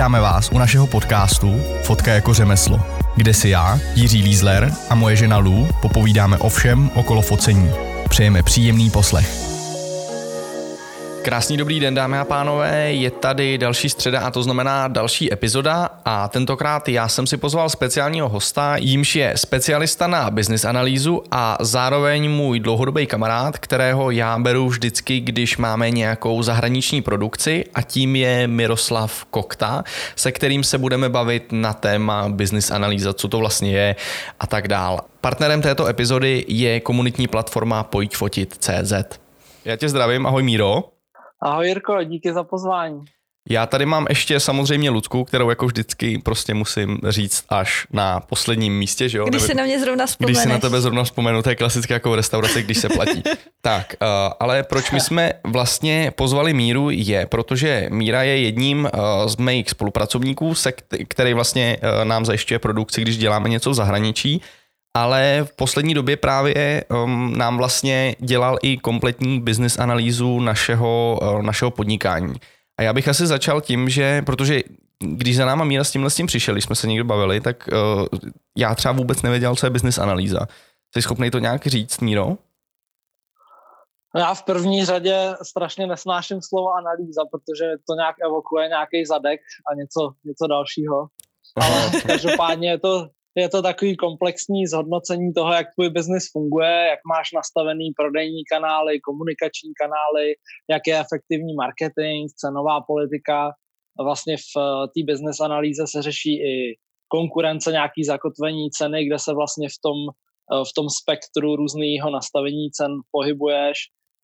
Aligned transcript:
Vítáme 0.00 0.20
vás 0.20 0.50
u 0.52 0.58
našeho 0.58 0.86
podcastu 0.86 1.60
Fotka 1.82 2.12
jako 2.12 2.34
řemeslo, 2.34 2.80
kde 3.16 3.34
si 3.34 3.48
já, 3.48 3.78
Jiří 3.94 4.22
Lízler 4.22 4.72
a 4.90 4.94
moje 4.94 5.16
žena 5.16 5.38
Lou 5.38 5.68
popovídáme 5.82 6.38
o 6.38 6.48
všem 6.48 6.90
okolo 6.94 7.22
focení. 7.22 7.70
Přejeme 8.08 8.42
příjemný 8.42 8.90
poslech. 8.90 9.49
Krásný 11.22 11.56
dobrý 11.56 11.80
den, 11.80 11.94
dámy 11.94 12.18
a 12.18 12.24
pánové, 12.24 12.92
je 12.92 13.10
tady 13.10 13.58
další 13.58 13.88
středa 13.88 14.20
a 14.20 14.30
to 14.30 14.42
znamená 14.42 14.88
další 14.88 15.32
epizoda 15.32 15.88
a 16.04 16.28
tentokrát 16.28 16.88
já 16.88 17.08
jsem 17.08 17.26
si 17.26 17.36
pozval 17.36 17.68
speciálního 17.68 18.28
hosta, 18.28 18.76
jímž 18.76 19.16
je 19.16 19.32
specialista 19.36 20.06
na 20.06 20.30
business 20.30 20.64
analýzu 20.64 21.22
a 21.30 21.58
zároveň 21.60 22.30
můj 22.30 22.60
dlouhodobý 22.60 23.06
kamarád, 23.06 23.58
kterého 23.58 24.10
já 24.10 24.38
beru 24.38 24.68
vždycky, 24.68 25.20
když 25.20 25.56
máme 25.56 25.90
nějakou 25.90 26.42
zahraniční 26.42 27.02
produkci 27.02 27.64
a 27.74 27.82
tím 27.82 28.16
je 28.16 28.46
Miroslav 28.46 29.24
Kokta, 29.24 29.84
se 30.16 30.32
kterým 30.32 30.64
se 30.64 30.78
budeme 30.78 31.08
bavit 31.08 31.52
na 31.52 31.72
téma 31.72 32.28
business 32.28 32.70
analýza, 32.70 33.12
co 33.12 33.28
to 33.28 33.38
vlastně 33.38 33.72
je 33.72 33.96
a 34.40 34.46
tak 34.46 34.68
dál. 34.68 35.00
Partnerem 35.20 35.62
této 35.62 35.86
epizody 35.86 36.44
je 36.48 36.80
komunitní 36.80 37.28
platforma 37.28 37.82
Pojďfotit.cz. 37.82 38.92
Já 39.64 39.76
tě 39.76 39.88
zdravím, 39.88 40.26
ahoj 40.26 40.42
Míro. 40.42 40.84
Ahoj 41.42 41.68
Jirko, 41.68 42.02
díky 42.02 42.32
za 42.32 42.44
pozvání. 42.44 43.04
Já 43.50 43.66
tady 43.66 43.86
mám 43.86 44.06
ještě 44.08 44.40
samozřejmě 44.40 44.90
Lucku, 44.90 45.24
kterou 45.24 45.50
jako 45.50 45.66
vždycky 45.66 46.18
prostě 46.18 46.54
musím 46.54 46.98
říct 47.08 47.44
až 47.48 47.86
na 47.92 48.20
posledním 48.20 48.78
místě, 48.78 49.08
že 49.08 49.18
jo? 49.18 49.24
Když 49.24 49.42
si 49.42 49.54
na 49.54 49.64
mě 49.64 49.80
zrovna 49.80 50.06
vzpomeneš. 50.06 50.36
Když 50.36 50.42
si 50.42 50.48
na 50.48 50.58
tebe 50.58 50.80
zrovna 50.80 51.04
vzpomenu, 51.04 51.42
to 51.42 51.50
je 51.50 51.56
klasické 51.56 51.94
jako 51.94 52.10
v 52.10 52.14
restauraci, 52.14 52.62
když 52.62 52.78
se 52.78 52.88
platí. 52.88 53.22
tak, 53.60 53.94
uh, 54.02 54.08
ale 54.40 54.62
proč 54.62 54.90
my 54.90 55.00
jsme 55.00 55.32
vlastně 55.44 56.12
pozvali 56.16 56.54
Míru 56.54 56.90
je, 56.90 57.26
protože 57.26 57.86
Míra 57.90 58.22
je 58.22 58.38
jedním 58.38 58.88
uh, 58.94 59.26
z 59.26 59.36
mých 59.36 59.70
spolupracovníků, 59.70 60.54
se 60.54 60.72
který 61.08 61.34
vlastně 61.34 61.76
uh, 61.82 62.04
nám 62.04 62.24
zajišťuje 62.24 62.58
produkci, 62.58 63.02
když 63.02 63.18
děláme 63.18 63.48
něco 63.48 63.70
v 63.70 63.74
zahraničí 63.74 64.42
ale 64.94 65.44
v 65.44 65.56
poslední 65.56 65.94
době 65.94 66.16
právě 66.16 66.84
um, 67.04 67.38
nám 67.38 67.58
vlastně 67.58 68.16
dělal 68.18 68.58
i 68.62 68.76
kompletní 68.76 69.40
business 69.40 69.78
analýzu 69.78 70.40
našeho, 70.40 71.18
uh, 71.22 71.42
našeho 71.42 71.70
podnikání. 71.70 72.34
A 72.78 72.82
já 72.82 72.92
bych 72.92 73.08
asi 73.08 73.26
začal 73.26 73.60
tím, 73.60 73.88
že, 73.88 74.22
protože 74.22 74.62
když 75.00 75.36
za 75.36 75.46
náma 75.46 75.64
Míra 75.64 75.84
s 75.84 75.90
tímhle 75.90 76.10
s 76.10 76.14
tím 76.14 76.26
přišel, 76.26 76.54
když 76.54 76.64
jsme 76.64 76.74
se 76.74 76.86
někdo 76.86 77.04
bavili, 77.04 77.40
tak 77.40 77.68
uh, 77.72 78.06
já 78.56 78.74
třeba 78.74 78.92
vůbec 78.92 79.22
nevěděl, 79.22 79.56
co 79.56 79.66
je 79.66 79.70
business 79.70 79.98
analýza. 79.98 80.46
Jsi 80.94 81.02
schopný 81.02 81.30
to 81.30 81.38
nějak 81.38 81.66
říct, 81.66 82.00
Míro? 82.00 82.36
No 84.14 84.20
já 84.20 84.34
v 84.34 84.42
první 84.42 84.84
řadě 84.84 85.34
strašně 85.42 85.86
nesnáším 85.86 86.42
slovo 86.42 86.68
analýza, 86.78 87.22
protože 87.30 87.64
to 87.88 87.94
nějak 87.94 88.16
evokuje 88.26 88.68
nějaký 88.68 89.06
zadek 89.06 89.40
a 89.72 89.74
něco, 89.74 90.00
něco 90.24 90.46
dalšího. 90.46 91.06
Ale 91.56 91.90
každopádně 92.06 92.70
je 92.70 92.78
to 92.78 93.08
je 93.36 93.48
to 93.48 93.62
takový 93.62 93.96
komplexní 93.96 94.66
zhodnocení 94.66 95.32
toho, 95.32 95.52
jak 95.52 95.66
tvůj 95.74 95.90
biznis 95.90 96.30
funguje, 96.32 96.86
jak 96.90 97.00
máš 97.08 97.32
nastavený 97.34 97.92
prodejní 97.96 98.42
kanály, 98.52 99.00
komunikační 99.00 99.72
kanály, 99.80 100.34
jak 100.70 100.82
je 100.86 101.00
efektivní 101.00 101.54
marketing, 101.54 102.30
cenová 102.36 102.80
politika. 102.80 103.50
Vlastně 104.04 104.36
v 104.36 104.50
eh, 104.58 104.86
té 104.94 105.12
business 105.12 105.40
analýze 105.40 105.84
se 105.86 106.02
řeší 106.02 106.34
i 106.52 106.76
konkurence, 107.08 107.72
nějaký 107.72 108.04
zakotvení 108.04 108.70
ceny, 108.70 109.06
kde 109.06 109.18
se 109.18 109.34
vlastně 109.34 109.68
v 109.68 109.78
tom, 109.84 109.98
eh, 110.52 110.64
v 110.70 110.72
tom 110.76 110.86
spektru 111.00 111.56
různého 111.56 112.10
nastavení 112.10 112.70
cen 112.70 112.92
pohybuješ, 113.10 113.78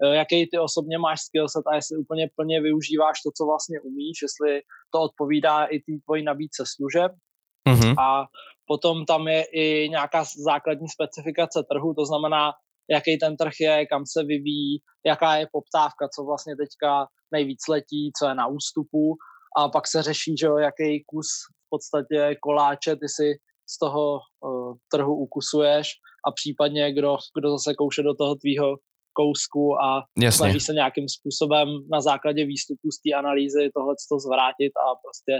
eh, 0.04 0.16
jaký 0.16 0.46
ty 0.50 0.58
osobně 0.58 0.98
máš 0.98 1.20
skillset 1.20 1.64
a 1.66 1.74
jestli 1.74 1.96
úplně 1.96 2.30
plně 2.36 2.60
využíváš 2.60 3.16
to, 3.22 3.30
co 3.36 3.42
vlastně 3.46 3.80
umíš, 3.80 4.16
jestli 4.22 4.60
to 4.92 5.00
odpovídá 5.00 5.64
i 5.64 5.78
té 5.78 5.92
tvojí 6.04 6.24
nabídce 6.24 6.64
služeb. 6.76 7.12
Mm-hmm. 7.68 7.94
A 7.98 8.24
Potom 8.66 9.04
tam 9.04 9.28
je 9.28 9.44
i 9.44 9.88
nějaká 9.88 10.24
základní 10.44 10.88
specifikace 10.88 11.62
trhu, 11.70 11.94
to 11.94 12.06
znamená, 12.06 12.52
jaký 12.90 13.18
ten 13.18 13.36
trh 13.36 13.52
je, 13.60 13.86
kam 13.86 14.02
se 14.06 14.24
vyvíjí, 14.24 14.78
jaká 15.06 15.36
je 15.36 15.46
poptávka, 15.52 16.08
co 16.14 16.24
vlastně 16.24 16.56
teďka 16.56 17.06
nejvíc 17.32 17.68
letí, 17.68 18.12
co 18.18 18.28
je 18.28 18.34
na 18.34 18.46
ústupu 18.46 19.16
a 19.58 19.68
pak 19.68 19.88
se 19.88 20.02
řeší, 20.02 20.36
že 20.40 20.46
jo, 20.46 20.56
jaký 20.56 21.04
kus 21.06 21.26
v 21.66 21.68
podstatě 21.70 22.36
koláče 22.42 22.96
ty 22.96 23.08
si 23.08 23.28
z 23.68 23.78
toho 23.78 24.12
uh, 24.14 24.74
trhu 24.92 25.14
ukusuješ 25.16 25.88
a 26.26 26.32
případně 26.32 26.92
kdo, 26.92 27.16
kdo 27.38 27.50
zase 27.50 27.74
kouše 27.74 28.02
do 28.02 28.14
toho 28.14 28.34
tvýho 28.34 28.76
kousku 29.12 29.82
a 29.82 30.04
Jasně. 30.18 30.36
snaží 30.38 30.60
se 30.60 30.72
nějakým 30.72 31.08
způsobem 31.08 31.68
na 31.92 32.00
základě 32.00 32.44
výstupů 32.44 32.90
z 32.90 33.00
té 33.02 33.18
analýzy 33.18 33.70
tohle 33.74 33.94
to 34.10 34.18
zvrátit 34.18 34.72
a 34.84 34.86
prostě 35.04 35.34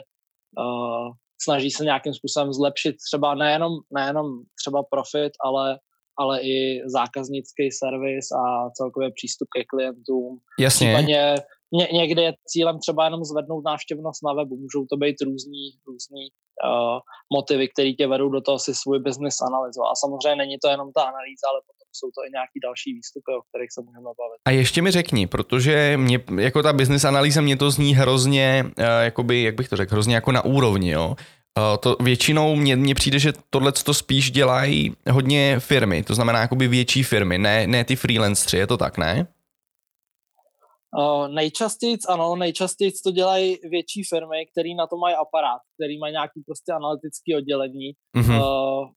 uh, 0.59 1.09
snaží 1.43 1.71
se 1.71 1.85
nějakým 1.85 2.15
způsobem 2.15 2.53
zlepšit 2.53 2.97
třeba 3.11 3.35
nejenom, 3.35 3.73
nejenom 3.91 4.27
třeba 4.61 4.83
profit, 4.91 5.33
ale 5.45 5.79
ale 6.19 6.41
i 6.43 6.83
zákaznický 6.87 7.71
servis 7.73 8.33
a 8.33 8.71
celkově 8.71 9.11
přístup 9.15 9.49
ke 9.57 9.65
klientům. 9.65 10.39
Jasně. 10.61 10.87
Případně 10.87 11.35
ně, 11.73 11.89
někdy 11.93 12.23
je 12.23 12.33
cílem 12.47 12.79
třeba 12.79 13.05
jenom 13.05 13.25
zvednout 13.25 13.65
návštěvnost 13.65 14.25
na 14.25 14.33
webu. 14.33 14.57
Můžou 14.57 14.87
to 14.91 14.97
být 14.97 15.17
různý, 15.29 15.65
různý 15.87 16.23
uh, 16.31 16.99
motivy, 17.37 17.69
které 17.69 17.93
tě 17.93 18.07
vedou 18.07 18.29
do 18.29 18.41
toho 18.41 18.59
si 18.59 18.75
svůj 18.75 18.99
business 18.99 19.37
analyzovat. 19.49 19.91
A 19.91 20.01
samozřejmě 20.05 20.37
není 20.37 20.57
to 20.63 20.69
jenom 20.69 20.89
ta 20.93 21.03
analýza, 21.03 21.45
ale 21.51 21.61
jsou 21.99 22.07
to 22.07 22.21
i 22.27 22.31
nějaký 22.37 22.59
další 22.67 22.93
výstupy, 22.99 23.31
o 23.39 23.43
kterých 23.49 23.73
se 23.73 23.81
můžeme 23.81 24.11
bavit. 24.21 24.39
A 24.45 24.51
ještě 24.51 24.83
mi 24.83 24.91
řekni, 24.91 25.27
protože 25.27 25.97
mě, 25.97 26.19
jako 26.39 26.63
ta 26.63 26.73
business 26.73 27.05
analýza, 27.05 27.41
mě 27.41 27.57
to 27.57 27.71
zní 27.71 27.95
hrozně, 27.95 28.65
uh, 28.65 28.85
jakoby, 29.03 29.43
jak 29.43 29.55
bych 29.55 29.69
to 29.69 29.77
řekl, 29.77 29.95
hrozně 29.95 30.15
jako 30.15 30.33
na 30.33 30.45
úrovni, 30.45 30.91
jo. 30.91 31.09
Uh, 31.59 31.77
to 31.81 31.97
většinou 32.01 32.57
mně, 32.57 32.77
mně 32.77 32.95
přijde, 32.95 33.19
že 33.19 33.33
tohle 33.51 33.73
to 33.73 33.95
spíš 33.95 34.31
dělají 34.31 34.97
hodně 35.11 35.57
firmy, 35.59 36.03
to 36.03 36.15
znamená 36.15 36.41
jakoby 36.41 36.69
větší 36.69 37.03
firmy, 37.03 37.39
ne, 37.39 37.67
ne 37.67 37.85
ty 37.85 37.97
freelancři, 37.97 38.57
je 38.57 38.67
to 38.67 38.77
tak, 38.77 38.99
ne? 38.99 39.27
Uh, 40.99 41.29
nejčastěji, 41.29 41.97
ano, 42.09 42.37
nejčastěji 42.37 42.93
to 43.05 43.11
dělají 43.11 43.59
větší 43.71 44.03
firmy, 44.09 44.47
který 44.53 44.75
na 44.75 44.87
to 44.87 44.97
mají 44.97 45.15
aparát, 45.15 45.61
který 45.77 45.99
mají 45.99 46.13
nějaký 46.13 46.43
prostě 46.47 46.73
analytický 46.73 47.37
oddělení. 47.37 47.93
Mm-hmm. 48.17 48.41
Uh, 48.41 48.89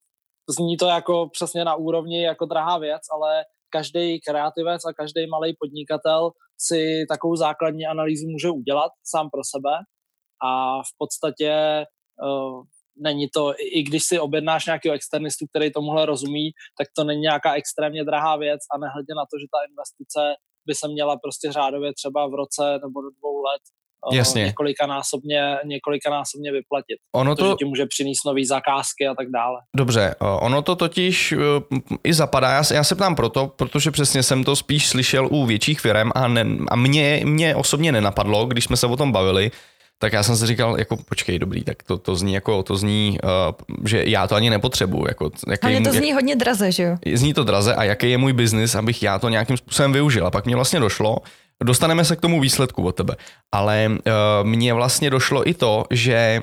zní 0.50 0.78
to 0.78 0.88
jako 0.88 1.30
přesně 1.32 1.66
na 1.66 1.76
úrovni 1.76 2.24
jako 2.24 2.46
drahá 2.46 2.78
věc, 2.78 3.02
ale 3.14 3.44
každý 3.70 4.22
kreativec 4.22 4.82
a 4.86 4.94
každý 4.94 5.28
malý 5.28 5.56
podnikatel 5.60 6.32
si 6.58 7.06
takovou 7.10 7.36
základní 7.36 7.86
analýzu 7.86 8.28
může 8.28 8.50
udělat 8.50 8.92
sám 9.04 9.30
pro 9.30 9.42
sebe 9.44 9.76
a 10.44 10.82
v 10.84 10.92
podstatě 10.98 11.86
uh, 12.24 12.64
není 12.98 13.28
to, 13.34 13.54
i 13.60 13.84
když 13.84 14.04
si 14.04 14.20
objednáš 14.20 14.66
nějakého 14.66 14.96
externistu, 14.96 15.46
který 15.48 15.72
tomuhle 15.72 16.06
rozumí, 16.06 16.52
tak 16.78 16.88
to 16.96 17.04
není 17.04 17.22
nějaká 17.22 17.54
extrémně 17.54 18.04
drahá 18.04 18.38
věc 18.38 18.62
a 18.74 18.78
nehledě 18.78 19.14
na 19.16 19.26
to, 19.32 19.36
že 19.42 19.48
ta 19.54 19.60
investice 19.70 20.22
by 20.68 20.76
se 20.76 20.88
měla 20.88 21.18
prostě 21.24 21.52
řádově 21.52 21.94
třeba 21.94 22.28
v 22.28 22.34
roce 22.34 22.64
nebo 22.84 23.02
do 23.02 23.10
dvou 23.20 23.42
let 23.42 23.64
Jasně. 24.14 24.44
několikanásobně, 24.44 25.56
několikanásobně 25.66 26.52
vyplatit. 26.52 26.98
Ono 27.16 27.36
to 27.36 27.56
ti 27.56 27.66
může 27.66 27.86
přinést 27.86 28.26
nové 28.26 28.46
zakázky 28.46 29.08
a 29.08 29.14
tak 29.16 29.28
dále. 29.30 29.60
Dobře, 29.76 30.16
eh, 30.22 30.26
ono 30.42 30.62
to 30.62 30.76
totiž 30.76 31.34
i 32.04 32.14
zapadá, 32.14 32.52
já 32.52 32.64
se, 32.64 32.76
já 32.76 32.84
se 32.84 32.96
ptám 32.96 33.16
proto, 33.16 33.48
protože 33.48 33.92
přesně 33.92 34.24
jsem 34.24 34.44
to 34.44 34.56
spíš 34.56 34.88
slyšel 34.88 35.28
u 35.32 35.46
větších 35.46 35.82
firm 35.82 36.12
a, 36.16 36.28
ne, 36.28 36.46
a 36.70 36.76
mě, 36.76 37.22
mě 37.24 37.56
osobně 37.56 37.92
nenapadlo, 37.92 38.46
když 38.46 38.64
jsme 38.64 38.78
se 38.78 38.88
o 38.88 38.98
tom 38.98 39.12
bavili, 39.12 39.52
tak 40.02 40.14
já 40.14 40.24
jsem 40.24 40.38
si 40.38 40.46
říkal, 40.46 40.80
jako 40.80 40.98
počkej, 40.98 41.40
dobrý, 41.40 41.64
tak 41.64 41.84
to, 41.84 41.98
to 41.98 42.16
zní 42.16 42.34
jako, 42.34 42.64
to 42.64 42.76
zní, 42.76 43.18
uh, 43.24 43.86
že 43.86 44.04
já 44.08 44.28
to 44.28 44.36
ani 44.36 44.50
nepotřebuju. 44.50 45.08
Jako, 45.08 45.32
jaký 45.50 45.68
Ale 45.68 45.82
to 45.82 45.92
zní 45.92 46.10
jak, 46.10 46.16
hodně 46.16 46.36
draze, 46.36 46.72
že 46.72 46.84
jo? 46.84 46.98
Zní 47.14 47.34
to 47.34 47.44
draze 47.44 47.76
a 47.76 47.84
jaký 47.84 48.12
je 48.12 48.18
můj 48.18 48.34
biznis, 48.34 48.76
abych 48.76 49.04
já 49.04 49.20
to 49.20 49.30
nějakým 49.30 49.58
způsobem 49.58 49.94
využil. 49.94 50.28
A 50.28 50.32
pak 50.32 50.46
mě 50.46 50.56
vlastně 50.56 50.80
došlo, 50.80 51.18
dostaneme 51.64 52.06
se 52.06 52.16
k 52.16 52.22
tomu 52.22 52.42
výsledku 52.42 52.86
od 52.86 52.96
tebe, 52.96 53.16
ale 53.52 53.90
uh, 53.90 54.48
mně 54.48 54.74
vlastně 54.74 55.10
došlo 55.10 55.50
i 55.50 55.54
to, 55.54 55.86
že 55.92 56.42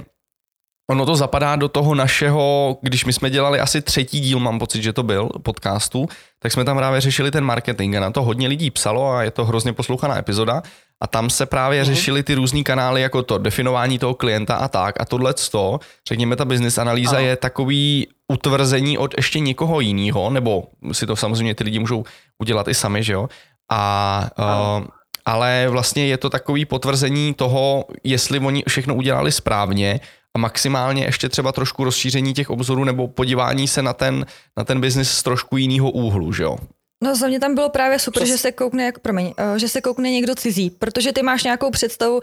Ono 0.90 1.06
to 1.06 1.16
zapadá 1.16 1.56
do 1.56 1.68
toho 1.68 1.94
našeho, 1.94 2.78
když 2.82 3.04
my 3.04 3.12
jsme 3.12 3.30
dělali 3.30 3.60
asi 3.60 3.82
třetí 3.82 4.20
díl, 4.20 4.38
mám 4.38 4.58
pocit, 4.58 4.82
že 4.82 4.92
to 4.92 5.02
byl, 5.02 5.28
podcastu, 5.42 6.08
tak 6.38 6.52
jsme 6.52 6.64
tam 6.64 6.76
právě 6.76 7.00
řešili 7.00 7.30
ten 7.30 7.44
marketing 7.44 7.96
a 7.96 8.00
na 8.00 8.10
to 8.10 8.22
hodně 8.22 8.48
lidí 8.48 8.70
psalo 8.70 9.10
a 9.10 9.22
je 9.22 9.30
to 9.30 9.44
hrozně 9.44 9.72
poslouchaná 9.72 10.18
epizoda. 10.18 10.62
A 11.02 11.06
tam 11.06 11.30
se 11.30 11.46
právě 11.46 11.82
mm-hmm. 11.82 11.86
řešily 11.86 12.22
ty 12.22 12.34
různý 12.34 12.64
kanály, 12.64 13.00
jako 13.00 13.22
to 13.22 13.38
definování 13.38 13.98
toho 13.98 14.14
klienta 14.14 14.56
a 14.56 14.68
tak. 14.68 15.00
A 15.00 15.04
tohle 15.04 15.34
to, 15.50 15.80
řekněme, 16.08 16.36
ta 16.36 16.44
business 16.44 16.78
analýza 16.78 17.16
ano. 17.16 17.26
je 17.26 17.36
takový 17.36 18.06
utvrzení 18.32 18.98
od 18.98 19.14
ještě 19.16 19.40
někoho 19.40 19.80
jiného, 19.80 20.30
nebo 20.30 20.64
si 20.92 21.06
to 21.06 21.16
samozřejmě 21.16 21.54
ty 21.54 21.64
lidi 21.64 21.78
můžou 21.78 22.04
udělat 22.38 22.68
i 22.68 22.74
sami, 22.74 23.02
že 23.02 23.12
jo? 23.12 23.28
A 23.70 24.30
uh, 24.78 24.86
ale 25.26 25.66
vlastně 25.68 26.06
je 26.06 26.16
to 26.16 26.30
takový 26.30 26.64
potvrzení 26.64 27.34
toho, 27.34 27.84
jestli 28.04 28.38
oni 28.38 28.62
všechno 28.68 28.94
udělali 28.94 29.32
správně 29.32 30.00
a 30.34 30.38
maximálně 30.38 31.04
ještě 31.04 31.28
třeba 31.28 31.52
trošku 31.52 31.84
rozšíření 31.84 32.34
těch 32.34 32.50
obzorů 32.50 32.84
nebo 32.84 33.08
podívání 33.08 33.68
se 33.68 33.82
na 33.82 33.92
ten, 33.92 34.26
na 34.56 34.64
ten 34.64 34.80
biznis 34.80 35.10
z 35.10 35.22
trošku 35.22 35.56
jiného 35.56 35.90
úhlu, 35.90 36.32
že 36.32 36.42
jo? 36.42 36.56
No 37.04 37.16
za 37.16 37.28
mě 37.28 37.40
tam 37.40 37.54
bylo 37.54 37.68
právě 37.68 37.98
super, 37.98 38.22
Přes... 38.22 38.34
že 38.34 38.38
se 38.38 38.52
koukne, 38.52 38.84
jak, 38.84 38.98
promiň, 38.98 39.26
uh, 39.26 39.56
že 39.56 39.68
se 39.68 39.80
koukne 39.80 40.10
někdo 40.10 40.34
cizí, 40.34 40.70
protože 40.70 41.12
ty 41.12 41.22
máš 41.22 41.44
nějakou 41.44 41.70
představu, 41.70 42.16
uh, 42.16 42.22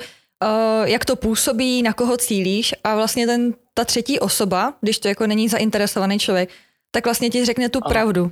jak 0.83 1.05
to 1.05 1.15
působí, 1.15 1.81
na 1.81 1.93
koho 1.93 2.17
cílíš 2.17 2.73
a 2.83 2.95
vlastně 2.95 3.25
ten, 3.25 3.53
ta 3.73 3.85
třetí 3.85 4.19
osoba, 4.19 4.73
když 4.81 4.99
to 4.99 5.07
jako 5.07 5.27
není 5.27 5.49
zainteresovaný 5.49 6.19
člověk, 6.19 6.49
tak 6.91 7.05
vlastně 7.05 7.29
ti 7.29 7.45
řekne 7.45 7.69
tu 7.69 7.79
ano. 7.83 7.89
pravdu. 7.89 8.31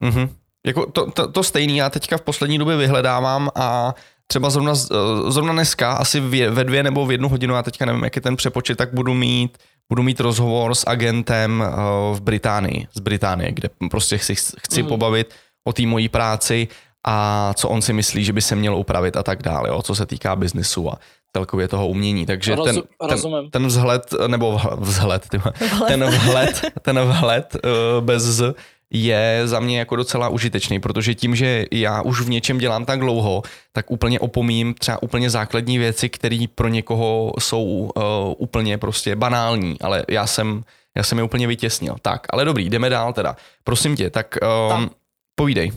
Mhm. 0.00 0.28
Jako 0.66 0.86
to, 0.86 1.10
to, 1.10 1.28
to 1.28 1.42
stejný 1.42 1.76
já 1.76 1.90
teďka 1.90 2.16
v 2.16 2.22
poslední 2.22 2.58
době 2.58 2.76
vyhledávám 2.76 3.50
a 3.54 3.94
třeba 4.26 4.50
zrovna, 4.50 4.72
eh, 4.72 5.30
zrovna 5.30 5.52
dneska, 5.52 5.92
asi 5.92 6.20
ve 6.50 6.64
dvě 6.64 6.82
nebo 6.82 7.06
v 7.06 7.12
jednu 7.12 7.28
hodinu, 7.28 7.54
já 7.54 7.62
teďka 7.62 7.84
nevím, 7.84 8.04
jak 8.04 8.16
je 8.16 8.22
ten 8.22 8.36
přepočet, 8.36 8.78
tak 8.78 8.94
budu 8.94 9.14
mít, 9.14 9.58
budu 9.88 10.02
mít 10.02 10.20
rozhovor 10.20 10.74
s 10.74 10.84
agentem 10.86 11.64
eh, 11.66 11.70
v 12.14 12.20
Británii, 12.20 12.86
z 12.94 13.00
Británie, 13.00 13.52
kde 13.52 13.70
prostě 13.90 14.18
chci, 14.18 14.34
chci 14.34 14.82
mm. 14.82 14.88
pobavit 14.88 15.34
o 15.68 15.72
té 15.72 15.82
mojí 15.82 16.08
práci 16.08 16.68
a 17.06 17.52
co 17.56 17.68
on 17.68 17.82
si 17.82 17.92
myslí, 17.92 18.24
že 18.24 18.32
by 18.32 18.42
se 18.42 18.56
měl 18.56 18.76
upravit 18.76 19.16
a 19.16 19.22
tak 19.22 19.42
dále, 19.42 19.68
jo, 19.68 19.82
co 19.82 19.94
se 19.94 20.06
týká 20.06 20.36
biznesu 20.36 20.92
a 20.92 20.98
celkově 21.36 21.68
toho 21.68 21.88
umění. 21.88 22.26
Takže 22.26 22.56
ten, 22.64 22.82
ten, 23.08 23.50
ten 23.50 23.66
vzhled, 23.66 24.14
nebo 24.26 24.60
vzhled, 24.76 25.28
tyma, 25.28 25.52
ten 25.88 26.04
vhled, 26.04 26.64
ten 26.82 27.00
vhled 27.00 27.56
uh, 27.64 28.04
bez 28.04 28.22
z 28.22 28.54
je 28.94 29.42
za 29.44 29.60
mě 29.60 29.78
jako 29.78 29.96
docela 29.96 30.28
užitečný, 30.28 30.80
protože 30.80 31.14
tím, 31.14 31.34
že 31.34 31.66
já 31.72 32.02
už 32.02 32.20
v 32.20 32.28
něčem 32.28 32.58
dělám 32.58 32.84
tak 32.84 33.00
dlouho, 33.00 33.42
tak 33.72 33.90
úplně 33.90 34.20
opomím 34.20 34.74
třeba 34.74 35.02
úplně 35.02 35.30
základní 35.30 35.78
věci, 35.78 36.08
které 36.08 36.44
pro 36.54 36.68
někoho 36.68 37.32
jsou 37.38 37.64
uh, 37.64 37.90
úplně 38.38 38.78
prostě 38.78 39.16
banální, 39.16 39.80
ale 39.80 40.04
já 40.08 40.26
jsem, 40.26 40.62
já 40.96 41.02
jsem 41.02 41.18
je 41.18 41.24
úplně 41.24 41.46
vytěsnil. 41.46 41.96
Tak, 42.02 42.26
ale 42.30 42.44
dobrý, 42.44 42.70
jdeme 42.70 42.88
dál 42.88 43.12
teda. 43.12 43.36
Prosím 43.64 43.96
tě, 43.96 44.10
tak 44.10 44.38
um, 44.42 44.68
tam, 44.68 44.90
povídej. 45.34 45.72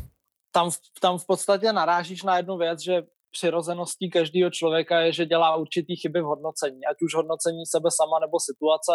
Tam, 0.51 0.71
tam 1.01 1.17
v 1.17 1.25
podstatě 1.25 1.73
narážíš 1.73 2.23
na 2.23 2.37
jednu 2.37 2.57
věc, 2.57 2.81
že 2.81 3.01
přirozeností 3.31 4.09
každého 4.09 4.49
člověka 4.49 4.99
je, 4.99 5.13
že 5.13 5.25
dělá 5.25 5.55
určitý 5.55 5.95
chyby 5.95 6.21
v 6.21 6.25
hodnocení, 6.25 6.85
ať 6.91 6.97
už 7.01 7.15
hodnocení 7.15 7.65
sebe 7.65 7.89
sama 7.91 8.19
nebo 8.19 8.39
situace 8.39 8.91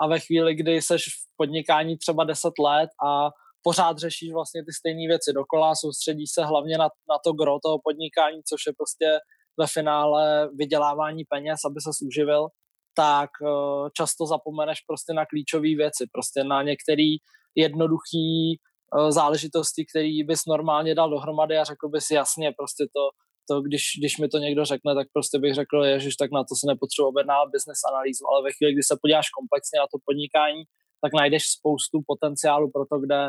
a 0.00 0.06
ve 0.06 0.20
chvíli, 0.20 0.54
kdy 0.54 0.82
seš 0.82 1.02
v 1.06 1.36
podnikání 1.36 1.98
třeba 1.98 2.24
10 2.24 2.52
let 2.58 2.90
a 3.06 3.30
pořád 3.62 3.98
řešíš 3.98 4.32
vlastně 4.32 4.64
ty 4.64 4.72
stejné 4.72 5.06
věci 5.08 5.32
dokola, 5.32 5.74
soustředíš 5.74 6.30
se 6.34 6.44
hlavně 6.44 6.78
na, 6.78 6.84
na 6.84 7.18
to 7.24 7.32
gro 7.32 7.58
toho 7.62 7.78
podnikání, 7.84 8.40
což 8.42 8.60
je 8.66 8.72
prostě 8.76 9.18
ve 9.60 9.66
finále 9.66 10.48
vydělávání 10.54 11.24
peněz, 11.24 11.60
aby 11.64 11.80
se 11.80 11.90
uživil, 12.06 12.48
tak 12.96 13.30
uh, 13.42 13.88
často 13.96 14.26
zapomeneš 14.26 14.78
prostě 14.80 15.12
na 15.12 15.26
klíčové 15.26 15.72
věci, 15.82 16.06
prostě 16.12 16.44
na 16.44 16.62
některé 16.62 17.10
jednoduché 17.54 18.30
uh, 18.58 19.10
záležitosti, 19.10 19.84
které 19.90 20.14
bys 20.26 20.40
normálně 20.46 20.94
dal 20.94 21.10
dohromady 21.10 21.58
a 21.58 21.64
řekl 21.64 21.88
bys 21.88 22.10
jasně, 22.10 22.52
prostě 22.58 22.84
to, 22.96 23.02
to 23.48 23.62
když, 23.62 23.82
když 23.98 24.18
mi 24.18 24.28
to 24.28 24.38
někdo 24.38 24.64
řekne, 24.64 24.94
tak 24.94 25.06
prostě 25.12 25.38
bych 25.38 25.54
řekl, 25.54 25.84
ježiš, 25.84 26.16
tak 26.16 26.30
na 26.30 26.42
to 26.48 26.54
se 26.60 26.66
nepotřebuji 26.66 27.08
objednávat 27.08 27.48
business 27.56 27.80
analýzu, 27.90 28.22
ale 28.30 28.38
ve 28.46 28.52
chvíli, 28.52 28.72
kdy 28.72 28.82
se 28.82 28.94
podíváš 29.02 29.26
komplexně 29.38 29.78
na 29.80 29.86
to 29.92 29.98
podnikání, 30.08 30.62
tak 31.02 31.12
najdeš 31.20 31.42
spoustu 31.58 31.96
potenciálu 32.06 32.70
pro 32.74 32.84
to, 32.90 32.96
kde 33.04 33.20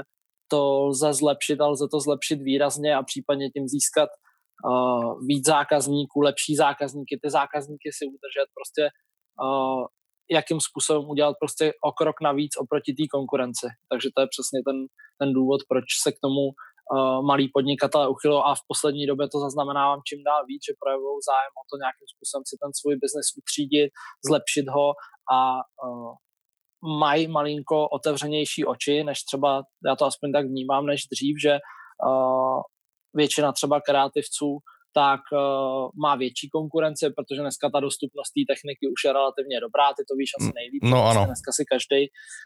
to 0.52 0.60
lze 0.86 1.14
zlepšit 1.14 1.62
a 1.62 1.68
lze 1.68 1.88
to 1.92 2.00
zlepšit 2.00 2.40
výrazně 2.42 2.96
a 2.96 3.04
případně 3.04 3.50
tím 3.50 3.68
získat 3.68 4.10
uh, 4.66 5.26
víc 5.28 5.46
zákazníků, 5.46 6.22
lepší 6.22 6.56
zákazníky, 6.56 7.20
ty 7.24 7.30
zákazníky 7.30 7.90
si 7.98 8.06
udržet, 8.06 8.48
prostě 8.58 8.84
uh, 9.44 9.86
jakým 10.32 10.60
způsobem 10.68 11.10
udělat 11.10 11.36
prostě 11.42 11.74
o 11.84 11.92
krok 11.92 12.18
navíc 12.22 12.52
oproti 12.64 12.92
té 12.94 13.06
konkurenci. 13.16 13.68
Takže 13.92 14.10
to 14.16 14.22
je 14.22 14.28
přesně 14.34 14.60
ten, 14.68 14.78
ten 15.20 15.30
důvod, 15.34 15.60
proč 15.72 15.86
se 16.04 16.10
k 16.12 16.22
tomu 16.26 16.44
uh, 16.48 17.20
malý 17.30 17.46
podnikatelé 17.56 18.06
uchylo 18.16 18.40
a 18.48 18.56
v 18.56 18.64
poslední 18.72 19.06
době 19.12 19.26
to 19.30 19.38
zaznamenávám 19.46 20.00
čím 20.08 20.20
dál 20.30 20.42
víc, 20.52 20.62
že 20.68 20.80
projevují 20.84 21.16
zájem 21.32 21.54
o 21.62 21.64
to 21.70 21.76
nějakým 21.84 22.08
způsobem 22.14 22.44
si 22.50 22.56
ten 22.64 22.72
svůj 22.80 22.96
biznes 23.04 23.28
utřídit, 23.40 23.90
zlepšit 24.30 24.68
ho 24.76 24.88
a 25.38 25.40
uh, 25.86 26.14
mají 27.00 27.28
malinko 27.28 27.88
otevřenější 27.88 28.66
oči, 28.66 29.04
než 29.04 29.24
třeba, 29.24 29.64
já 29.88 29.96
to 29.96 30.06
aspoň 30.06 30.32
tak 30.32 30.46
vnímám, 30.46 30.86
než 30.86 31.02
dřív, 31.12 31.36
že 31.42 31.54
uh, 32.08 32.62
většina 33.14 33.52
třeba 33.52 33.82
kreativců 33.82 34.58
tak 34.94 35.22
uh, 35.32 35.90
má 36.04 36.16
větší 36.16 36.50
konkurence, 36.50 37.10
protože 37.16 37.42
dneska 37.42 37.70
ta 37.74 37.80
dostupnost 37.80 38.32
té 38.36 38.42
techniky 38.52 38.84
už 38.94 39.02
je 39.06 39.14
relativně 39.14 39.60
dobrá, 39.60 39.88
ty 39.98 40.04
to 40.10 40.14
víš 40.22 40.32
asi 40.38 40.52
mm, 40.52 40.58
nejlíp. 40.60 40.84
No 40.94 41.00
ano. 41.12 41.22
Dneska 41.26 41.50
si 41.58 41.64
každý 41.74 42.02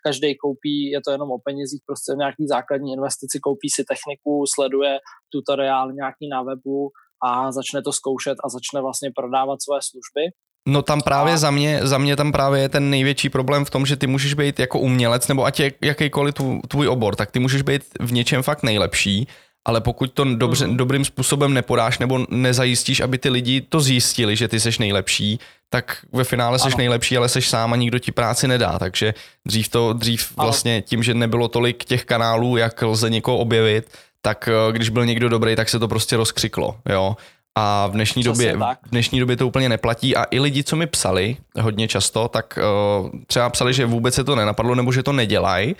každý 0.07 0.29
koupí, 0.43 0.75
je 0.95 1.01
to 1.05 1.11
jenom 1.11 1.29
o 1.31 1.39
penězích, 1.47 1.81
prostě 1.89 2.11
nějaký 2.23 2.43
základní 2.55 2.89
investici, 2.97 3.35
koupí 3.47 3.69
si 3.75 3.83
techniku, 3.91 4.33
sleduje 4.55 4.93
tutoriál 5.33 5.87
nějaký 6.01 6.25
na 6.35 6.39
webu 6.49 6.79
a 7.27 7.51
začne 7.51 7.79
to 7.81 7.91
zkoušet 7.99 8.37
a 8.43 8.47
začne 8.57 8.81
vlastně 8.81 9.09
prodávat 9.19 9.57
své 9.65 9.77
služby. 9.89 10.23
No 10.67 10.81
tam 10.81 11.01
právě 11.01 11.33
a... 11.33 11.37
za 11.37 11.51
mě, 11.51 11.79
za 11.83 11.97
mě 11.97 12.15
tam 12.15 12.31
právě 12.31 12.61
je 12.61 12.69
ten 12.69 12.89
největší 12.89 13.29
problém 13.29 13.65
v 13.65 13.69
tom, 13.69 13.85
že 13.85 13.95
ty 13.95 14.07
můžeš 14.07 14.33
být 14.33 14.59
jako 14.59 14.79
umělec, 14.79 15.27
nebo 15.27 15.45
ať 15.45 15.59
je 15.59 15.71
jakýkoliv 15.81 16.35
tvůj 16.67 16.87
obor, 16.87 17.15
tak 17.15 17.31
ty 17.31 17.39
můžeš 17.39 17.61
být 17.61 17.81
v 17.99 18.11
něčem 18.13 18.43
fakt 18.43 18.63
nejlepší, 18.63 19.27
ale 19.65 19.81
pokud 19.81 20.11
to 20.11 20.23
dobře, 20.23 20.67
mm. 20.67 20.77
dobrým 20.77 21.05
způsobem 21.05 21.53
nepodáš 21.53 21.99
nebo 21.99 22.25
nezajistíš, 22.29 22.99
aby 22.99 23.17
ty 23.17 23.29
lidi 23.29 23.61
to 23.61 23.79
zjistili, 23.79 24.35
že 24.35 24.47
ty 24.47 24.59
seš 24.59 24.79
nejlepší, 24.79 25.39
tak 25.69 25.97
ve 26.11 26.23
finále 26.23 26.59
seš 26.59 26.73
ano. 26.73 26.77
nejlepší, 26.77 27.17
ale 27.17 27.29
seš 27.29 27.49
sám 27.49 27.73
a 27.73 27.75
nikdo 27.75 27.99
ti 27.99 28.11
práci 28.11 28.47
nedá. 28.47 28.79
Takže 28.79 29.13
dřív 29.45 29.69
to, 29.69 29.93
dřív 29.93 30.33
ano. 30.37 30.45
vlastně 30.45 30.81
tím, 30.81 31.03
že 31.03 31.13
nebylo 31.13 31.47
tolik 31.47 31.85
těch 31.85 32.05
kanálů, 32.05 32.57
jak 32.57 32.81
lze 32.81 33.09
někoho 33.09 33.37
objevit, 33.37 33.89
tak 34.21 34.49
eh, 34.51 34.71
když 34.71 34.89
byl 34.89 35.05
někdo 35.05 35.29
dobrý, 35.29 35.55
tak 35.55 35.69
se 35.69 35.79
to 35.79 35.87
prostě 35.87 36.17
rozkřiklo, 36.17 36.77
jo. 36.89 37.15
A 37.57 37.87
v 37.87 37.91
dnešní, 37.91 38.23
době, 38.23 38.57
v 38.57 38.89
dnešní 38.89 39.19
době 39.19 39.37
to 39.37 39.47
úplně 39.47 39.69
neplatí. 39.69 40.15
A 40.15 40.25
i 40.31 40.39
lidi, 40.39 40.63
co 40.63 40.75
mi 40.75 40.87
psali 40.87 41.37
hodně 41.59 41.87
často, 41.87 42.27
tak 42.27 42.59
uh, 43.01 43.09
třeba 43.27 43.49
psali, 43.49 43.73
že 43.73 43.85
vůbec 43.85 44.15
se 44.15 44.23
to 44.23 44.35
nenapadlo 44.35 44.75
nebo 44.75 44.91
že 44.91 45.03
to 45.03 45.13
nedělají, 45.13 45.75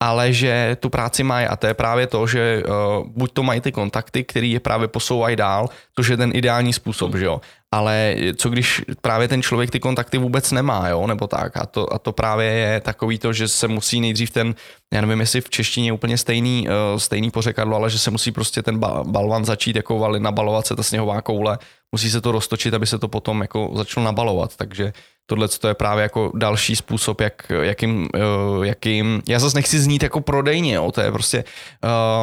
ale 0.00 0.32
že 0.32 0.76
tu 0.80 0.90
práci 0.90 1.22
mají 1.22 1.46
a 1.46 1.56
to 1.56 1.66
je 1.66 1.74
právě 1.74 2.06
to, 2.06 2.26
že 2.26 2.62
uh, 2.62 3.06
buď 3.06 3.32
to 3.32 3.42
mají 3.42 3.60
ty 3.60 3.72
kontakty, 3.72 4.24
který 4.24 4.52
je 4.52 4.60
právě 4.60 4.88
posouvají 4.88 5.36
dál, 5.36 5.68
což 5.96 6.08
je 6.08 6.16
ten 6.16 6.30
ideální 6.34 6.72
způsob, 6.72 7.14
že 7.14 7.24
jo. 7.24 7.40
Ale 7.72 8.16
co 8.36 8.50
když 8.50 8.82
právě 9.00 9.28
ten 9.28 9.42
člověk 9.42 9.70
ty 9.70 9.80
kontakty 9.80 10.18
vůbec 10.18 10.52
nemá, 10.52 10.88
jo, 10.88 11.06
nebo 11.06 11.26
tak. 11.26 11.56
A 11.56 11.66
to, 11.66 11.92
a 11.92 11.98
to 11.98 12.12
právě 12.12 12.46
je 12.46 12.80
takový 12.80 13.18
to, 13.18 13.32
že 13.32 13.48
se 13.48 13.68
musí 13.68 14.00
nejdřív 14.00 14.30
ten, 14.30 14.54
já 14.94 15.00
nevím, 15.00 15.20
jestli 15.20 15.40
v 15.40 15.50
češtině 15.50 15.88
je 15.88 15.92
úplně 15.92 16.18
stejný, 16.18 16.68
uh, 16.68 16.98
stejný 16.98 17.30
pořekadlo, 17.30 17.76
ale 17.76 17.90
že 17.90 17.98
se 17.98 18.10
musí 18.10 18.32
prostě 18.32 18.62
ten 18.62 18.78
balvan 19.02 19.44
začít 19.44 19.76
jako 19.76 19.98
vali, 19.98 20.20
nabalovat 20.20 20.66
se 20.66 20.76
ta 20.76 20.82
sněhová 20.82 21.22
koule, 21.22 21.58
musí 21.92 22.10
se 22.10 22.20
to 22.20 22.32
roztočit, 22.32 22.74
aby 22.74 22.86
se 22.86 22.98
to 22.98 23.08
potom 23.08 23.40
jako 23.40 23.70
začalo 23.74 24.04
nabalovat. 24.04 24.56
Takže 24.56 24.92
tohle 25.30 25.48
to 25.48 25.68
je 25.68 25.74
právě 25.74 26.02
jako 26.02 26.32
další 26.34 26.76
způsob, 26.76 27.20
jak, 27.20 27.52
jakým, 27.62 28.08
uh, 28.56 28.64
jakým, 28.64 29.22
já 29.28 29.38
zase 29.38 29.56
nechci 29.56 29.80
znít 29.80 30.02
jako 30.02 30.20
prodejně, 30.20 30.74
jo, 30.74 30.92
to 30.92 31.00
je 31.00 31.12
prostě, 31.12 31.44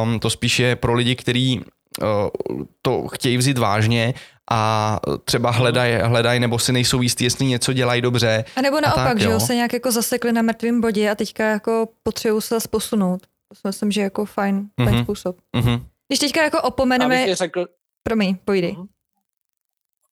um, 0.02 0.20
to 0.20 0.30
spíš 0.30 0.58
je 0.58 0.76
pro 0.76 0.94
lidi, 0.94 1.16
kteří 1.16 1.60
uh, 1.60 2.62
to 2.82 3.08
chtějí 3.08 3.36
vzít 3.36 3.58
vážně 3.58 4.14
a 4.50 5.00
třeba 5.24 5.50
hledají 5.50 5.94
hledaj, 6.02 6.40
nebo 6.40 6.58
si 6.58 6.72
nejsou 6.72 7.02
jistí, 7.02 7.24
jestli 7.24 7.46
něco 7.46 7.72
dělají 7.72 8.02
dobře. 8.02 8.44
A 8.56 8.60
nebo 8.60 8.80
naopak, 8.80 9.06
a 9.06 9.08
tak, 9.08 9.20
že 9.20 9.30
jo, 9.30 9.40
se 9.40 9.54
nějak 9.54 9.72
jako 9.72 9.90
zasekli 9.92 10.32
na 10.32 10.42
mrtvém 10.42 10.80
bodě 10.80 11.10
a 11.10 11.14
teďka 11.14 11.44
jako 11.44 11.88
potřebují 12.02 12.42
se 12.42 12.54
zase 12.54 12.68
posunout. 12.68 13.22
To 13.22 13.54
si 13.54 13.60
myslím, 13.64 13.90
že 13.90 14.00
jako 14.00 14.24
fajn, 14.24 14.68
fajn 14.84 14.96
mm-hmm. 14.96 15.02
způsob. 15.02 15.36
Mm-hmm. 15.56 15.82
Když 16.08 16.18
teďka 16.18 16.42
jako 16.44 16.62
opomeneme... 16.62 17.34
Řekl... 17.34 17.66
Promiň, 18.02 18.36
pojdej. 18.44 18.72
Mm-hmm 18.72 18.95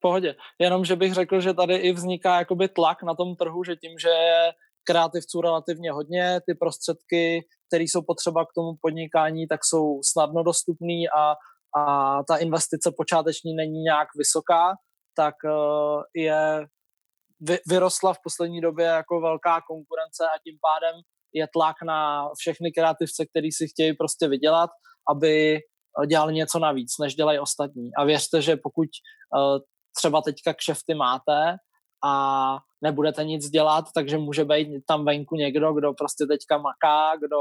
pohodě. 0.05 0.37
Jenom, 0.61 0.85
že 0.85 0.97
bych 0.97 1.13
řekl, 1.15 1.41
že 1.41 1.55
tady 1.55 1.75
i 1.77 1.93
vzniká 1.93 2.39
jakoby 2.39 2.69
tlak 2.69 3.03
na 3.03 3.15
tom 3.15 3.37
trhu, 3.41 3.65
že 3.65 3.77
tím, 3.77 3.99
že 3.99 4.09
je 4.09 4.53
kreativců 4.89 5.41
relativně 5.41 5.93
hodně, 5.93 6.41
ty 6.47 6.53
prostředky, 6.55 7.25
které 7.69 7.85
jsou 7.85 8.03
potřeba 8.07 8.45
k 8.45 8.55
tomu 8.57 8.73
podnikání, 8.85 9.49
tak 9.49 9.61
jsou 9.65 10.01
snadno 10.13 10.43
dostupné 10.43 11.09
a, 11.17 11.25
a 11.81 11.83
ta 12.29 12.37
investice 12.37 12.93
počáteční 12.97 13.55
není 13.55 13.81
nějak 13.83 14.09
vysoká, 14.19 14.77
tak 15.17 15.35
uh, 15.45 16.03
je 16.15 16.67
vy, 17.41 17.59
vyrostla 17.69 18.13
v 18.15 18.23
poslední 18.25 18.61
době 18.61 18.87
jako 18.87 19.21
velká 19.21 19.57
konkurence 19.71 20.23
a 20.25 20.43
tím 20.45 20.57
pádem 20.69 20.97
je 21.33 21.47
tlak 21.55 21.77
na 21.87 22.29
všechny 22.39 22.73
kreativce, 22.73 23.27
kteří 23.31 23.53
si 23.53 23.65
chtějí 23.73 23.93
prostě 23.97 24.29
vydělat, 24.29 24.71
aby 25.13 25.59
dělali 26.09 26.35
něco 26.35 26.59
navíc, 26.59 26.93
než 27.01 27.15
dělají 27.15 27.39
ostatní. 27.39 27.91
A 27.99 28.05
věřte, 28.05 28.43
že 28.43 28.57
pokud 28.57 28.89
uh, 28.89 29.59
třeba 29.97 30.23
teďka 30.23 30.55
kšefty 30.55 30.95
máte 30.95 31.57
a 32.05 32.13
nebudete 32.83 33.25
nic 33.25 33.51
dělat, 33.51 33.85
takže 33.95 34.19
může 34.19 34.45
být 34.45 34.69
tam 34.89 35.05
venku 35.05 35.35
někdo, 35.37 35.73
kdo 35.73 35.93
prostě 35.93 36.27
teďka 36.27 36.59
maká, 36.59 37.17
kdo 37.17 37.41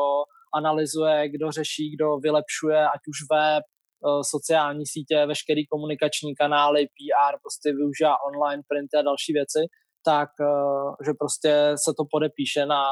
analyzuje, 0.55 1.29
kdo 1.29 1.51
řeší, 1.51 1.95
kdo 1.95 2.17
vylepšuje, 2.17 2.79
ať 2.87 3.01
už 3.07 3.17
web, 3.31 3.63
eh, 3.63 4.21
sociální 4.21 4.85
sítě, 4.85 5.25
veškerý 5.25 5.67
komunikační 5.67 6.35
kanály, 6.35 6.81
PR, 6.85 7.33
prostě 7.41 7.69
využívá 7.73 8.15
online 8.29 8.63
printy 8.67 8.97
a 8.97 9.01
další 9.01 9.33
věci, 9.33 9.59
tak 10.05 10.29
eh, 10.41 11.05
že 11.05 11.11
prostě 11.19 11.51
se 11.85 11.91
to 11.97 12.03
podepíše 12.11 12.65
na, 12.65 12.83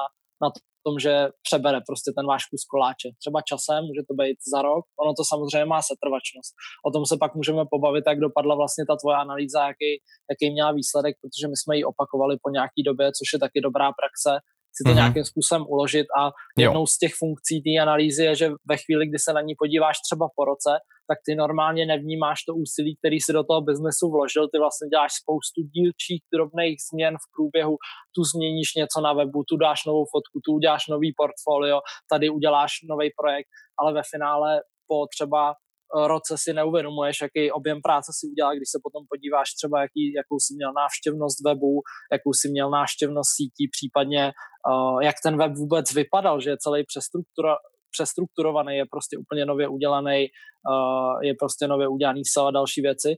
na 0.43 0.49
tom, 0.85 0.95
že 1.05 1.13
přebere 1.47 1.79
prostě 1.89 2.09
ten 2.17 2.25
váš 2.31 2.43
kus 2.49 2.63
koláče. 2.71 3.09
Třeba 3.21 3.39
časem, 3.49 3.81
může 3.89 4.03
to 4.09 4.13
být 4.21 4.37
za 4.53 4.59
rok, 4.69 4.83
ono 5.03 5.11
to 5.19 5.23
samozřejmě 5.31 5.65
má 5.75 5.79
setrvačnost. 5.91 6.51
O 6.87 6.89
tom 6.93 7.03
se 7.09 7.15
pak 7.23 7.31
můžeme 7.39 7.63
pobavit, 7.73 8.03
jak 8.07 8.19
dopadla 8.27 8.53
vlastně 8.61 8.83
ta 8.89 8.95
tvoje 9.01 9.15
analýza, 9.25 9.59
jaký, 9.71 9.91
jaký 10.31 10.45
měla 10.53 10.71
výsledek, 10.79 11.13
protože 11.21 11.45
my 11.51 11.57
jsme 11.57 11.73
ji 11.77 11.83
opakovali 11.91 12.33
po 12.43 12.49
nějaký 12.57 12.81
době, 12.89 13.05
což 13.17 13.27
je 13.33 13.39
taky 13.45 13.59
dobrá 13.67 13.87
praxe, 13.99 14.31
si 14.75 14.83
to 14.83 14.89
mm-hmm. 14.89 15.01
nějakým 15.01 15.25
způsobem 15.31 15.63
uložit 15.73 16.07
a 16.19 16.31
jednou 16.57 16.85
jo. 16.87 16.87
z 16.93 16.97
těch 16.97 17.13
funkcí 17.21 17.55
té 17.61 17.81
analýzy 17.81 18.23
je, 18.23 18.35
že 18.35 18.47
ve 18.69 18.77
chvíli, 18.77 19.07
kdy 19.07 19.19
se 19.19 19.33
na 19.33 19.41
ní 19.41 19.53
podíváš 19.61 19.97
třeba 20.07 20.25
po 20.35 20.45
roce, 20.45 20.71
tak 21.11 21.19
ty 21.25 21.35
normálně 21.35 21.83
nevnímáš 21.93 22.39
to 22.47 22.51
úsilí, 22.63 22.91
který 22.99 23.17
si 23.21 23.31
do 23.33 23.43
toho 23.49 23.61
biznesu 23.69 24.05
vložil, 24.15 24.43
ty 24.51 24.57
vlastně 24.63 24.87
děláš 24.93 25.11
spoustu 25.21 25.59
dílčích 25.75 26.21
drobných 26.35 26.77
změn 26.89 27.13
v 27.23 27.27
průběhu, 27.35 27.75
tu 28.15 28.21
změníš 28.31 28.69
něco 28.81 28.97
na 29.07 29.11
webu, 29.19 29.39
tu 29.49 29.55
dáš 29.65 29.79
novou 29.89 30.05
fotku, 30.13 30.35
tu 30.45 30.51
uděláš 30.59 30.83
nový 30.93 31.09
portfolio, 31.21 31.77
tady 32.11 32.25
uděláš 32.37 32.71
nový 32.91 33.07
projekt, 33.19 33.49
ale 33.79 33.89
ve 33.97 34.03
finále 34.13 34.49
po 34.89 34.97
třeba 35.13 35.41
roce 36.13 36.35
si 36.43 36.53
neuvědomuješ, 36.53 37.17
jaký 37.21 37.51
objem 37.51 37.79
práce 37.81 38.11
si 38.19 38.27
udělal, 38.31 38.55
když 38.55 38.69
se 38.71 38.79
potom 38.83 39.03
podíváš 39.09 39.49
třeba, 39.59 39.81
jaký, 39.81 40.13
jakou 40.19 40.37
si 40.45 40.51
měl 40.55 40.71
návštěvnost 40.73 41.39
webu, 41.47 41.73
jakou 42.11 42.33
si 42.41 42.47
měl 42.49 42.69
návštěvnost 42.69 43.31
sítí, 43.37 43.63
případně 43.75 44.23
uh, 44.69 44.99
jak 45.03 45.15
ten 45.23 45.37
web 45.37 45.51
vůbec 45.55 45.93
vypadal, 45.93 46.41
že 46.41 46.49
je 46.49 46.63
celý 46.65 46.83
přestruktura, 46.91 47.53
přestrukturovaný, 47.91 48.75
je 48.75 48.85
prostě 48.91 49.17
úplně 49.17 49.45
nově 49.45 49.67
udělaný, 49.67 50.27
uh, 50.69 51.23
je 51.23 51.33
prostě 51.39 51.67
nově 51.67 51.87
udělaný 51.87 52.21
SEO 52.25 52.45
a 52.45 52.51
další 52.51 52.81
věci. 52.81 53.15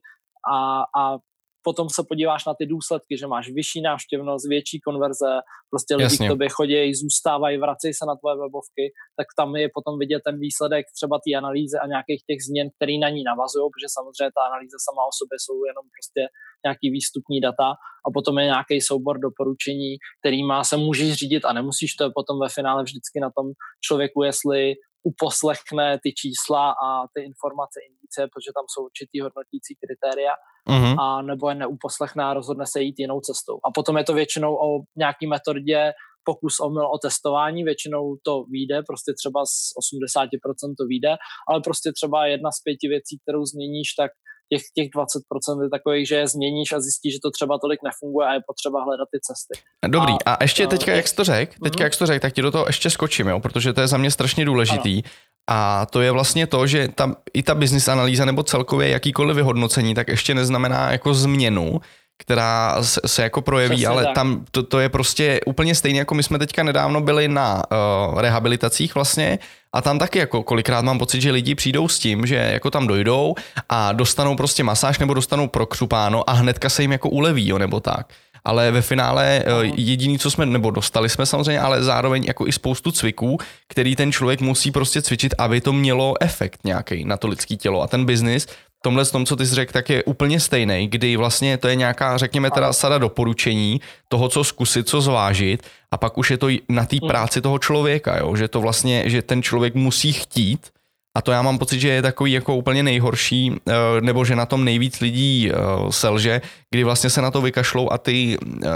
A, 0.54 0.82
a 0.82 1.18
potom 1.64 1.88
se 1.90 2.02
podíváš 2.10 2.46
na 2.46 2.54
ty 2.54 2.66
důsledky, 2.66 3.18
že 3.18 3.28
máš 3.28 3.50
vyšší 3.50 3.82
návštěvnost, 3.82 4.50
větší 4.50 4.80
konverze, 4.80 5.32
prostě 5.70 5.96
lidi 5.96 6.04
Jasně. 6.04 6.28
k 6.28 6.30
tobě 6.30 6.50
chodí, 6.50 6.94
zůstávají, 6.96 7.58
vracejí 7.58 7.94
se 7.94 8.06
na 8.06 8.16
tvoje 8.16 8.36
webovky, 8.36 8.86
tak 9.18 9.28
tam 9.40 9.56
je 9.56 9.68
potom 9.74 10.00
vidět 10.00 10.22
ten 10.28 10.40
výsledek 10.40 10.86
třeba 10.98 11.16
té 11.26 11.32
analýzy 11.42 11.78
a 11.84 11.88
nějakých 11.88 12.22
těch 12.30 12.40
změn, 12.48 12.68
které 12.76 12.96
na 13.06 13.10
ní 13.16 13.24
navazují, 13.24 13.66
protože 13.74 13.96
samozřejmě 13.98 14.32
ta 14.38 14.44
analýza 14.50 14.78
sama 14.88 15.02
o 15.12 15.14
sobě 15.20 15.38
jsou 15.44 15.58
jenom 15.72 15.86
prostě 15.96 16.22
nějaký 16.66 16.88
výstupní 16.98 17.38
data 17.48 17.70
a 18.06 18.08
potom 18.14 18.34
je 18.40 18.46
nějaký 18.54 18.82
soubor 18.82 19.16
doporučení, 19.28 19.92
kterýma 20.22 20.64
se 20.64 20.76
můžeš 20.78 21.10
řídit 21.22 21.44
a 21.46 21.54
nemusíš, 21.54 21.96
to 21.96 22.04
je 22.04 22.12
potom 22.20 22.40
ve 22.40 22.50
finále 22.58 22.84
vždycky 22.84 23.20
na 23.20 23.30
tom 23.38 23.46
člověku, 23.86 24.24
jestli 24.24 24.76
uposlechne 25.04 26.00
ty 26.04 26.14
čísla 26.14 26.72
a 26.72 27.08
ty 27.14 27.22
informace 27.24 27.80
indice, 27.90 28.22
protože 28.34 28.50
tam 28.58 28.66
jsou 28.68 28.82
určitý 28.86 29.22
hodnotící 29.22 29.76
kritéria, 29.84 30.34
mm-hmm. 30.70 30.96
a 31.04 31.22
nebo 31.22 31.50
je 31.50 31.56
neuposlechne 31.56 32.24
a 32.24 32.34
rozhodne 32.34 32.66
se 32.68 32.82
jít 32.82 33.00
jinou 33.00 33.20
cestou. 33.20 33.56
A 33.66 33.72
potom 33.76 33.98
je 33.98 34.04
to 34.04 34.14
většinou 34.14 34.56
o 34.56 34.68
nějaký 34.96 35.28
metodě 35.28 35.94
pokus 36.24 36.60
o 36.60 36.68
o 36.96 36.98
testování, 36.98 37.64
většinou 37.64 38.16
to 38.26 38.44
vyjde, 38.44 38.82
prostě 38.88 39.14
třeba 39.14 39.46
z 39.46 39.56
80% 39.94 40.74
to 40.78 40.86
vyjde, 40.88 41.16
ale 41.48 41.62
prostě 41.62 41.92
třeba 41.92 42.26
jedna 42.26 42.52
z 42.52 42.60
pěti 42.64 42.88
věcí, 42.88 43.20
kterou 43.24 43.46
změníš, 43.46 43.94
tak 44.00 44.12
těch, 44.50 44.62
těch 44.76 44.88
20% 44.90 45.64
je 45.64 45.70
takových, 45.70 46.08
že 46.08 46.16
je 46.16 46.28
změníš 46.28 46.72
a 46.72 46.80
zjistíš, 46.80 47.14
že 47.14 47.20
to 47.24 47.32
třeba 47.32 47.60
tolik 47.60 47.80
nefunguje 47.84 48.28
a 48.28 48.34
je 48.34 48.40
potřeba 48.48 48.84
hledat 48.84 49.08
ty 49.12 49.20
cesty. 49.28 49.54
Dobrý, 49.88 50.14
a, 50.26 50.34
a 50.34 50.44
ještě 50.44 50.68
teďka, 50.68 50.92
jak 50.92 51.08
jsi 51.08 51.16
to 51.16 51.24
řekl, 51.24 51.54
teďka, 51.64 51.82
mhm. 51.82 51.84
jak 51.84 51.94
jsi 51.94 52.00
to 52.00 52.06
řekl, 52.06 52.22
tak 52.22 52.34
ti 52.34 52.42
do 52.42 52.52
toho 52.52 52.66
ještě 52.68 52.90
skočím, 52.90 53.28
jo, 53.28 53.40
protože 53.40 53.74
to 53.74 53.82
je 53.82 53.88
za 53.88 53.98
mě 53.98 54.12
strašně 54.12 54.46
důležitý. 54.46 54.94
Ano. 55.04 55.14
A 55.48 55.86
to 55.86 56.02
je 56.02 56.12
vlastně 56.12 56.48
to, 56.48 56.68
že 56.68 56.88
ta, 56.88 57.16
i 57.34 57.44
ta 57.44 57.56
business 57.56 57.88
analýza 57.88 58.26
nebo 58.26 58.44
celkově 58.44 58.90
jakýkoliv 58.90 59.36
vyhodnocení, 59.36 59.96
tak 59.96 60.08
ještě 60.08 60.36
neznamená 60.36 60.92
jako 60.92 61.14
změnu, 61.14 61.82
která 62.18 62.84
se, 62.84 63.02
se 63.06 63.24
jako 63.24 63.42
projeví, 63.42 63.76
Přesně 63.76 63.88
ale 63.88 64.04
tak. 64.04 64.16
tam 64.16 64.46
to, 64.52 64.64
to 64.64 64.80
je 64.80 64.90
prostě 64.90 65.40
úplně 65.46 65.76
stejné, 65.76 66.00
jako 66.00 66.16
my 66.16 66.24
jsme 66.24 66.40
teďka 66.40 66.64
nedávno 66.64 67.02
byli 67.02 67.28
na 67.28 67.64
uh, 68.12 68.22
rehabilitacích 68.22 68.96
vlastně 68.96 69.40
a 69.74 69.82
tam 69.82 70.00
taky 70.00 70.20
jako 70.20 70.44
kolikrát 70.44 70.86
mám 70.86 71.00
pocit, 71.00 71.22
že 71.22 71.32
lidi 71.32 71.56
přijdou 71.56 71.88
s 71.88 72.00
tím, 72.00 72.26
že 72.26 72.36
jako 72.36 72.72
tam 72.72 72.88
dojdou 72.88 73.36
a 73.70 73.92
dostanou 73.92 74.36
prostě 74.36 74.64
masáž 74.64 75.00
nebo 75.00 75.14
dostanou 75.14 75.48
prokřupáno 75.48 76.30
a 76.30 76.34
hnedka 76.34 76.70
se 76.70 76.82
jim 76.82 76.92
jako 76.92 77.10
uleví, 77.10 77.48
jo, 77.48 77.58
nebo 77.58 77.80
tak 77.80 78.08
ale 78.46 78.72
ve 78.72 78.82
finále 78.82 79.44
uh, 79.48 79.74
jediný, 79.76 80.20
co 80.20 80.32
jsme, 80.32 80.46
nebo 80.46 80.72
dostali 80.72 81.10
jsme 81.10 81.26
samozřejmě, 81.26 81.60
ale 81.60 81.84
zároveň 81.84 82.24
jako 82.24 82.48
i 82.48 82.52
spoustu 82.52 82.92
cviků, 82.92 83.38
který 83.68 83.96
ten 83.96 84.12
člověk 84.12 84.42
musí 84.42 84.72
prostě 84.72 85.02
cvičit, 85.02 85.34
aby 85.38 85.62
to 85.62 85.74
mělo 85.74 86.14
efekt 86.22 86.60
nějaký 86.64 87.06
na 87.06 87.18
to 87.18 87.28
lidské 87.28 87.56
tělo. 87.56 87.82
A 87.82 87.88
ten 87.88 88.06
biznis 88.06 88.48
tomhle 88.84 89.06
tom, 89.06 89.26
co 89.26 89.36
ty 89.36 89.46
jsi 89.46 89.56
řekl, 89.56 89.74
tak 89.74 89.90
je 89.90 90.04
úplně 90.04 90.40
stejný, 90.40 90.88
kdy 90.88 91.18
vlastně 91.18 91.58
to 91.58 91.68
je 91.68 91.76
nějaká, 91.76 92.18
řekněme 92.18 92.52
teda 92.52 92.74
sada 92.74 92.98
doporučení 92.98 93.82
toho, 94.08 94.30
co 94.30 94.44
zkusit, 94.44 94.88
co 94.88 95.02
zvážit 95.02 95.64
a 95.92 95.98
pak 95.98 96.18
už 96.18 96.32
je 96.32 96.38
to 96.38 96.48
na 96.70 96.86
té 96.86 96.96
mm. 97.02 97.08
práci 97.08 97.42
toho 97.42 97.60
člověka, 97.60 98.18
jo? 98.18 98.36
že 98.36 98.48
to 98.48 98.62
vlastně, 98.62 99.10
že 99.10 99.22
ten 99.22 99.44
člověk 99.44 99.76
musí 99.76 100.14
chtít 100.14 100.68
a 101.16 101.22
to 101.22 101.32
já 101.32 101.42
mám 101.42 101.58
pocit, 101.58 101.80
že 101.80 101.90
je 101.90 102.02
takový 102.02 102.32
jako 102.32 102.56
úplně 102.56 102.84
nejhorší, 102.84 103.56
eh, 103.68 103.74
nebo 104.02 104.26
že 104.26 104.36
na 104.36 104.46
tom 104.46 104.66
nejvíc 104.66 105.00
lidí 105.00 105.52
eh, 105.52 105.56
selže, 105.90 106.42
kdy 106.72 106.84
vlastně 106.84 107.10
se 107.10 107.22
na 107.22 107.32
to 107.32 107.42
vykašlou 107.42 107.92
a 107.92 107.98
ty, 107.98 108.38
eh, 108.64 108.68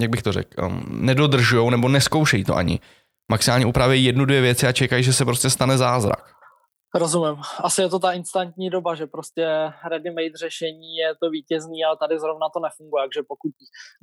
jak 0.00 0.10
bych 0.10 0.22
to 0.22 0.32
řekl, 0.32 0.70
nedodržujou 0.88 1.70
nebo 1.70 1.88
neskoušejí 1.88 2.44
to 2.44 2.56
ani. 2.56 2.80
Maximálně 3.30 3.66
upraví 3.66 4.04
jednu, 4.04 4.24
dvě 4.24 4.40
věci 4.40 4.66
a 4.66 4.72
čekají, 4.72 5.02
že 5.02 5.12
se 5.12 5.24
prostě 5.24 5.50
stane 5.50 5.78
zázrak. 5.78 6.35
Rozumím. 6.98 7.36
Asi 7.68 7.82
je 7.82 7.88
to 7.88 7.98
ta 7.98 8.12
instantní 8.12 8.70
doba, 8.70 8.94
že 8.94 9.06
prostě 9.06 9.46
ready-made 9.92 10.36
řešení 10.36 10.96
je 10.96 11.14
to 11.22 11.30
vítězný, 11.30 11.84
ale 11.84 11.96
tady 11.96 12.18
zrovna 12.20 12.46
to 12.54 12.60
nefunguje, 12.60 13.02
takže 13.04 13.22
pokud 13.28 13.52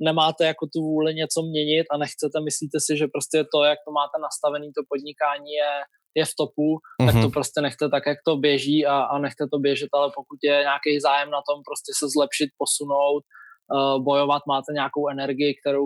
nemáte 0.00 0.44
jako 0.46 0.66
tu 0.66 0.80
vůli 0.80 1.14
něco 1.14 1.42
měnit 1.42 1.86
a 1.90 1.96
nechcete, 1.96 2.40
myslíte 2.40 2.78
si, 2.80 2.96
že 2.96 3.06
prostě 3.14 3.44
to, 3.52 3.58
jak 3.64 3.78
to 3.86 3.90
máte 4.00 4.16
nastavený, 4.26 4.66
to 4.72 4.82
podnikání 4.92 5.50
je, 5.62 5.72
je 6.20 6.24
v 6.24 6.34
topu, 6.40 6.68
mm-hmm. 6.76 7.06
tak 7.06 7.14
to 7.14 7.28
mhm. 7.28 7.36
prostě 7.36 7.60
nechte 7.60 7.88
tak, 7.88 8.02
jak 8.06 8.18
to 8.26 8.36
běží 8.36 8.86
a, 8.86 8.96
a 9.12 9.18
nechte 9.18 9.44
to 9.52 9.58
běžet, 9.58 9.90
ale 9.92 10.06
pokud 10.18 10.38
je 10.42 10.56
nějaký 10.70 11.00
zájem 11.00 11.30
na 11.30 11.42
tom 11.48 11.58
prostě 11.68 11.90
se 11.98 12.06
zlepšit, 12.16 12.48
posunout, 12.62 13.22
uh, 13.26 14.04
bojovat, 14.08 14.42
máte 14.48 14.72
nějakou 14.72 15.02
energii, 15.14 15.52
kterou, 15.60 15.84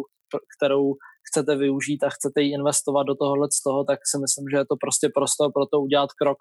kterou 0.56 0.84
chcete 1.28 1.56
využít 1.56 2.00
a 2.04 2.10
chcete 2.16 2.42
ji 2.42 2.52
investovat 2.58 3.02
do 3.02 3.14
tohohle 3.14 3.48
z 3.58 3.62
toho, 3.62 3.84
tak 3.84 3.98
si 4.10 4.16
myslím, 4.24 4.44
že 4.52 4.56
je 4.56 4.66
to 4.70 4.76
prostě 4.84 5.06
prostor 5.14 5.48
pro 5.56 5.66
to 5.72 5.76
udělat 5.80 6.10
krok 6.22 6.38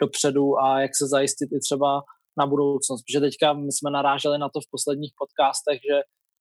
dopředu 0.00 0.58
a 0.58 0.80
jak 0.80 0.90
se 0.96 1.06
zajistit 1.06 1.48
i 1.56 1.60
třeba 1.60 2.02
na 2.38 2.46
budoucnost. 2.46 3.02
Protože 3.02 3.20
teďka 3.20 3.52
my 3.52 3.72
jsme 3.72 3.90
naráželi 3.90 4.38
na 4.38 4.48
to 4.48 4.60
v 4.60 4.70
posledních 4.70 5.12
podcastech, 5.22 5.80
že 5.88 5.96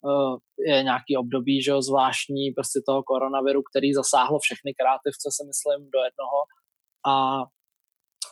uh, 0.09 0.37
je 0.67 0.83
nějaký 0.83 1.17
období, 1.17 1.61
že 1.61 1.71
jo, 1.71 1.81
zvláštní 1.81 2.51
prostě 2.51 2.79
toho 2.87 3.03
koronaviru, 3.03 3.61
který 3.69 3.93
zasáhlo 3.93 4.39
všechny 4.39 4.73
kreativce, 4.79 5.27
si 5.37 5.43
myslím, 5.51 5.79
do 5.95 5.99
jednoho. 6.07 6.39
A 7.13 7.15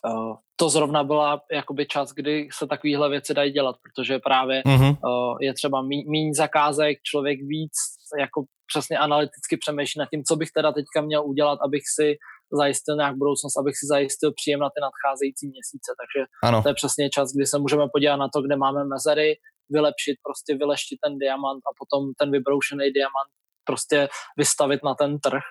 uh, 0.09 0.35
to 0.59 0.69
zrovna 0.69 1.03
byla 1.03 1.41
jakoby 1.51 1.85
čas, 1.85 2.13
kdy 2.13 2.49
se 2.57 2.67
takovéhle 2.67 3.09
věci 3.09 3.33
dají 3.33 3.51
dělat, 3.51 3.75
protože 3.83 4.19
právě 4.19 4.61
mm-hmm. 4.61 4.97
uh, 5.03 5.37
je 5.41 5.53
třeba 5.53 5.81
méně 5.81 6.33
zakázek, 6.37 6.97
člověk 7.03 7.39
víc 7.41 7.75
jako 8.19 8.43
přesně 8.71 8.97
analyticky 8.97 9.57
přemýšlí 9.57 9.99
nad 9.99 10.09
tím, 10.09 10.23
co 10.23 10.35
bych 10.35 10.51
teda 10.51 10.71
teďka 10.71 11.01
měl 11.01 11.25
udělat, 11.25 11.59
abych 11.65 11.83
si 11.95 12.15
zajistil 12.51 12.95
nějak 12.95 13.15
budoucnost, 13.17 13.57
abych 13.57 13.75
si 13.77 13.85
zajistil 13.87 14.33
příjem 14.33 14.59
na 14.59 14.69
ty 14.69 14.79
nadcházející 14.87 15.47
měsíce. 15.47 15.89
Takže 16.01 16.19
ano. 16.43 16.63
to 16.63 16.69
je 16.69 16.75
přesně 16.81 17.09
čas, 17.09 17.27
kdy 17.35 17.45
se 17.45 17.57
můžeme 17.59 17.85
podívat 17.93 18.15
na 18.15 18.29
to, 18.33 18.41
kde 18.41 18.55
máme 18.55 18.81
mezery, 18.85 19.29
vylepšit, 19.69 20.15
prostě 20.27 20.55
vyleštit 20.55 20.99
ten 21.03 21.17
diamant 21.17 21.61
a 21.69 21.71
potom 21.79 22.01
ten 22.19 22.31
vybroušený 22.31 22.91
diamant 22.91 23.31
prostě 23.67 24.07
vystavit 24.37 24.83
na 24.83 24.95
ten 24.95 25.19
trh 25.19 25.47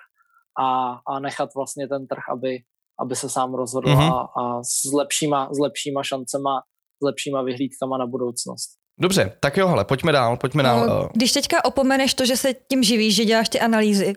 a, 0.59 0.97
a 1.07 1.19
nechat 1.19 1.49
vlastně 1.55 1.87
ten 1.87 2.07
trh, 2.07 2.23
aby, 2.31 2.57
aby 2.99 3.15
se 3.15 3.29
sám 3.29 3.53
rozhodl 3.53 3.89
mm-hmm. 3.89 4.13
a, 4.13 4.41
a 4.41 4.63
s, 4.63 4.93
lepšíma, 4.93 5.49
s 5.53 5.59
lepšíma 5.59 6.03
šancema, 6.03 6.61
s 7.01 7.05
lepšíma 7.05 7.41
vyhlídkama 7.41 7.97
na 7.97 8.05
budoucnost. 8.05 8.69
Dobře, 8.99 9.37
tak 9.39 9.57
jo, 9.57 9.67
hele, 9.67 9.85
pojďme 9.85 10.11
dál, 10.11 10.37
pojďme 10.37 10.63
dál. 10.63 10.87
No, 10.87 11.09
když 11.13 11.31
teďka 11.31 11.65
opomeneš 11.65 12.13
to, 12.13 12.25
že 12.25 12.37
se 12.37 12.53
tím 12.53 12.83
živíš, 12.83 13.15
že 13.15 13.25
děláš 13.25 13.49
ty 13.49 13.59
analýzy, 13.59 14.13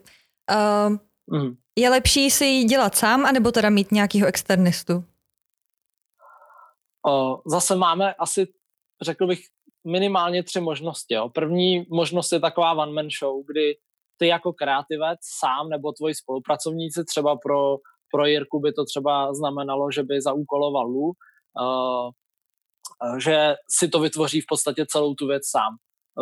uh, 0.51 0.97
mm. 1.31 1.57
Je 1.79 1.91
lepší 1.91 2.31
si 2.31 2.45
ji 2.45 2.65
dělat 2.65 2.95
sám, 2.95 3.27
anebo 3.27 3.53
teda 3.53 3.71
mít 3.71 3.93
nějakého 3.93 4.29
externistu? 4.29 5.05
O, 7.07 7.43
zase 7.47 7.77
máme 7.77 8.15
asi, 8.15 8.49
řekl 9.03 9.27
bych, 9.27 9.41
minimálně 9.87 10.43
tři 10.43 10.61
možnosti. 10.61 11.15
Jo. 11.15 11.29
První 11.29 11.87
možnost 11.91 12.33
je 12.33 12.41
taková 12.41 12.73
one-man 12.73 13.09
show, 13.21 13.45
kdy 13.47 13.77
ty 14.17 14.27
jako 14.27 14.53
kreativec 14.53 15.19
sám 15.39 15.69
nebo 15.69 15.93
tvoji 15.93 16.15
spolupracovníci, 16.15 17.05
třeba 17.05 17.37
pro, 17.37 17.77
pro 18.13 18.27
Jirku 18.27 18.61
by 18.61 18.73
to 18.73 18.85
třeba 18.85 19.35
znamenalo, 19.35 19.91
že 19.91 20.03
by 20.03 20.21
zaúkoloval 20.21 20.87
Lu, 20.87 21.07
uh, 21.07 22.11
že 23.19 23.55
si 23.71 23.89
to 23.89 24.01
vytvoří 24.01 24.41
v 24.41 24.47
podstatě 24.49 24.87
celou 24.89 25.15
tu 25.15 25.27
věc 25.27 25.43
sám. 25.51 25.77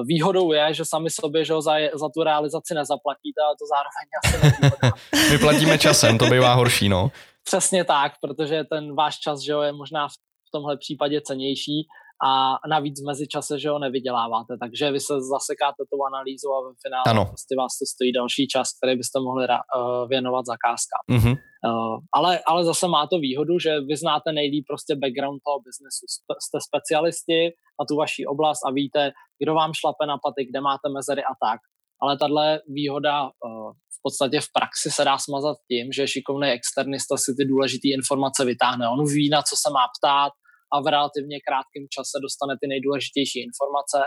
Výhodou 0.06 0.52
je, 0.52 0.74
že 0.74 0.84
sami 0.84 1.10
sobě 1.10 1.44
že 1.44 1.52
ho 1.52 1.62
za, 1.62 1.72
za 1.94 2.08
tu 2.14 2.22
realizaci 2.22 2.74
nezaplatíte, 2.74 3.40
ale 3.46 3.54
to 3.60 3.66
zároveň 3.74 4.08
asi 4.24 4.36
nevýhoda. 4.46 4.96
My 5.32 5.38
platíme 5.38 5.78
časem, 5.78 6.18
to 6.18 6.26
bývá 6.26 6.54
horší, 6.54 6.88
no. 6.88 7.10
Přesně 7.44 7.84
tak, 7.84 8.12
protože 8.20 8.64
ten 8.64 8.94
váš 8.94 9.18
čas 9.18 9.40
že 9.40 9.52
jo, 9.52 9.60
je 9.60 9.72
možná 9.72 10.08
v 10.08 10.50
tomhle 10.52 10.76
případě 10.76 11.20
cenější 11.20 11.88
a 12.22 12.58
navíc 12.68 13.02
v 13.02 13.06
mezičase, 13.06 13.58
že 13.58 13.70
ho 13.70 13.78
nevyděláváte, 13.78 14.56
takže 14.60 14.90
vy 14.90 15.00
se 15.00 15.14
zasekáte 15.20 15.82
tou 15.90 16.00
analýzu 16.10 16.48
a 16.54 16.68
ve 16.68 16.74
finále 16.82 17.04
ano. 17.06 17.24
prostě 17.24 17.54
vás 17.58 17.72
to 17.78 17.84
stojí 17.94 18.12
další 18.12 18.48
čas, 18.48 18.66
který 18.76 18.96
byste 18.96 19.20
mohli 19.20 19.46
uh, 19.48 20.08
věnovat 20.08 20.44
zakázkám. 20.46 21.04
Mm-hmm. 21.10 21.36
Uh, 21.68 21.98
ale, 22.14 22.40
ale 22.46 22.64
zase 22.64 22.88
má 22.88 23.06
to 23.06 23.18
výhodu, 23.18 23.58
že 23.58 23.80
vy 23.80 23.96
znáte 23.96 24.32
nejlíp 24.32 24.64
prostě 24.70 24.96
background 24.96 25.40
toho 25.46 25.58
biznesu. 25.66 26.04
Jste 26.44 26.58
specialisti 26.68 27.40
na 27.80 27.84
tu 27.88 27.96
vaši 27.96 28.26
oblast 28.26 28.62
a 28.66 28.70
víte, 28.70 29.12
kdo 29.42 29.54
vám 29.54 29.72
šlape 29.74 30.06
na 30.06 30.18
paty, 30.24 30.44
kde 30.50 30.60
máte 30.60 30.88
mezery 30.88 31.22
a 31.24 31.34
tak. 31.46 31.60
Ale 32.02 32.18
tahle 32.18 32.60
výhoda 32.68 33.22
uh, 33.22 33.72
v 33.98 33.98
podstatě 34.02 34.40
v 34.40 34.52
praxi 34.52 34.90
se 34.90 35.04
dá 35.04 35.18
smazat 35.18 35.56
tím, 35.70 35.92
že 35.92 36.08
šikovný 36.08 36.48
externista 36.48 37.16
si 37.16 37.34
ty 37.38 37.44
důležité 37.44 37.88
informace 37.88 38.44
vytáhne. 38.44 38.88
On 38.88 39.04
ví, 39.04 39.28
na 39.28 39.42
co 39.42 39.54
se 39.62 39.70
má 39.72 39.84
ptát, 39.98 40.32
a 40.72 40.80
v 40.80 40.86
relativně 40.86 41.38
krátkém 41.48 41.84
čase 41.90 42.18
dostane 42.22 42.54
ty 42.60 42.66
nejdůležitější 42.68 43.38
informace 43.42 43.98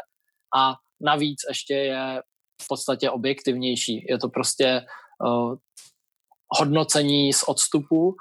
a 0.56 0.74
navíc 1.02 1.40
ještě 1.50 1.74
je 1.74 2.22
v 2.64 2.68
podstatě 2.68 3.10
objektivnější. 3.10 4.06
Je 4.10 4.18
to 4.18 4.30
prostě 4.30 4.82
uh, 5.26 5.56
hodnocení 6.60 7.34
z 7.34 7.44
odstupu. 7.44 8.08
Uh, 8.08 8.16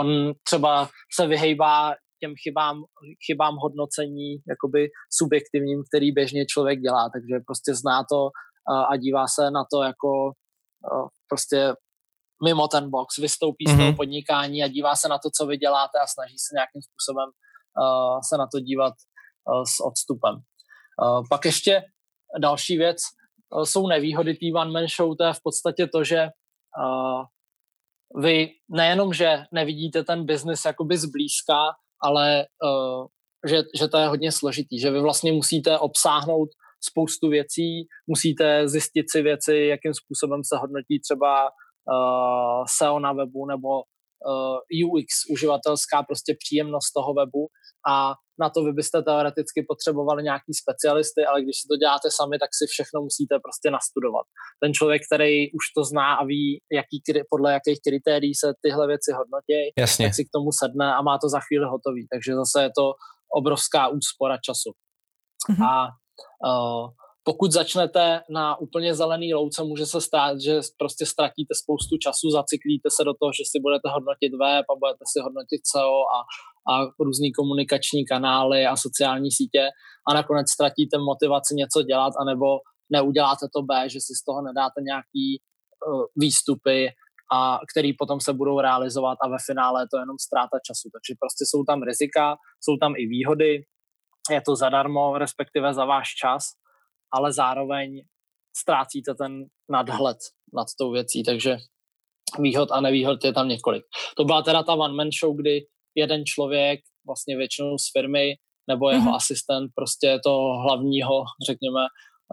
on 0.00 0.32
třeba 0.48 0.88
se 1.14 1.26
vyhejbá 1.26 1.94
těm 2.20 2.34
chybám, 2.42 2.76
chybám 3.26 3.54
hodnocení 3.56 4.30
jakoby 4.48 4.88
subjektivním, 5.12 5.82
který 5.88 6.12
běžně 6.12 6.46
člověk 6.46 6.80
dělá, 6.80 7.10
takže 7.14 7.44
prostě 7.46 7.74
zná 7.74 8.04
to 8.10 8.18
uh, 8.24 8.92
a 8.92 8.96
dívá 8.96 9.26
se 9.26 9.50
na 9.50 9.64
to 9.72 9.82
jako 9.82 10.10
uh, 10.92 11.08
prostě 11.28 11.74
mimo 12.44 12.68
ten 12.68 12.90
box, 12.90 13.18
vystoupí 13.18 13.64
mm-hmm. 13.66 13.74
z 13.74 13.76
toho 13.76 13.88
mhm. 13.88 13.96
podnikání 13.96 14.62
a 14.62 14.68
dívá 14.68 14.96
se 14.96 15.08
na 15.08 15.18
to, 15.18 15.28
co 15.36 15.46
vy 15.46 15.56
děláte 15.56 15.98
a 16.02 16.06
snaží 16.06 16.38
se 16.38 16.50
nějakým 16.58 16.82
způsobem 16.88 17.28
se 18.28 18.38
na 18.38 18.46
to 18.52 18.60
dívat 18.60 18.94
s 19.76 19.80
odstupem. 19.80 20.34
Pak 21.30 21.44
ještě 21.44 21.82
další 22.40 22.78
věc 22.78 22.96
jsou 23.64 23.86
nevýhody 23.88 24.34
té 24.34 24.46
one-man 24.60 24.86
show, 24.96 25.16
to 25.16 25.24
je 25.24 25.32
v 25.32 25.42
podstatě 25.42 25.86
to, 25.86 26.04
že 26.04 26.28
vy 28.16 28.48
nejenom, 28.70 29.12
že 29.12 29.44
nevidíte 29.52 30.04
ten 30.04 30.26
biznis 30.26 30.64
jakoby 30.64 30.96
zblízka, 30.96 31.56
ale 32.02 32.46
že, 33.48 33.62
že 33.78 33.88
to 33.88 33.98
je 33.98 34.06
hodně 34.06 34.32
složitý, 34.32 34.80
že 34.80 34.90
vy 34.90 35.00
vlastně 35.00 35.32
musíte 35.32 35.78
obsáhnout 35.78 36.48
spoustu 36.80 37.28
věcí, 37.28 37.86
musíte 38.06 38.68
zjistit 38.68 39.10
si 39.10 39.22
věci, 39.22 39.56
jakým 39.56 39.94
způsobem 39.94 40.40
se 40.44 40.56
hodnotí 40.56 41.00
třeba 41.00 41.44
uh, 41.44 42.64
SEO 42.78 42.98
na 42.98 43.12
webu 43.12 43.46
nebo 43.46 43.82
UX, 44.84 45.08
uživatelská 45.30 46.02
prostě 46.02 46.36
příjemnost 46.38 46.92
toho 46.96 47.14
webu 47.14 47.48
a 47.88 48.14
na 48.40 48.50
to 48.50 48.64
vy 48.64 48.72
byste 48.72 49.02
teoreticky 49.02 49.64
potřebovali 49.68 50.22
nějaký 50.22 50.52
specialisty, 50.62 51.20
ale 51.28 51.42
když 51.42 51.56
si 51.60 51.66
to 51.70 51.76
děláte 51.76 52.08
sami, 52.10 52.38
tak 52.38 52.50
si 52.58 52.64
všechno 52.66 52.96
musíte 53.08 53.34
prostě 53.46 53.68
nastudovat. 53.70 54.26
Ten 54.62 54.70
člověk, 54.78 55.02
který 55.08 55.52
už 55.58 55.64
to 55.76 55.84
zná 55.84 56.08
a 56.20 56.24
ví, 56.24 56.44
jaký, 56.72 56.96
podle 57.30 57.52
jakých 57.52 57.78
kritérií 57.86 58.34
se 58.34 58.48
tyhle 58.64 58.86
věci 58.92 59.10
hodnotí, 59.18 59.60
Jasně. 59.78 60.06
tak 60.06 60.14
si 60.14 60.24
k 60.24 60.34
tomu 60.36 60.50
sedne 60.60 60.94
a 60.94 61.02
má 61.02 61.18
to 61.18 61.28
za 61.28 61.40
chvíli 61.46 61.66
hotový. 61.74 62.06
Takže 62.12 62.30
zase 62.42 62.62
je 62.62 62.70
to 62.78 62.86
obrovská 63.40 63.88
úspora 63.88 64.36
času. 64.46 64.70
Mm-hmm. 65.50 65.66
A 65.70 65.72
uh, 66.48 66.84
pokud 67.24 67.52
začnete 67.52 68.20
na 68.30 68.60
úplně 68.60 68.94
zelený 68.94 69.34
louce, 69.34 69.62
může 69.64 69.86
se 69.86 70.00
stát, 70.00 70.40
že 70.40 70.60
prostě 70.78 71.06
ztratíte 71.06 71.54
spoustu 71.54 71.96
času, 71.96 72.30
zacyklíte 72.30 72.88
se 72.96 73.04
do 73.04 73.14
toho, 73.20 73.32
že 73.38 73.44
si 73.46 73.60
budete 73.60 73.88
hodnotit 73.94 74.32
web 74.44 74.66
a 74.70 74.78
budete 74.82 75.04
si 75.12 75.18
hodnotit 75.26 75.60
SEO 75.72 75.98
a, 76.16 76.18
a 76.72 76.72
různý 77.00 77.32
komunikační 77.32 78.04
kanály 78.04 78.66
a 78.66 78.76
sociální 78.76 79.30
sítě 79.30 79.64
a 80.08 80.14
nakonec 80.14 80.50
ztratíte 80.50 80.98
motivaci 80.98 81.54
něco 81.54 81.82
dělat 81.82 82.12
anebo 82.20 82.46
neuděláte 82.92 83.46
to 83.54 83.62
B, 83.62 83.88
že 83.88 84.00
si 84.00 84.12
z 84.20 84.24
toho 84.24 84.42
nedáte 84.42 84.78
nějaký 84.90 85.26
uh, 85.38 86.04
výstupy, 86.16 86.88
a 87.34 87.58
který 87.72 87.92
potom 87.92 88.20
se 88.20 88.32
budou 88.32 88.60
realizovat 88.60 89.18
a 89.22 89.28
ve 89.28 89.36
finále 89.46 89.82
je 89.82 89.86
to 89.92 89.98
jenom 89.98 90.16
ztráta 90.26 90.56
času. 90.66 90.88
Takže 90.92 91.12
prostě 91.20 91.42
jsou 91.48 91.64
tam 91.64 91.82
rizika, 91.82 92.36
jsou 92.60 92.76
tam 92.76 92.92
i 92.96 93.06
výhody, 93.06 93.64
je 94.30 94.42
to 94.46 94.56
zadarmo, 94.56 95.18
respektive 95.18 95.74
za 95.74 95.84
váš 95.84 96.08
čas 96.14 96.42
ale 97.12 97.32
zároveň 97.32 98.02
ztrácíte 98.56 99.14
ten 99.14 99.44
nadhled 99.70 100.16
nad 100.54 100.66
tou 100.78 100.90
věcí, 100.90 101.22
takže 101.22 101.56
výhod 102.38 102.70
a 102.72 102.80
nevýhod 102.80 103.24
je 103.24 103.32
tam 103.32 103.48
několik. 103.48 103.84
To 104.16 104.24
byla 104.24 104.42
teda 104.42 104.62
ta 104.62 104.72
one 104.72 104.94
man 104.94 105.08
show, 105.20 105.36
kdy 105.36 105.60
jeden 105.94 106.24
člověk 106.26 106.80
vlastně 107.06 107.36
většinou 107.36 107.78
z 107.78 107.90
firmy 107.92 108.34
nebo 108.68 108.90
jeho 108.90 109.10
mm-hmm. 109.10 109.14
asistent 109.14 109.70
prostě 109.74 110.18
toho 110.24 110.62
hlavního, 110.62 111.24
řekněme, 111.46 111.80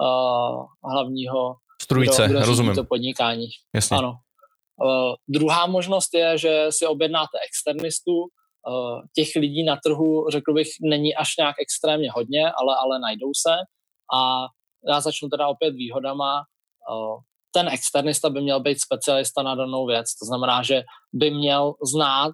uh, 0.02 0.66
hlavního 0.92 1.56
Strujce, 1.82 2.26
kdo, 2.26 2.34
kdo 2.34 2.46
rozumím. 2.46 2.76
to 2.76 2.84
podnikání. 2.84 3.46
Jasně. 3.76 3.98
Ano. 3.98 4.14
Uh, 4.84 5.16
druhá 5.28 5.68
možnost 5.68 6.14
je, 6.14 6.38
že 6.38 6.66
si 6.70 6.86
objednáte 6.86 7.38
externistu. 7.48 8.12
Uh, 8.68 9.02
těch 9.16 9.28
lidí 9.36 9.64
na 9.64 9.78
trhu, 9.86 10.30
řekl 10.30 10.54
bych, 10.54 10.68
není 10.82 11.16
až 11.16 11.38
nějak 11.38 11.56
extrémně 11.62 12.12
hodně, 12.12 12.52
ale, 12.52 12.76
ale 12.84 13.00
najdou 13.00 13.32
se. 13.48 13.56
A 14.14 14.48
já 14.88 15.02
začnu 15.02 15.30
teda 15.30 15.48
opět 15.48 15.72
výhodama. 15.72 16.44
Ten 17.54 17.68
externista 17.68 18.30
by 18.30 18.42
měl 18.42 18.60
být 18.60 18.82
specialista 18.82 19.44
na 19.44 19.56
danou 19.56 19.86
věc, 19.86 20.16
to 20.16 20.26
znamená, 20.26 20.64
že 20.64 20.84
by 21.14 21.32
měl 21.32 21.74
znát 21.94 22.34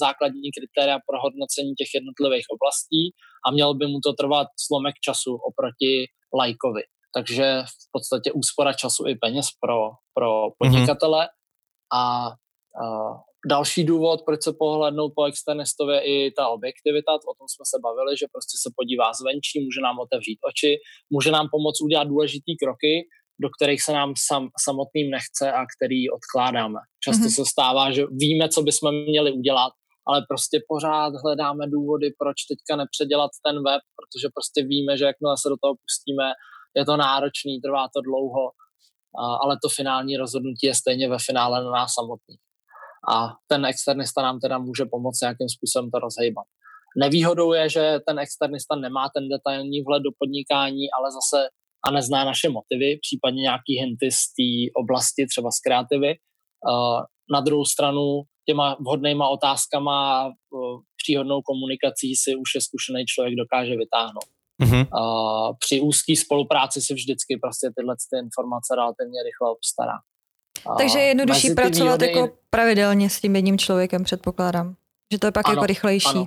základní 0.00 0.50
kritéria 0.56 0.98
pro 1.06 1.20
hodnocení 1.20 1.74
těch 1.74 1.90
jednotlivých 1.94 2.46
oblastí 2.54 3.12
a 3.46 3.50
měl 3.50 3.74
by 3.74 3.86
mu 3.86 3.98
to 4.04 4.12
trvat 4.12 4.48
slomek 4.66 4.94
času 5.04 5.34
oproti 5.34 6.06
lajkovi. 6.38 6.82
Takže 7.14 7.62
v 7.66 7.88
podstatě 7.92 8.32
úspora 8.32 8.72
času 8.72 9.06
i 9.06 9.14
peněz 9.14 9.46
pro, 9.60 9.90
pro 10.14 10.42
mhm. 10.42 10.52
podnikatele 10.58 11.22
mm-hmm. 11.24 11.98
a, 11.98 12.26
a 12.82 12.86
Další 13.50 13.84
důvod, 13.84 14.22
proč 14.26 14.42
se 14.42 14.52
pohlednout 14.58 15.12
po 15.16 15.24
externistovi, 15.24 15.94
je 15.94 16.26
i 16.26 16.30
ta 16.30 16.48
objektivita, 16.48 17.12
o 17.12 17.34
tom 17.38 17.48
jsme 17.48 17.64
se 17.72 17.78
bavili, 17.82 18.16
že 18.16 18.26
prostě 18.32 18.54
se 18.62 18.68
podívá 18.76 19.12
zvenčí, 19.12 19.64
může 19.64 19.80
nám 19.80 19.98
otevřít 19.98 20.38
oči, 20.50 20.76
může 21.10 21.30
nám 21.30 21.46
pomoct 21.50 21.80
udělat 21.80 22.08
důležitý 22.08 22.52
kroky, 22.62 22.94
do 23.42 23.48
kterých 23.56 23.82
se 23.82 23.92
nám 23.92 24.10
sam, 24.28 24.48
samotným 24.66 25.10
nechce 25.10 25.52
a 25.52 25.62
který 25.74 26.10
odkládáme. 26.10 26.80
Často 27.04 27.26
mm-hmm. 27.26 27.44
se 27.44 27.52
stává, 27.54 27.84
že 27.96 28.02
víme, 28.10 28.48
co 28.48 28.62
bychom 28.62 28.94
měli 29.12 29.32
udělat, 29.32 29.72
ale 30.08 30.18
prostě 30.30 30.56
pořád 30.68 31.12
hledáme 31.24 31.64
důvody, 31.76 32.06
proč 32.18 32.36
teďka 32.50 32.76
nepředělat 32.82 33.30
ten 33.46 33.56
web, 33.68 33.82
protože 33.96 34.26
prostě 34.34 34.58
víme, 34.72 34.96
že 34.98 35.04
jakmile 35.04 35.34
se 35.42 35.48
do 35.48 35.56
toho 35.62 35.74
pustíme, 35.82 36.26
je 36.76 36.84
to 36.84 36.96
náročný, 36.96 37.60
trvá 37.60 37.84
to 37.94 38.00
dlouho, 38.08 38.44
ale 39.42 39.56
to 39.62 39.68
finální 39.68 40.16
rozhodnutí 40.16 40.66
je 40.66 40.74
stejně 40.74 41.08
ve 41.08 41.18
finále 41.18 41.64
na 41.64 41.70
nás 41.70 41.94
samotných 41.94 42.40
a 43.14 43.28
ten 43.48 43.66
externista 43.66 44.22
nám 44.22 44.40
teda 44.40 44.58
může 44.58 44.84
pomoct 44.84 45.20
nějakým 45.20 45.48
způsobem 45.48 45.90
to 45.90 45.98
rozhejbat. 45.98 46.46
Nevýhodou 46.98 47.52
je, 47.52 47.68
že 47.68 47.98
ten 48.06 48.18
externista 48.18 48.76
nemá 48.76 49.08
ten 49.14 49.28
detailní 49.28 49.82
vhled 49.82 50.02
do 50.02 50.10
podnikání, 50.18 50.84
ale 50.98 51.08
zase 51.12 51.48
a 51.86 51.90
nezná 51.90 52.24
naše 52.24 52.48
motivy, 52.48 52.98
případně 53.02 53.42
nějaký 53.42 53.72
hinty 53.78 54.10
z 54.10 54.22
té 54.36 54.50
oblasti, 54.82 55.26
třeba 55.26 55.50
z 55.50 55.60
kreativy. 55.60 56.14
Na 57.32 57.40
druhou 57.40 57.64
stranu 57.64 58.22
těma 58.48 58.76
vhodnýma 58.80 59.28
otázkama, 59.28 60.32
příhodnou 61.02 61.42
komunikací 61.42 62.16
si 62.16 62.34
už 62.34 62.54
je 62.54 62.60
zkušený 62.60 63.04
člověk 63.06 63.34
dokáže 63.36 63.76
vytáhnout. 63.76 64.30
Mm-hmm. 64.62 64.86
Při 65.58 65.80
úzké 65.80 66.16
spolupráci 66.16 66.80
si 66.80 66.94
vždycky 66.94 67.38
prostě 67.42 67.70
tyhle 67.76 67.94
ty 68.10 68.18
informace 68.18 68.74
relativně 68.76 69.22
rychle 69.22 69.50
obstará. 69.50 69.98
Takže 70.78 70.98
je 70.98 71.04
jednodušší 71.04 71.54
pracovat 71.54 72.02
výhody... 72.02 72.06
jako 72.06 72.36
pravidelně 72.56 73.10
s 73.10 73.20
tím 73.20 73.36
jedním 73.36 73.58
člověkem, 73.58 74.04
předpokládám. 74.04 74.74
Že 75.12 75.18
to 75.18 75.26
je 75.26 75.32
pak 75.32 75.48
ano, 75.48 75.54
jako 75.54 75.66
rychlejší. 75.66 76.08
Ano. 76.08 76.26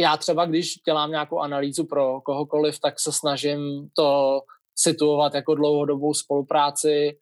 Já 0.00 0.16
třeba, 0.16 0.46
když 0.46 0.74
dělám 0.86 1.10
nějakou 1.10 1.38
analýzu 1.38 1.84
pro 1.84 2.20
kohokoliv, 2.20 2.80
tak 2.80 2.94
se 3.00 3.12
snažím 3.12 3.88
to 3.96 4.40
situovat 4.78 5.34
jako 5.34 5.54
dlouhodobou 5.54 6.14
spolupráci. 6.14 7.18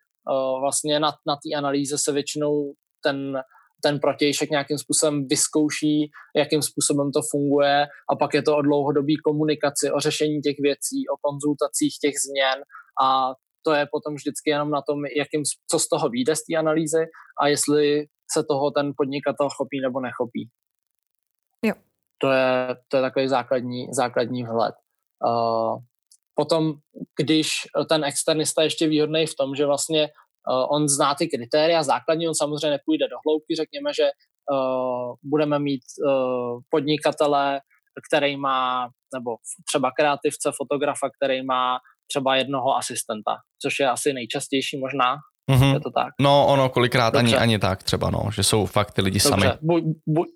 Vlastně 0.60 1.00
na, 1.00 1.12
na 1.26 1.36
té 1.36 1.56
analýze 1.56 1.98
se 1.98 2.12
většinou 2.12 2.72
ten, 3.02 3.42
ten 3.82 4.00
protějšek 4.00 4.50
nějakým 4.50 4.78
způsobem 4.78 5.26
vyzkouší, 5.28 6.10
jakým 6.36 6.62
způsobem 6.62 7.12
to 7.12 7.20
funguje 7.30 7.86
a 8.10 8.16
pak 8.16 8.34
je 8.34 8.42
to 8.42 8.56
o 8.56 8.62
dlouhodobý 8.62 9.16
komunikaci, 9.16 9.90
o 9.90 10.00
řešení 10.00 10.40
těch 10.40 10.56
věcí, 10.58 11.08
o 11.12 11.16
konzultacích 11.20 11.94
těch 12.00 12.14
změn 12.26 12.64
a 13.02 13.32
to 13.64 13.72
je 13.72 13.86
potom 13.90 14.14
vždycky 14.14 14.50
jenom 14.50 14.70
na 14.70 14.82
tom, 14.82 15.04
jakým, 15.16 15.42
co 15.70 15.78
z 15.78 15.88
toho 15.88 16.08
vyjde 16.08 16.36
z 16.36 16.44
té 16.44 16.56
analýzy 16.56 17.06
a 17.40 17.48
jestli 17.48 18.06
se 18.32 18.44
toho 18.44 18.70
ten 18.70 18.92
podnikatel 18.96 19.48
chopí 19.50 19.80
nebo 19.80 20.00
nechopí. 20.00 20.48
Jo. 21.64 21.74
To 22.18 22.30
je, 22.30 22.76
to 22.88 22.96
je 22.96 23.02
takový 23.02 23.28
základní, 23.28 23.86
základní 23.92 24.44
vhled. 24.44 24.74
Uh, 25.26 25.78
potom, 26.34 26.74
když 27.20 27.48
ten 27.88 28.04
externista 28.04 28.62
je 28.62 28.66
ještě 28.66 28.88
výhodný 28.88 29.26
v 29.26 29.36
tom, 29.38 29.54
že 29.54 29.66
vlastně 29.66 30.02
uh, 30.02 30.76
on 30.76 30.88
zná 30.88 31.14
ty 31.14 31.28
kritéria 31.28 31.82
základní, 31.82 32.28
on 32.28 32.34
samozřejmě 32.34 32.70
nepůjde 32.70 33.08
do 33.08 33.16
hloubky, 33.26 33.56
řekněme, 33.56 33.94
že 33.94 34.10
uh, 34.50 35.14
budeme 35.22 35.58
mít 35.58 35.82
uh, 36.06 36.60
podnikatele, 36.70 37.60
který 38.08 38.36
má, 38.36 38.88
nebo 39.14 39.36
třeba 39.68 39.90
kreativce, 39.90 40.50
fotografa, 40.56 41.10
který 41.16 41.42
má 41.42 41.78
třeba 42.06 42.36
jednoho 42.36 42.76
asistenta, 42.76 43.36
což 43.62 43.80
je 43.80 43.90
asi 43.90 44.12
nejčastější 44.12 44.78
možná. 44.80 45.16
Mm-hmm. 45.50 45.74
Je 45.74 45.80
to 45.80 45.90
tak? 45.90 46.12
No, 46.20 46.46
ono 46.46 46.68
kolikrát 46.68 47.14
ani, 47.14 47.36
ani 47.36 47.58
tak 47.58 47.82
třeba, 47.82 48.10
no, 48.10 48.20
že 48.34 48.42
jsou 48.42 48.66
fakt 48.66 48.92
ty 48.92 49.02
lidi 49.02 49.18
dobře, 49.18 49.28
sami. 49.28 49.58
Buď, 49.62 49.84
buď, 50.08 50.28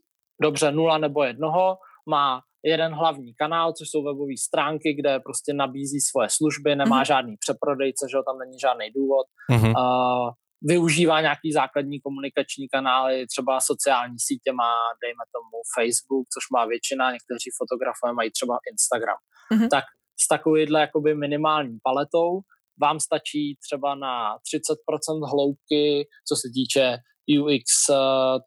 dobře, 0.42 0.72
nula 0.72 0.98
nebo 0.98 1.24
jednoho, 1.24 1.76
má 2.10 2.40
jeden 2.64 2.92
hlavní 2.92 3.34
kanál, 3.34 3.72
což 3.72 3.90
jsou 3.90 4.04
webové 4.04 4.36
stránky, 4.48 4.94
kde 4.94 5.20
prostě 5.20 5.54
nabízí 5.54 6.00
svoje 6.00 6.28
služby, 6.30 6.76
nemá 6.76 7.02
mm-hmm. 7.02 7.06
žádný 7.06 7.36
přeprodejce, 7.40 8.06
že 8.10 8.18
tam 8.28 8.38
není 8.38 8.58
žádný 8.58 8.90
důvod. 8.90 9.26
Mm-hmm. 9.52 9.72
Uh, 9.76 10.30
využívá 10.62 11.20
nějaký 11.20 11.52
základní 11.52 12.00
komunikační 12.00 12.68
kanály, 12.68 13.26
třeba 13.26 13.60
sociální 13.60 14.18
sítě 14.18 14.52
má, 14.52 14.74
dejme 15.04 15.24
tomu, 15.34 15.56
Facebook, 15.76 16.24
což 16.34 16.44
má 16.54 16.66
většina, 16.66 17.04
někteří 17.16 17.50
fotografové 17.60 18.12
mají 18.12 18.30
třeba 18.30 18.54
Instagram. 18.72 19.20
Mm-hmm. 19.52 19.68
Tak 19.68 19.84
s 20.20 20.28
takovýhle 20.28 20.80
jakoby 20.80 21.14
minimální 21.14 21.78
paletou. 21.82 22.40
Vám 22.80 23.00
stačí 23.00 23.56
třeba 23.66 23.94
na 23.94 24.36
30% 24.36 25.30
hloubky, 25.30 26.08
co 26.28 26.36
se 26.36 26.48
týče 26.54 26.98
UX 27.40 27.64
eh, 27.90 27.94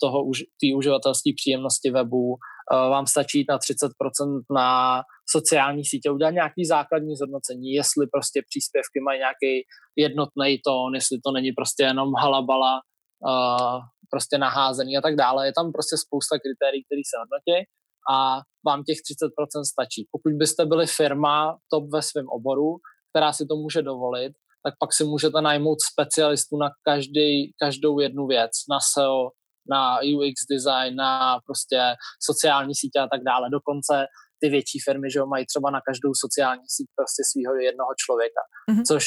toho, 0.01 0.23
té 0.61 0.67
uživatelské 0.75 1.31
příjemnosti 1.35 1.91
webu, 1.91 2.35
eh, 2.35 2.89
vám 2.89 3.07
stačí 3.07 3.45
na 3.49 3.57
30% 3.57 4.41
na 4.55 5.01
sociální 5.29 5.85
sítě 5.85 6.11
udělat 6.11 6.31
nějaký 6.31 6.65
základní 6.65 7.15
zhodnocení, 7.15 7.71
jestli 7.71 8.07
prostě 8.07 8.41
příspěvky 8.49 8.99
mají 9.05 9.19
nějaký 9.19 9.53
jednotný 9.95 10.49
tón, 10.65 10.95
jestli 10.95 11.17
to 11.25 11.31
není 11.31 11.51
prostě 11.51 11.83
jenom 11.83 12.09
halabala, 12.23 12.73
uh, 13.29 13.79
prostě 14.09 14.37
naházený 14.37 14.97
a 14.97 15.01
tak 15.01 15.15
dále. 15.15 15.47
Je 15.47 15.53
tam 15.59 15.71
prostě 15.71 15.95
spousta 16.05 16.35
kritérií, 16.43 16.83
které 16.83 17.03
se 17.09 17.15
hodnotí 17.21 17.57
a 18.11 18.41
vám 18.65 18.83
těch 18.83 18.97
30% 18.97 19.63
stačí. 19.71 20.07
Pokud 20.11 20.33
byste 20.33 20.65
byli 20.65 20.87
firma 20.87 21.57
top 21.71 21.83
ve 21.93 22.01
svém 22.01 22.27
oboru, 22.29 22.77
která 23.09 23.33
si 23.33 23.45
to 23.45 23.55
může 23.55 23.81
dovolit, 23.81 24.33
tak 24.63 24.73
pak 24.79 24.93
si 24.93 25.03
můžete 25.03 25.41
najmout 25.41 25.77
specialistu 25.91 26.57
na 26.57 26.69
každý, 26.83 27.51
každou 27.59 27.99
jednu 27.99 28.27
věc, 28.27 28.51
na 28.69 28.77
SEO, 28.93 29.29
na 29.69 29.99
UX 30.13 30.35
design, 30.51 30.95
na 30.95 31.39
prostě 31.45 31.79
sociální 32.29 32.75
sítě 32.75 32.99
a 32.99 33.07
tak 33.13 33.21
dále. 33.23 33.49
Dokonce 33.51 34.05
ty 34.41 34.49
větší 34.49 34.79
firmy, 34.85 35.11
že 35.11 35.19
jo, 35.19 35.25
mají 35.25 35.45
třeba 35.45 35.69
na 35.71 35.81
každou 35.87 36.11
sociální 36.23 36.65
síť 36.75 36.87
prostě 36.97 37.21
svého 37.31 37.55
jednoho 37.69 37.91
člověka, 38.03 38.41
mm-hmm. 38.69 38.83
což 38.87 39.03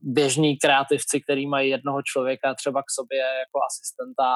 běžní 0.00 0.58
kreativci, 0.64 1.20
který 1.20 1.46
mají 1.46 1.70
jednoho 1.70 2.00
člověka 2.10 2.54
třeba 2.54 2.80
k 2.82 2.90
sobě 2.98 3.18
jako 3.42 3.58
asistenta 3.68 4.28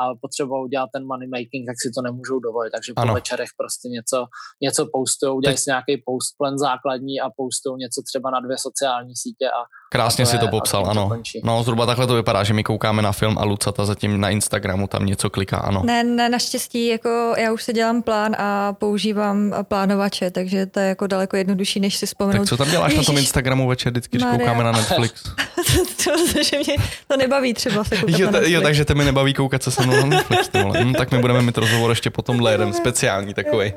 a 0.00 0.14
potřebují 0.20 0.64
udělat 0.64 0.88
ten 0.94 1.06
money 1.06 1.28
making, 1.28 1.62
tak 1.66 1.76
si 1.82 1.88
to 1.96 2.02
nemůžou 2.02 2.38
dovolit. 2.38 2.70
Takže 2.70 2.92
ano. 2.96 3.12
po 3.12 3.14
večerech 3.14 3.50
prostě 3.56 3.88
něco, 3.88 4.26
něco 4.62 4.82
postují, 4.92 5.32
udělají 5.36 5.58
si 5.58 5.70
nějaký 5.70 6.02
postplan 6.06 6.58
základní 6.58 7.20
a 7.20 7.26
postují 7.36 7.76
něco 7.84 8.02
třeba 8.08 8.30
na 8.30 8.40
dvě 8.40 8.56
sociální 8.58 9.16
sítě 9.16 9.46
a 9.58 9.60
Krásně 9.90 10.26
si 10.26 10.38
to 10.38 10.48
popsal, 10.48 10.86
ano. 10.90 11.10
No, 11.44 11.62
zhruba 11.62 11.86
takhle 11.86 12.06
to 12.06 12.14
vypadá, 12.14 12.44
že 12.44 12.54
my 12.54 12.64
koukáme 12.64 13.02
na 13.02 13.12
film 13.12 13.38
a 13.38 13.44
Lucata 13.44 13.84
zatím 13.84 14.20
na 14.20 14.30
Instagramu 14.30 14.86
tam 14.86 15.06
něco 15.06 15.30
kliká, 15.30 15.56
ano. 15.56 15.82
Ne, 15.84 16.04
ne, 16.04 16.28
naštěstí, 16.28 16.86
jako 16.86 17.34
já 17.38 17.52
už 17.52 17.62
se 17.62 17.72
dělám 17.72 18.02
plán 18.02 18.36
a 18.38 18.72
používám 18.72 19.54
plánovače, 19.62 20.30
takže 20.30 20.66
to 20.66 20.80
je 20.80 20.88
jako 20.88 21.06
daleko 21.06 21.36
jednodušší, 21.36 21.80
než 21.80 21.96
si 21.96 22.06
vzpomenout. 22.06 22.38
Tak 22.38 22.48
co 22.48 22.56
tam 22.56 22.70
děláš 22.70 22.92
Ježiš. 22.92 23.06
na 23.06 23.12
tom 23.12 23.18
Instagramu 23.18 23.68
večer, 23.68 23.92
vždycky, 23.92 24.16
když 24.16 24.30
koukáme 24.30 24.64
na 24.64 24.72
Netflix? 24.72 25.22
to, 26.04 26.42
že 26.42 26.58
mě 26.58 26.76
to 27.08 27.16
nebaví 27.16 27.54
třeba 27.54 27.84
se 27.84 27.96
koukat 27.96 28.20
jo, 28.20 28.30
na 28.30 28.38
jo, 28.42 28.60
takže 28.60 28.84
te 28.84 28.94
mi 28.94 29.04
nebaví 29.04 29.34
koukat 29.34 29.62
se 29.62 29.70
se 29.70 29.86
mnou 29.86 29.96
na 29.96 30.06
Netflix, 30.06 30.50
hm, 30.82 30.94
tak 30.94 31.10
my 31.10 31.18
budeme 31.18 31.42
mít 31.42 31.58
rozhovor 31.58 31.90
ještě 31.90 32.10
potom 32.10 32.46
jeden 32.46 32.72
speciální 32.72 33.34
takový. 33.34 33.72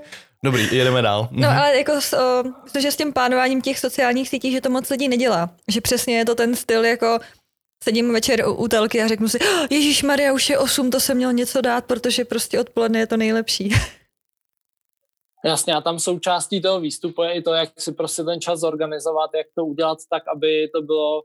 Dobrý, 0.45 0.75
jedeme 0.75 1.01
dál. 1.01 1.27
No 1.31 1.49
mhm. 1.49 1.57
ale 1.57 1.77
jako, 1.77 1.93
protože 2.63 2.91
s 2.91 2.97
tím 2.97 3.13
plánováním 3.13 3.61
těch 3.61 3.79
sociálních 3.79 4.29
sítí, 4.29 4.51
že 4.51 4.61
to 4.61 4.69
moc 4.69 4.89
lidí 4.89 5.07
nedělá. 5.07 5.49
Že 5.67 5.81
přesně 5.81 6.17
je 6.17 6.25
to 6.25 6.35
ten 6.35 6.55
styl 6.55 6.85
jako 6.85 7.19
sedím 7.83 8.13
večer 8.13 8.47
u, 8.47 8.53
u 8.53 8.67
telky 8.67 9.01
a 9.01 9.07
řeknu 9.07 9.27
si, 9.27 9.39
oh, 9.39 9.67
Ježíš 9.69 10.03
Maria, 10.03 10.33
už 10.33 10.49
je 10.49 10.59
8, 10.59 10.91
to 10.91 10.99
jsem 10.99 11.17
měl 11.17 11.33
něco 11.33 11.61
dát, 11.61 11.85
protože 11.85 12.25
prostě 12.25 12.59
odpoledne 12.59 12.99
je 12.99 13.07
to 13.07 13.17
nejlepší. 13.17 13.69
Jasně, 15.45 15.73
a 15.73 15.81
tam 15.81 15.99
součástí 15.99 16.61
toho 16.61 16.79
výstupu 16.79 17.23
je 17.23 17.33
i 17.33 17.41
to, 17.41 17.53
jak 17.53 17.69
si 17.79 17.91
prostě 17.91 18.23
ten 18.23 18.41
čas 18.41 18.59
zorganizovat, 18.59 19.29
jak 19.35 19.47
to 19.55 19.65
udělat 19.65 19.97
tak, 20.09 20.23
aby 20.27 20.69
to 20.75 20.81
bylo 20.81 21.21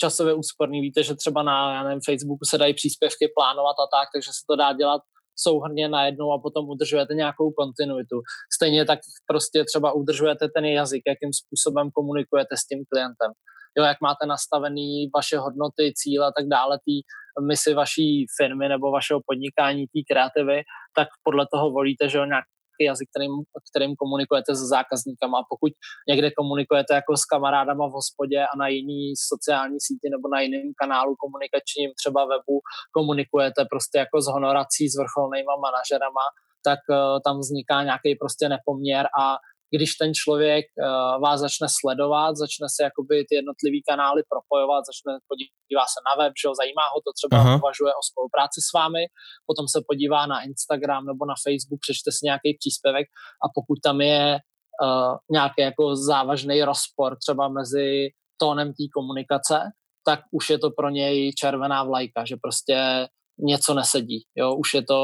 časově 0.00 0.34
úsporný. 0.34 0.80
Víte, 0.80 1.02
že 1.02 1.14
třeba 1.14 1.42
na 1.42 1.74
já 1.74 1.84
nevím, 1.84 2.00
Facebooku 2.06 2.44
se 2.44 2.58
dají 2.58 2.74
příspěvky 2.74 3.28
plánovat 3.34 3.76
a 3.78 3.86
tak, 3.96 4.08
takže 4.14 4.30
se 4.32 4.44
to 4.50 4.56
dá 4.56 4.72
dělat 4.72 5.02
souhrně 5.42 5.88
najednou 5.88 6.32
a 6.32 6.42
potom 6.42 6.68
udržujete 6.68 7.14
nějakou 7.14 7.50
kontinuitu. 7.50 8.16
Stejně 8.56 8.84
tak 8.84 8.98
prostě 9.26 9.64
třeba 9.64 9.92
udržujete 9.92 10.48
ten 10.48 10.64
jazyk, 10.64 11.02
jakým 11.06 11.32
způsobem 11.32 11.90
komunikujete 11.90 12.56
s 12.56 12.66
tím 12.66 12.84
klientem. 12.92 13.30
Jo, 13.76 13.84
jak 13.84 13.96
máte 14.02 14.26
nastavený 14.26 15.10
vaše 15.16 15.38
hodnoty, 15.38 15.92
cíle 15.96 16.26
a 16.26 16.32
tak 16.38 16.46
dále, 16.48 16.78
tý 16.84 16.94
misi 17.46 17.74
vaší 17.74 18.26
firmy 18.36 18.68
nebo 18.68 18.90
vašeho 18.90 19.20
podnikání, 19.26 19.86
té 19.86 20.00
kreativy, 20.10 20.62
tak 20.96 21.08
podle 21.22 21.46
toho 21.52 21.70
volíte, 21.70 22.08
že 22.08 22.18
jo, 22.18 22.24
nějak 22.24 22.44
nějaký 22.80 22.84
jazyk, 22.84 23.08
kterým, 23.12 23.32
kterým 23.70 23.92
komunikujete 23.96 24.56
se 24.56 24.66
zákazníkama. 24.66 25.38
A 25.38 25.48
pokud 25.48 25.72
někde 26.08 26.30
komunikujete 26.30 26.94
jako 26.94 27.16
s 27.16 27.24
kamarádama 27.24 27.86
v 27.88 27.92
hospodě 28.00 28.38
a 28.46 28.56
na 28.56 28.68
jiný 28.68 29.12
sociální 29.30 29.78
síti 29.80 30.08
nebo 30.10 30.28
na 30.28 30.40
jiném 30.40 30.72
kanálu 30.80 31.14
komunikačním, 31.22 31.90
třeba 32.00 32.20
webu, 32.24 32.56
komunikujete 32.96 33.64
prostě 33.72 33.98
jako 33.98 34.16
s 34.22 34.26
honorací, 34.26 34.88
s 34.88 34.96
vrcholnýma 35.00 35.54
manažerama, 35.66 36.26
tak 36.68 36.80
uh, 36.88 36.96
tam 37.24 37.38
vzniká 37.38 37.82
nějaký 37.82 38.10
prostě 38.22 38.48
nepoměr 38.48 39.04
a 39.20 39.24
když 39.76 39.90
ten 39.94 40.10
člověk 40.14 40.64
uh, 40.74 41.22
vás 41.22 41.40
začne 41.40 41.66
sledovat, 41.80 42.36
začne 42.36 42.66
se 42.74 42.82
jakoby 42.88 43.14
ty 43.28 43.34
jednotlivý 43.40 43.80
kanály 43.90 44.22
propojovat, 44.32 44.82
začne 44.90 45.12
podívá 45.30 45.84
se 45.94 45.98
na 46.08 46.12
web, 46.20 46.32
že 46.40 46.48
ho 46.48 46.54
zajímá 46.60 46.84
ho 46.94 46.98
to, 47.04 47.10
třeba 47.18 47.36
Aha. 47.40 47.54
uvažuje 47.60 47.92
o 48.00 48.02
spolupráci 48.10 48.60
s 48.68 48.70
vámi, 48.78 49.02
potom 49.48 49.66
se 49.74 49.78
podívá 49.90 50.22
na 50.32 50.38
Instagram 50.50 51.02
nebo 51.10 51.22
na 51.32 51.36
Facebook, 51.44 51.80
přečte 51.86 52.10
si 52.16 52.22
nějaký 52.30 52.50
příspěvek 52.60 53.06
a 53.44 53.46
pokud 53.56 53.78
tam 53.86 54.00
je 54.00 54.24
uh, 54.84 55.12
nějaký 55.36 55.60
jako 55.68 55.84
závažný 55.96 56.56
rozpor 56.70 57.10
třeba 57.22 57.44
mezi 57.48 58.08
tónem 58.40 58.68
té 58.68 58.84
komunikace, 58.96 59.58
tak 60.04 60.20
už 60.32 60.50
je 60.50 60.58
to 60.58 60.70
pro 60.70 60.88
něj 60.88 61.32
červená 61.40 61.84
vlajka, 61.84 62.24
že 62.24 62.36
prostě 62.42 63.08
něco 63.38 63.74
nesedí. 63.74 64.24
Jo? 64.36 64.54
Už 64.56 64.74
je 64.74 64.82
to 64.82 65.00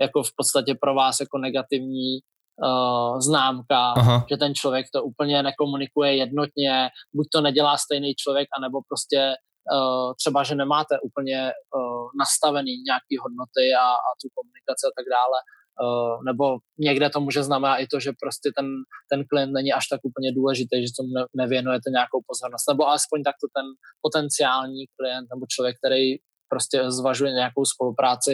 jako 0.00 0.22
v 0.22 0.30
podstatě 0.36 0.74
pro 0.80 0.94
vás 0.94 1.20
jako 1.20 1.38
negativní 1.38 2.18
uh, 2.62 3.20
známka, 3.20 3.92
Aha. 3.96 4.26
že 4.30 4.36
ten 4.36 4.54
člověk 4.54 4.86
to 4.94 5.04
úplně 5.04 5.42
nekomunikuje 5.42 6.16
jednotně, 6.16 6.88
buď 7.16 7.26
to 7.32 7.40
nedělá 7.40 7.76
stejný 7.76 8.14
člověk, 8.14 8.48
anebo 8.58 8.80
prostě 8.88 9.34
uh, 9.72 10.12
třeba, 10.20 10.42
že 10.42 10.54
nemáte 10.54 11.00
úplně 11.00 11.52
uh, 11.52 12.08
nastavený 12.18 12.72
nějaký 12.88 13.14
hodnoty 13.24 13.64
a, 13.80 13.86
a 14.06 14.08
tu 14.20 14.28
komunikaci 14.34 14.84
a 14.86 14.94
tak 14.98 15.06
dále. 15.18 15.38
Uh, 15.84 16.24
nebo 16.24 16.58
někde 16.78 17.10
to 17.10 17.20
může 17.20 17.42
znamenat 17.42 17.76
i 17.76 17.86
to, 17.86 18.00
že 18.00 18.12
prostě 18.22 18.50
ten, 18.56 18.66
ten 19.10 19.24
klient 19.30 19.52
není 19.52 19.72
až 19.72 19.86
tak 19.88 20.00
úplně 20.02 20.32
důležitý, 20.32 20.76
že 20.86 20.96
tomu 20.98 21.10
ne, 21.16 21.24
nevěnujete 21.36 21.90
nějakou 21.90 22.20
pozornost. 22.26 22.68
Nebo 22.68 22.86
alespoň 22.86 23.22
takto 23.22 23.46
ten 23.56 23.66
potenciální 24.04 24.86
klient 24.96 25.26
nebo 25.34 25.46
člověk, 25.48 25.76
který 25.82 26.16
prostě 26.48 26.90
zvažuje 26.90 27.32
nějakou 27.32 27.64
spolupráci 27.64 28.32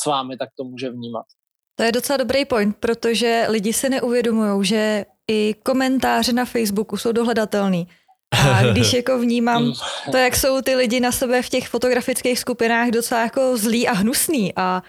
s 0.00 0.06
vámi, 0.06 0.36
tak 0.36 0.48
to 0.56 0.64
může 0.64 0.90
vnímat. 0.90 1.26
To 1.74 1.82
je 1.82 1.92
docela 1.92 2.16
dobrý 2.16 2.44
point, 2.44 2.76
protože 2.76 3.46
lidi 3.48 3.72
se 3.72 3.88
neuvědomují, 3.88 4.64
že 4.64 5.04
i 5.30 5.54
komentáře 5.62 6.32
na 6.32 6.44
Facebooku 6.44 6.96
jsou 6.96 7.12
dohledatelný. 7.12 7.88
A 8.32 8.62
když 8.72 8.92
jako 8.92 9.18
vnímám 9.18 9.72
to, 10.10 10.16
jak 10.16 10.36
jsou 10.36 10.60
ty 10.62 10.74
lidi 10.74 11.00
na 11.00 11.12
sebe 11.12 11.42
v 11.42 11.48
těch 11.48 11.68
fotografických 11.68 12.38
skupinách 12.38 12.88
docela 12.88 13.20
jako 13.20 13.56
zlý 13.56 13.88
a 13.88 13.92
hnusný 13.92 14.52
a, 14.56 14.82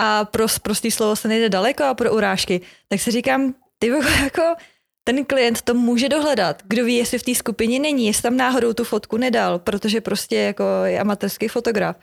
a 0.00 0.24
pro 0.24 0.46
prostý 0.62 0.90
slovo 0.90 1.16
se 1.16 1.28
nejde 1.28 1.48
daleko 1.48 1.84
a 1.84 1.94
pro 1.94 2.14
urážky, 2.14 2.60
tak 2.88 3.00
si 3.00 3.10
říkám, 3.10 3.54
ty 3.78 3.88
jako 4.22 4.42
ten 5.04 5.24
klient 5.24 5.62
to 5.62 5.74
může 5.74 6.08
dohledat. 6.08 6.62
Kdo 6.64 6.84
ví, 6.84 6.96
jestli 6.96 7.18
v 7.18 7.22
té 7.22 7.34
skupině 7.34 7.78
není, 7.78 8.06
jestli 8.06 8.22
tam 8.22 8.36
náhodou 8.36 8.72
tu 8.72 8.84
fotku 8.84 9.16
nedal, 9.16 9.58
protože 9.58 10.00
prostě 10.00 10.36
jako 10.36 10.64
je 10.84 11.00
amatérský 11.00 11.48
fotograf. 11.48 11.96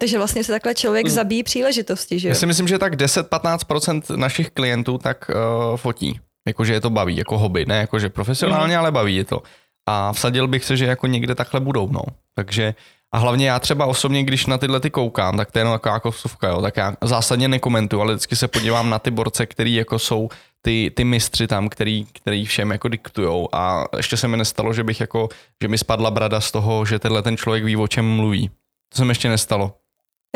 Takže 0.00 0.18
vlastně 0.18 0.44
se 0.44 0.52
takhle 0.52 0.74
člověk 0.74 1.06
hmm. 1.06 1.14
zabíjí 1.14 1.42
příležitosti, 1.42 2.18
že 2.18 2.28
Já 2.28 2.34
si 2.34 2.46
myslím, 2.46 2.68
že 2.68 2.78
tak 2.78 2.94
10-15% 2.94 4.16
našich 4.16 4.50
klientů 4.50 4.98
tak 4.98 5.30
uh, 5.30 5.76
fotí. 5.76 6.20
Jakože 6.48 6.72
je 6.72 6.80
to 6.80 6.90
baví, 6.90 7.16
jako 7.16 7.38
hobby, 7.38 7.66
ne 7.66 7.78
jakože 7.78 8.08
profesionálně, 8.08 8.74
hmm. 8.74 8.80
ale 8.80 8.92
baví 8.92 9.16
je 9.16 9.24
to. 9.24 9.42
A 9.88 10.12
vsadil 10.12 10.48
bych 10.48 10.64
se, 10.64 10.76
že 10.76 10.86
jako 10.86 11.06
někde 11.06 11.34
takhle 11.34 11.60
budou, 11.60 11.88
no. 11.88 12.02
Takže 12.34 12.74
a 13.14 13.18
hlavně 13.18 13.48
já 13.48 13.58
třeba 13.58 13.86
osobně, 13.86 14.24
když 14.24 14.46
na 14.46 14.58
tyhle 14.58 14.80
ty 14.80 14.90
koukám, 14.90 15.36
tak 15.36 15.52
to 15.52 15.58
je 15.58 15.60
jenom 15.60 15.74
taková 15.74 15.94
jako 15.94 16.12
suvka, 16.12 16.48
jo, 16.48 16.62
tak 16.62 16.76
já 16.76 16.94
zásadně 17.02 17.48
nekomentuju, 17.48 18.02
ale 18.02 18.14
vždycky 18.14 18.36
se 18.36 18.48
podívám 18.48 18.90
na 18.90 18.98
ty 18.98 19.10
borce, 19.10 19.46
který 19.46 19.74
jako 19.74 19.98
jsou 19.98 20.28
ty, 20.62 20.92
ty 20.96 21.04
mistři 21.04 21.46
tam, 21.46 21.68
který, 21.68 22.06
který 22.12 22.44
všem 22.44 22.70
jako 22.70 22.88
diktujou 22.88 23.48
a 23.52 23.84
ještě 23.96 24.16
se 24.16 24.28
mi 24.28 24.36
nestalo, 24.36 24.72
že 24.72 24.84
bych 24.84 25.00
jako, 25.00 25.28
že 25.62 25.68
mi 25.68 25.78
spadla 25.78 26.10
brada 26.10 26.40
z 26.40 26.50
toho, 26.50 26.84
že 26.84 26.98
tenhle 26.98 27.22
ten 27.22 27.36
člověk 27.36 27.64
ví, 27.64 27.76
o 27.76 27.88
čem 27.88 28.16
mluví. 28.16 28.50
To 28.88 28.96
se 28.96 29.04
mi 29.04 29.10
ještě 29.10 29.28
nestalo. 29.28 29.79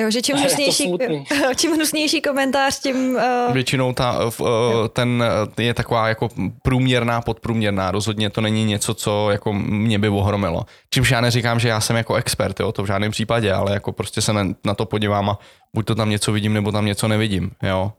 Jo, 0.00 0.11
že 0.11 0.22
čím 0.22 0.37
hnusnější, 0.37 0.92
čím 1.57 1.72
hnusnější 1.72 2.20
komentář, 2.20 2.80
tím... 2.80 3.16
Uh... 3.46 3.52
Většinou 3.52 3.92
ta, 3.92 4.24
uh, 4.24 4.48
ten 4.92 5.24
je 5.59 5.74
taková 5.74 6.09
jako 6.09 6.28
průměrná, 6.62 7.20
podprůměrná. 7.20 7.90
Rozhodně 7.90 8.30
to 8.30 8.40
není 8.40 8.64
něco, 8.64 8.94
co 8.94 9.30
jako 9.30 9.52
mě 9.52 9.98
by 9.98 10.09
ohromilo. 10.09 10.66
Čímž 10.90 11.11
já 11.11 11.20
neříkám, 11.20 11.61
že 11.61 11.68
já 11.68 11.80
jsem 11.80 11.96
jako 11.96 12.14
expert, 12.14 12.61
jo, 12.61 12.72
to 12.72 12.83
v 12.83 12.87
žádném 12.87 13.11
případě, 13.11 13.52
ale 13.52 13.72
jako 13.72 13.92
prostě 13.92 14.20
se 14.20 14.33
na, 14.33 14.48
na 14.64 14.74
to 14.74 14.87
podívám 14.87 15.30
a 15.30 15.38
buď 15.74 15.87
to 15.87 15.94
tam 15.94 16.11
něco 16.11 16.33
vidím, 16.33 16.54
nebo 16.54 16.72
tam 16.72 16.87
něco 16.87 17.09
nevidím, 17.09 17.50
jo. 17.62 17.92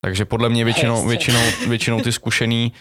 Takže 0.00 0.24
podle 0.24 0.48
mě 0.48 0.64
většinou, 0.64 1.06
většinou, 1.06 1.40
většinou 1.68 2.00
ty 2.00 2.12
zkušený 2.12 2.72
uh, 2.72 2.78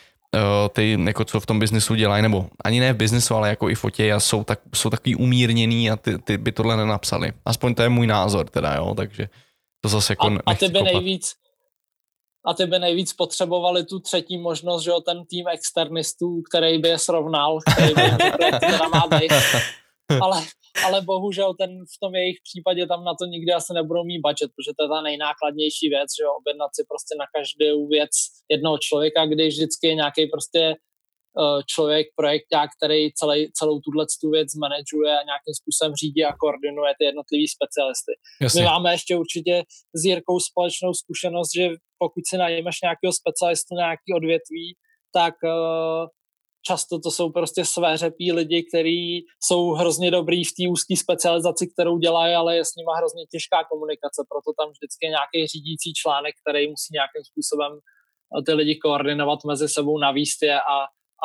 ty, 0.70 0.98
jako 1.06 1.26
co 1.26 1.40
v 1.40 1.46
tom 1.46 1.60
biznesu 1.60 1.96
dělají, 1.96 2.22
nebo 2.22 2.50
ani 2.64 2.80
ne 2.80 2.94
v 2.94 2.98
biznesu, 2.98 3.36
ale 3.36 3.50
jako 3.50 3.70
i 3.70 3.76
fotě, 3.76 4.14
a 4.14 4.20
jsou, 4.20 4.44
tak, 4.44 4.60
jsou 4.76 4.90
takový 4.90 5.16
umírněný 5.16 5.92
a 5.92 5.96
ty, 5.96 6.18
ty 6.18 6.38
by 6.38 6.52
tohle 6.52 6.78
nenapsali. 6.78 7.34
Aspoň 7.46 7.76
to 7.76 7.82
je 7.82 7.90
můj 7.90 8.08
názor 8.08 8.50
teda, 8.50 8.76
jo, 8.76 8.94
takže 8.98 9.30
to 9.82 9.90
zase 9.90 10.14
jako 10.14 10.28
A, 10.28 10.40
a 10.46 10.56
ty 10.56 10.68
by 10.68 10.80
kopat. 10.80 10.94
nejvíc, 10.94 11.34
a 12.46 12.54
ty 12.54 12.66
by 12.66 12.80
nejvíc 12.80 13.14
potřebovali 13.14 13.84
tu 13.84 14.00
třetí 14.00 14.38
možnost, 14.38 14.84
že 14.84 14.90
jo, 14.90 15.02
ten 15.02 15.26
tým 15.26 15.48
externistů, 15.48 16.42
který 16.50 16.78
by 16.78 16.88
je 16.88 16.98
srovnal, 16.98 17.60
který 17.72 17.94
by 17.94 18.60
teda 18.60 18.88
má 18.94 19.20
být. 19.20 19.32
Ale 20.24 20.42
ale 20.86 21.02
bohužel 21.02 21.54
ten 21.54 21.72
v 21.96 21.98
tom 22.04 22.16
jejich 22.16 22.38
případě 22.48 22.88
tam 22.88 23.04
na 23.04 23.14
to 23.20 23.26
nikdy 23.26 23.52
asi 23.54 23.74
nebudou 23.74 24.04
mít 24.04 24.22
budget, 24.28 24.50
protože 24.56 24.72
to 24.78 24.84
je 24.84 24.90
ta 24.90 25.02
nejnákladnější 25.02 25.90
věc, 25.96 26.10
že 26.18 26.36
objednat 26.40 26.72
si 26.76 26.84
prostě 26.92 27.14
na 27.22 27.28
každou 27.36 27.88
věc 27.88 28.14
jednoho 28.54 28.78
člověka, 28.88 29.26
když 29.26 29.54
vždycky 29.54 29.88
je 29.88 29.96
nějaký 29.96 30.24
prostě 30.36 30.62
uh, 31.42 31.62
člověk, 31.72 32.06
projekták, 32.20 32.70
který 32.78 33.14
celý, 33.20 33.40
celou 33.60 33.78
tuhle 33.86 34.06
tu 34.22 34.30
věc 34.36 34.50
manažuje 34.64 35.12
a 35.18 35.28
nějakým 35.32 35.56
způsobem 35.60 35.94
řídí 36.02 36.22
a 36.26 36.38
koordinuje 36.42 36.92
ty 37.00 37.04
jednotlivý 37.10 37.48
specialisty. 37.58 38.14
Jasně. 38.42 38.62
My 38.62 38.66
máme 38.72 38.90
ještě 38.98 39.14
určitě 39.24 39.56
s 40.00 40.00
Jirkou 40.10 40.40
společnou 40.50 40.92
zkušenost, 41.02 41.52
že 41.58 41.64
pokud 42.04 42.24
si 42.30 42.36
najmeš 42.38 42.76
nějakého 42.86 43.14
specialistu 43.22 43.72
na 43.76 43.82
nějaký 43.88 44.10
odvětví, 44.20 44.66
tak 45.20 45.36
uh, 45.44 46.06
často 46.62 47.00
to 47.00 47.12
jsou 47.12 47.32
prostě 47.32 47.66
své 47.66 47.98
řepí 47.98 48.32
lidi, 48.32 48.64
kteří 48.70 49.26
jsou 49.44 49.72
hrozně 49.72 50.12
dobrý 50.12 50.44
v 50.44 50.54
té 50.58 50.64
úzké 50.70 50.96
specializaci, 50.96 51.68
kterou 51.68 51.98
dělají, 51.98 52.36
ale 52.36 52.56
je 52.56 52.66
s 52.66 52.76
nima 52.78 52.98
hrozně 52.98 53.26
těžká 53.32 53.64
komunikace, 53.72 54.26
proto 54.32 54.50
tam 54.60 54.70
vždycky 54.70 55.06
je 55.06 55.10
nějaký 55.10 55.48
řídící 55.48 55.94
článek, 56.02 56.34
který 56.42 56.68
musí 56.68 56.90
nějakým 56.94 57.24
způsobem 57.32 57.72
eh, 57.78 58.42
ty 58.46 58.54
lidi 58.54 58.76
koordinovat 58.76 59.40
mezi 59.48 59.68
sebou, 59.70 59.98
navíst 59.98 60.42
je 60.44 60.60
a, 60.62 60.78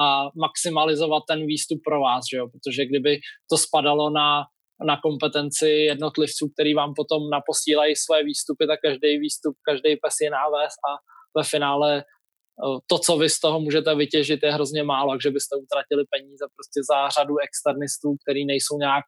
a 0.03 0.31
maximalizovat 0.45 1.23
ten 1.29 1.47
výstup 1.47 1.79
pro 1.85 2.01
vás, 2.01 2.25
že 2.31 2.37
jo? 2.37 2.49
protože 2.53 2.87
kdyby 2.87 3.21
to 3.51 3.57
spadalo 3.59 4.11
na, 4.11 4.45
na 4.87 4.97
kompetenci 5.01 5.69
jednotlivců, 5.69 6.49
který 6.55 6.75
vám 6.75 6.93
potom 6.97 7.31
naposílají 7.31 7.97
své 7.97 8.25
výstupy, 8.25 8.67
tak 8.67 8.81
každý 8.81 9.19
výstup, 9.19 9.55
každý 9.69 9.97
pes 9.97 10.17
je 10.23 10.31
náves 10.31 10.73
a 10.89 10.91
ve 11.37 11.45
finále 11.45 12.05
to, 12.87 12.99
co 12.99 13.17
vy 13.17 13.29
z 13.29 13.41
toho 13.41 13.61
můžete 13.61 13.95
vytěžit, 13.95 14.41
je 14.43 14.53
hrozně 14.53 14.83
málo, 14.83 15.13
takže 15.13 15.31
byste 15.31 15.57
utratili 15.57 16.05
peníze 16.15 16.45
prostě 16.57 16.81
za 16.91 17.09
řadu 17.09 17.35
externistů, 17.47 18.09
který 18.23 18.47
nejsou 18.47 18.79
nějak 18.79 19.05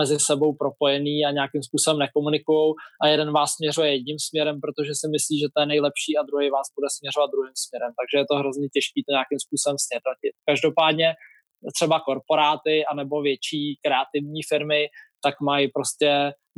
mezi 0.00 0.16
sebou 0.30 0.50
propojený 0.62 1.16
a 1.24 1.30
nějakým 1.38 1.62
způsobem 1.68 1.98
nekomunikují 1.98 2.74
a 3.02 3.08
jeden 3.08 3.32
vás 3.32 3.50
směřuje 3.56 3.88
jedním 3.92 4.18
směrem, 4.28 4.56
protože 4.64 4.92
si 5.00 5.06
myslí, 5.14 5.34
že 5.42 5.48
to 5.54 5.58
je 5.62 5.66
nejlepší 5.66 6.12
a 6.16 6.26
druhý 6.30 6.50
vás 6.56 6.66
bude 6.76 6.88
směřovat 6.96 7.30
druhým 7.34 7.56
směrem. 7.64 7.90
Takže 7.98 8.16
je 8.20 8.26
to 8.30 8.34
hrozně 8.42 8.66
těžké 8.74 8.98
to 9.06 9.10
nějakým 9.16 9.40
způsobem 9.44 9.78
směrotit. 9.86 10.32
Každopádně 10.50 11.08
třeba 11.76 11.96
korporáty 12.08 12.74
anebo 12.92 13.14
větší 13.30 13.62
kreativní 13.84 14.40
firmy, 14.50 14.82
tak 15.24 15.34
mají 15.40 15.64
prostě 15.76 16.10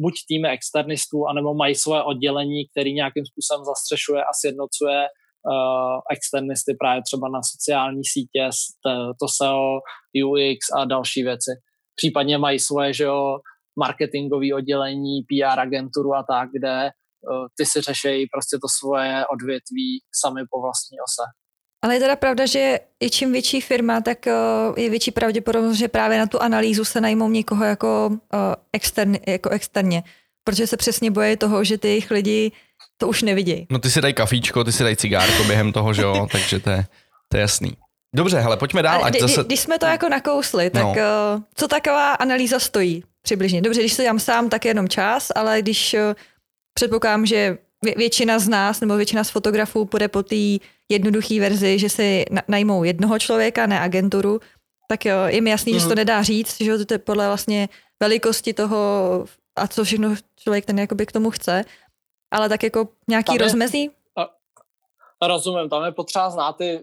buď 0.04 0.14
týmy 0.28 0.48
externistů, 0.48 1.18
anebo 1.32 1.54
mají 1.54 1.74
svoje 1.74 2.02
oddělení, 2.02 2.60
který 2.70 2.90
nějakým 2.94 3.26
způsobem 3.30 3.62
zastřešuje 3.64 4.20
a 4.24 4.32
sjednocuje 4.40 4.98
uh, 5.46 6.00
externisty 6.12 6.76
právě 6.78 7.02
třeba 7.02 7.28
na 7.28 7.40
sociální 7.42 8.04
sítě, 8.04 8.50
to 9.20 9.26
SEO, 9.28 9.80
UX 10.24 10.66
a 10.76 10.84
další 10.84 11.22
věci. 11.22 11.50
Případně 11.94 12.38
mají 12.38 12.58
svoje, 12.58 12.92
že 12.92 13.04
jo, 13.04 13.38
marketingové 13.78 14.54
oddělení, 14.54 15.22
PR 15.22 15.60
agenturu 15.60 16.14
a 16.14 16.24
tak, 16.30 16.48
kde 16.52 16.90
uh, 17.30 17.46
ty 17.56 17.66
si 17.66 17.80
řešejí 17.80 18.26
prostě 18.32 18.56
to 18.62 18.68
svoje 18.78 19.24
odvětví 19.26 20.00
sami 20.14 20.42
po 20.50 20.60
vlastní 20.60 20.96
ose. 21.00 21.22
Ale 21.84 21.94
je 21.94 22.00
teda 22.00 22.16
pravda, 22.16 22.46
že 22.46 22.80
i 23.00 23.10
čím 23.10 23.32
větší 23.32 23.60
firma, 23.60 24.00
tak 24.00 24.18
uh, 24.26 24.78
je 24.78 24.90
větší 24.90 25.10
pravděpodobnost, 25.10 25.76
že 25.76 25.88
právě 25.88 26.18
na 26.18 26.26
tu 26.26 26.42
analýzu 26.42 26.84
se 26.84 27.00
najmou 27.00 27.30
někoho 27.30 27.64
jako, 27.64 28.10
externi, 28.72 29.20
jako 29.26 29.50
externě, 29.50 30.02
protože 30.44 30.66
se 30.66 30.76
přesně 30.76 31.10
bojí 31.10 31.36
toho, 31.36 31.64
že 31.64 31.78
ty 31.78 31.88
jejich 31.88 32.10
lidi 32.10 32.52
to 32.96 33.08
už 33.08 33.22
nevidějí. 33.22 33.66
No 33.70 33.78
ty 33.78 33.90
si 33.90 34.00
dají 34.00 34.14
kafíčko, 34.14 34.64
ty 34.64 34.72
si 34.72 34.82
dají 34.82 34.96
cigárko 34.96 35.44
během 35.44 35.72
toho, 35.72 35.92
že 35.92 36.02
jo, 36.02 36.26
takže 36.32 36.60
to 36.60 36.70
je, 36.70 36.86
to 37.28 37.36
je 37.36 37.40
jasný. 37.40 37.72
Dobře, 38.16 38.40
hele, 38.40 38.56
pojďme 38.56 38.82
dál. 38.82 39.04
Ať 39.04 39.20
zase... 39.20 39.44
Když 39.44 39.60
jsme 39.60 39.78
to 39.78 39.86
jako 39.86 40.08
nakousli, 40.08 40.70
tak 40.70 40.82
no. 40.82 40.90
uh, 40.90 41.42
co 41.54 41.68
taková 41.68 42.12
analýza 42.12 42.58
stojí 42.58 43.04
přibližně? 43.22 43.62
Dobře, 43.62 43.80
když 43.80 43.92
se 43.92 44.04
dám 44.04 44.18
sám, 44.18 44.48
tak 44.48 44.64
jenom 44.64 44.88
čas, 44.88 45.32
ale 45.34 45.62
když 45.62 45.94
uh, 45.94 46.00
předpokládám, 46.74 47.26
že 47.26 47.58
většina 47.96 48.38
z 48.38 48.48
nás 48.48 48.80
nebo 48.80 48.96
většina 48.96 49.24
z 49.24 49.30
fotografů 49.30 49.84
půjde 49.84 50.08
po 50.08 50.22
té 50.22 50.36
jednoduché 50.88 51.40
verzi, 51.40 51.78
že 51.78 51.88
si 51.88 52.24
najmou 52.48 52.84
jednoho 52.84 53.18
člověka, 53.18 53.66
ne 53.66 53.80
agenturu, 53.80 54.40
tak 54.88 55.04
jo, 55.04 55.16
je 55.26 55.40
mi 55.40 55.50
jasný, 55.50 55.72
mm. 55.72 55.76
že 55.76 55.80
se 55.80 55.86
to 55.86 55.92
mhm. 55.92 55.98
nedá 55.98 56.22
říct, 56.22 56.56
že 56.60 56.84
to 56.84 56.94
je 56.94 56.98
podle 56.98 57.26
vlastně 57.26 57.68
velikosti 58.00 58.52
toho 58.52 59.24
a 59.56 59.68
co 59.68 59.84
všechno 59.84 60.14
člověk 60.36 60.66
ten 60.66 60.78
jakoby 60.78 61.06
k 61.06 61.12
tomu 61.12 61.30
chce 61.30 61.64
ale 62.30 62.48
tak 62.48 62.62
jako 62.62 62.88
nějaký 63.08 63.26
tam 63.26 63.36
rozmezí? 63.36 63.82
Je, 63.82 63.90
rozumím, 65.22 65.68
tam 65.68 65.84
je 65.84 65.92
potřeba 65.92 66.30
znát 66.30 66.52
ty 66.52 66.80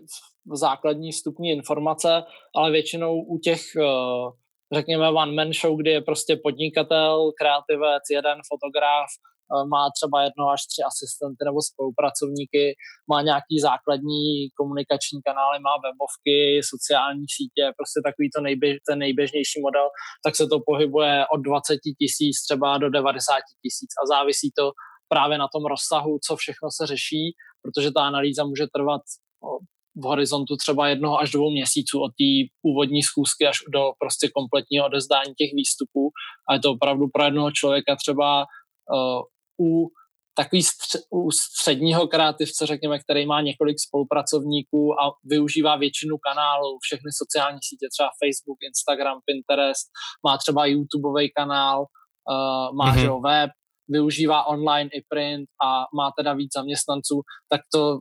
základní 0.53 1.11
vstupní 1.11 1.49
informace, 1.49 2.23
ale 2.55 2.71
většinou 2.71 3.21
u 3.21 3.37
těch, 3.37 3.61
eh, 3.75 4.29
řekněme, 4.73 5.09
one-man 5.09 5.53
show, 5.53 5.77
kdy 5.77 5.91
je 5.91 6.01
prostě 6.01 6.39
podnikatel, 6.43 7.31
kreativec, 7.39 8.03
jeden 8.11 8.37
fotograf, 8.51 9.09
eh, 9.15 9.65
má 9.67 9.89
třeba 9.97 10.23
jedno 10.23 10.49
až 10.49 10.61
tři 10.71 10.81
asistenty 10.91 11.41
nebo 11.45 11.59
spolupracovníky, 11.61 12.75
má 13.11 13.21
nějaký 13.21 13.55
základní 13.69 14.49
komunikační 14.59 15.19
kanály, 15.27 15.59
má 15.59 15.73
webovky, 15.85 16.61
sociální 16.73 17.25
sítě, 17.37 17.63
prostě 17.79 17.99
takový 18.07 18.27
to 18.35 18.41
nejběž, 18.41 18.73
ten 18.89 18.99
nejběžnější 18.99 19.61
model, 19.67 19.87
tak 20.25 20.35
se 20.35 20.45
to 20.47 20.57
pohybuje 20.69 21.15
od 21.33 21.41
20 21.49 21.77
tisíc 21.99 22.35
třeba 22.47 22.77
do 22.77 22.89
90 22.89 23.41
tisíc 23.63 23.91
a 24.01 24.03
závisí 24.13 24.49
to 24.59 24.65
právě 25.13 25.37
na 25.37 25.47
tom 25.53 25.63
rozsahu, 25.65 26.19
co 26.25 26.35
všechno 26.35 26.67
se 26.77 26.83
řeší, 26.87 27.23
protože 27.63 27.91
ta 27.91 28.01
analýza 28.11 28.43
může 28.43 28.67
trvat 28.75 29.01
v 30.01 30.03
horizontu 30.11 30.53
třeba 30.55 30.87
jednoho 30.87 31.19
až 31.19 31.31
dvou 31.31 31.51
měsíců 31.51 31.95
od 32.01 32.11
té 32.21 32.31
původní 32.61 33.03
schůzky 33.03 33.47
až 33.47 33.57
do 33.73 33.81
prostě 33.99 34.29
kompletního 34.37 34.85
odezdání 34.85 35.33
těch 35.37 35.51
výstupů. 35.53 36.03
A 36.49 36.53
je 36.53 36.59
to 36.59 36.71
opravdu 36.71 37.05
pro 37.13 37.23
jednoho 37.23 37.51
člověka 37.51 37.95
třeba 37.95 38.29
uh, 38.41 39.21
u 39.67 39.87
takový 40.35 40.61
stř- 40.61 41.01
u 41.09 41.31
středního 41.31 42.07
kreativce, 42.07 42.65
řekněme, 42.65 42.99
který 42.99 43.25
má 43.25 43.41
několik 43.41 43.77
spolupracovníků 43.87 44.81
a 45.01 45.03
využívá 45.23 45.75
většinu 45.75 46.17
kanálů, 46.17 46.77
všechny 46.81 47.09
sociální 47.21 47.59
sítě, 47.61 47.85
třeba 47.93 48.09
Facebook, 48.21 48.59
Instagram, 48.69 49.17
Pinterest, 49.25 49.85
má 50.27 50.37
třeba 50.37 50.65
YouTubeový 50.65 51.31
kanál, 51.39 51.79
uh, 51.81 52.75
má 52.77 52.95
mm-hmm. 52.95 53.21
web, 53.21 53.51
využívá 53.89 54.47
online 54.47 54.89
i 54.93 55.01
print 55.09 55.49
a 55.65 55.85
má 55.95 56.11
teda 56.17 56.33
víc 56.33 56.49
zaměstnanců, 56.53 57.21
tak 57.49 57.61
to 57.73 57.99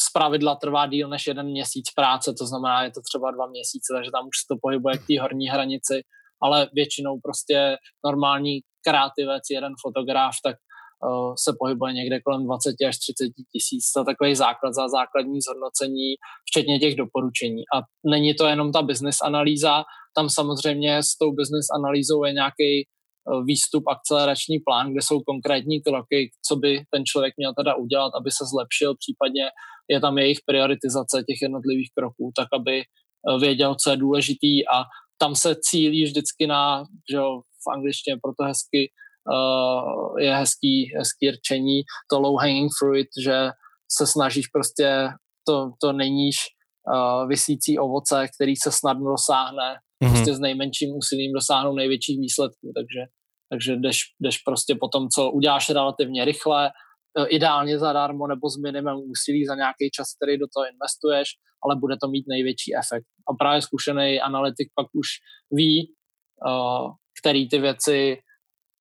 z 0.00 0.12
pravidla 0.12 0.56
trvá 0.56 0.86
díl 0.86 1.08
než 1.08 1.26
jeden 1.26 1.46
měsíc 1.46 1.86
práce, 1.96 2.34
to 2.38 2.46
znamená, 2.46 2.82
je 2.82 2.90
to 2.90 3.00
třeba 3.00 3.30
dva 3.30 3.46
měsíce, 3.46 3.92
takže 3.96 4.10
tam 4.10 4.24
už 4.28 4.36
se 4.36 4.46
to 4.48 4.56
pohybuje 4.62 4.98
k 4.98 5.06
té 5.06 5.20
horní 5.20 5.46
hranici, 5.48 6.02
ale 6.42 6.68
většinou 6.72 7.20
prostě 7.22 7.76
normální 8.04 8.60
kreativec, 8.86 9.42
jeden 9.50 9.72
fotograf, 9.82 10.34
tak 10.44 10.56
uh, 10.56 11.34
se 11.44 11.52
pohybuje 11.58 11.92
někde 11.92 12.20
kolem 12.20 12.44
20 12.44 12.74
až 12.88 12.98
30 12.98 13.32
tisíc. 13.52 13.92
To 13.92 14.04
takový 14.04 14.34
základ 14.34 14.72
za 14.74 14.88
základní 14.88 15.40
zhodnocení, 15.40 16.08
včetně 16.48 16.78
těch 16.78 16.94
doporučení. 16.96 17.62
A 17.74 17.76
není 18.10 18.34
to 18.34 18.46
jenom 18.46 18.72
ta 18.72 18.82
business 18.82 19.16
analýza, 19.24 19.84
tam 20.16 20.28
samozřejmě 20.28 21.02
s 21.02 21.16
tou 21.20 21.32
business 21.32 21.66
analýzou 21.78 22.24
je 22.24 22.32
nějaký 22.32 22.88
výstup, 23.44 23.84
akcelerační 23.88 24.58
plán, 24.58 24.92
kde 24.92 25.00
jsou 25.02 25.20
konkrétní 25.20 25.80
kroky, 25.80 26.30
co 26.48 26.56
by 26.56 26.84
ten 26.90 27.02
člověk 27.04 27.34
měl 27.36 27.52
teda 27.54 27.74
udělat, 27.74 28.12
aby 28.20 28.30
se 28.30 28.44
zlepšil, 28.52 28.94
případně 28.96 29.44
je 29.90 30.00
tam 30.00 30.18
jejich 30.18 30.38
prioritizace 30.46 31.16
těch 31.28 31.42
jednotlivých 31.42 31.90
kroků, 31.98 32.32
tak 32.36 32.48
aby 32.52 32.80
eh, 32.80 33.38
věděl, 33.40 33.76
co 33.82 33.90
je 33.90 33.96
důležitý 33.96 34.68
a 34.68 34.84
tam 35.20 35.34
se 35.34 35.56
cílí 35.70 36.04
vždycky 36.04 36.46
na, 36.46 36.84
že 37.10 37.16
jo, 37.16 37.40
v 37.40 37.72
angličtině 37.74 38.16
proto 38.22 38.44
hezky 38.48 38.90
uh, 39.28 40.20
je 40.20 40.36
hezký, 40.36 40.92
hezký 40.96 41.30
rčení, 41.30 41.82
to 42.10 42.20
low 42.20 42.40
hanging 42.40 42.70
fruit, 42.78 43.08
že 43.24 43.50
se 43.98 44.06
snažíš 44.06 44.46
prostě 44.46 45.08
to, 45.46 45.70
to 45.80 45.92
neníž 45.92 46.36
uh, 46.94 47.28
vysící 47.28 47.78
ovoce, 47.78 48.28
který 48.34 48.56
se 48.56 48.72
snadno 48.72 49.10
dosáhne 49.10 49.76
mm-hmm. 50.02 50.12
prostě 50.12 50.34
s 50.34 50.40
nejmenším 50.40 50.90
úsilím 50.96 51.32
dosáhnout 51.32 51.74
největších 51.74 52.18
výsledků, 52.18 52.72
takže 52.76 53.00
Takže 53.52 53.76
jdeš, 53.76 53.98
jdeš 54.20 54.38
prostě 54.38 54.74
po 54.80 54.88
tom, 54.88 55.08
co 55.08 55.30
uděláš 55.30 55.70
relativně 55.70 56.24
rychle, 56.24 56.70
eh, 57.18 57.26
ideálně 57.26 57.78
zadarmo 57.78 58.26
nebo 58.26 58.50
s 58.50 58.56
minimem 58.56 58.96
úsilí 58.96 59.46
za 59.46 59.54
nějaký 59.54 59.90
čas, 59.92 60.06
který 60.16 60.38
do 60.38 60.46
toho 60.54 60.64
investuješ, 60.72 61.28
ale 61.64 61.76
bude 61.76 61.96
to 62.02 62.08
mít 62.08 62.24
největší 62.28 62.76
efekt. 62.76 63.06
A 63.28 63.34
právě 63.38 63.62
zkušený 63.62 64.20
analytik 64.20 64.68
pak 64.74 64.86
už 64.94 65.06
ví, 65.50 65.94
uh, 66.46 66.92
který 67.20 67.48
ty 67.48 67.58
věci 67.58 68.18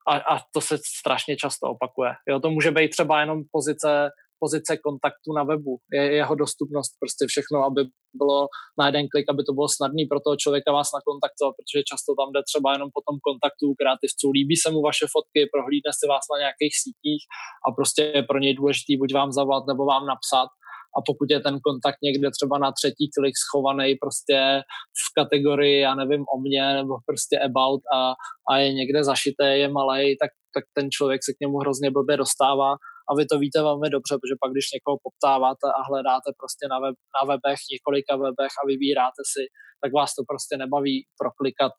a, 0.08 0.36
a 0.36 0.40
to 0.54 0.62
se 0.62 0.78
strašně 1.00 1.36
často 1.36 1.68
opakuje. 1.68 2.12
Jo, 2.30 2.40
to 2.40 2.50
může 2.50 2.72
být 2.72 2.90
třeba 2.90 3.20
jenom 3.20 3.44
pozice 3.52 4.10
pozice 4.44 4.78
kontaktu 4.88 5.30
na 5.38 5.44
webu, 5.44 5.74
je 5.94 6.04
jeho 6.22 6.36
dostupnost, 6.44 6.92
prostě 7.02 7.24
všechno, 7.32 7.58
aby 7.70 7.82
bylo 8.22 8.48
na 8.80 8.84
jeden 8.90 9.06
klik, 9.12 9.26
aby 9.30 9.42
to 9.44 9.54
bylo 9.58 9.70
snadné 9.78 10.04
pro 10.12 10.20
toho 10.26 10.36
člověka 10.44 10.72
vás 10.78 10.90
nakontaktovat, 10.98 11.54
protože 11.58 11.90
často 11.92 12.10
tam 12.20 12.30
jde 12.32 12.42
třeba 12.50 12.68
jenom 12.76 12.90
po 12.98 13.02
tom 13.08 13.16
kontaktu 13.28 13.66
kreativců, 13.80 14.26
líbí 14.38 14.56
se 14.64 14.70
mu 14.74 14.80
vaše 14.90 15.06
fotky, 15.16 15.40
prohlídne 15.54 15.92
si 16.00 16.06
vás 16.14 16.24
na 16.32 16.38
nějakých 16.44 16.76
sítích 16.84 17.22
a 17.66 17.68
prostě 17.78 18.02
je 18.18 18.24
pro 18.30 18.38
něj 18.44 18.54
důležitý 18.60 18.94
buď 19.02 19.10
vám 19.20 19.32
zavolat 19.40 19.64
nebo 19.72 19.84
vám 19.94 20.06
napsat. 20.14 20.50
A 20.98 21.00
pokud 21.06 21.28
je 21.32 21.40
ten 21.40 21.56
kontakt 21.68 22.00
někde 22.04 22.28
třeba 22.32 22.58
na 22.58 22.72
třetí 22.72 23.06
klik 23.16 23.36
schovaný 23.46 23.96
prostě 24.04 24.62
v 25.02 25.08
kategorii, 25.20 25.80
já 25.80 25.96
nevím, 25.96 26.24
o 26.34 26.40
mě 26.40 26.74
nebo 26.74 26.94
prostě 27.06 27.40
about 27.40 27.82
a, 27.94 28.14
a 28.52 28.58
je 28.58 28.74
někde 28.74 29.04
zašité, 29.04 29.58
je 29.58 29.68
malý, 29.70 30.18
tak, 30.22 30.32
tak 30.54 30.64
ten 30.74 30.92
člověk 30.92 31.22
se 31.24 31.34
k 31.34 31.40
němu 31.42 31.58
hrozně 31.58 31.92
blbě 31.92 32.18
dostává 32.18 32.70
a 33.10 33.12
vy 33.18 33.24
to 33.32 33.36
víte 33.44 33.60
velmi 33.70 33.88
dobře, 33.96 34.14
protože 34.16 34.36
pak, 34.44 34.52
když 34.52 34.68
někoho 34.76 34.98
poptáváte 35.08 35.68
a 35.78 35.82
hledáte 35.90 36.30
prostě 36.42 36.64
na, 36.74 36.78
web, 36.84 36.96
na 37.18 37.22
webech, 37.32 37.62
několika 37.74 38.14
webech 38.26 38.54
a 38.62 38.64
vybíráte 38.72 39.22
si, 39.34 39.44
tak 39.82 39.92
vás 40.00 40.10
to 40.18 40.22
prostě 40.32 40.54
nebaví 40.64 40.96
proklikat 41.22 41.74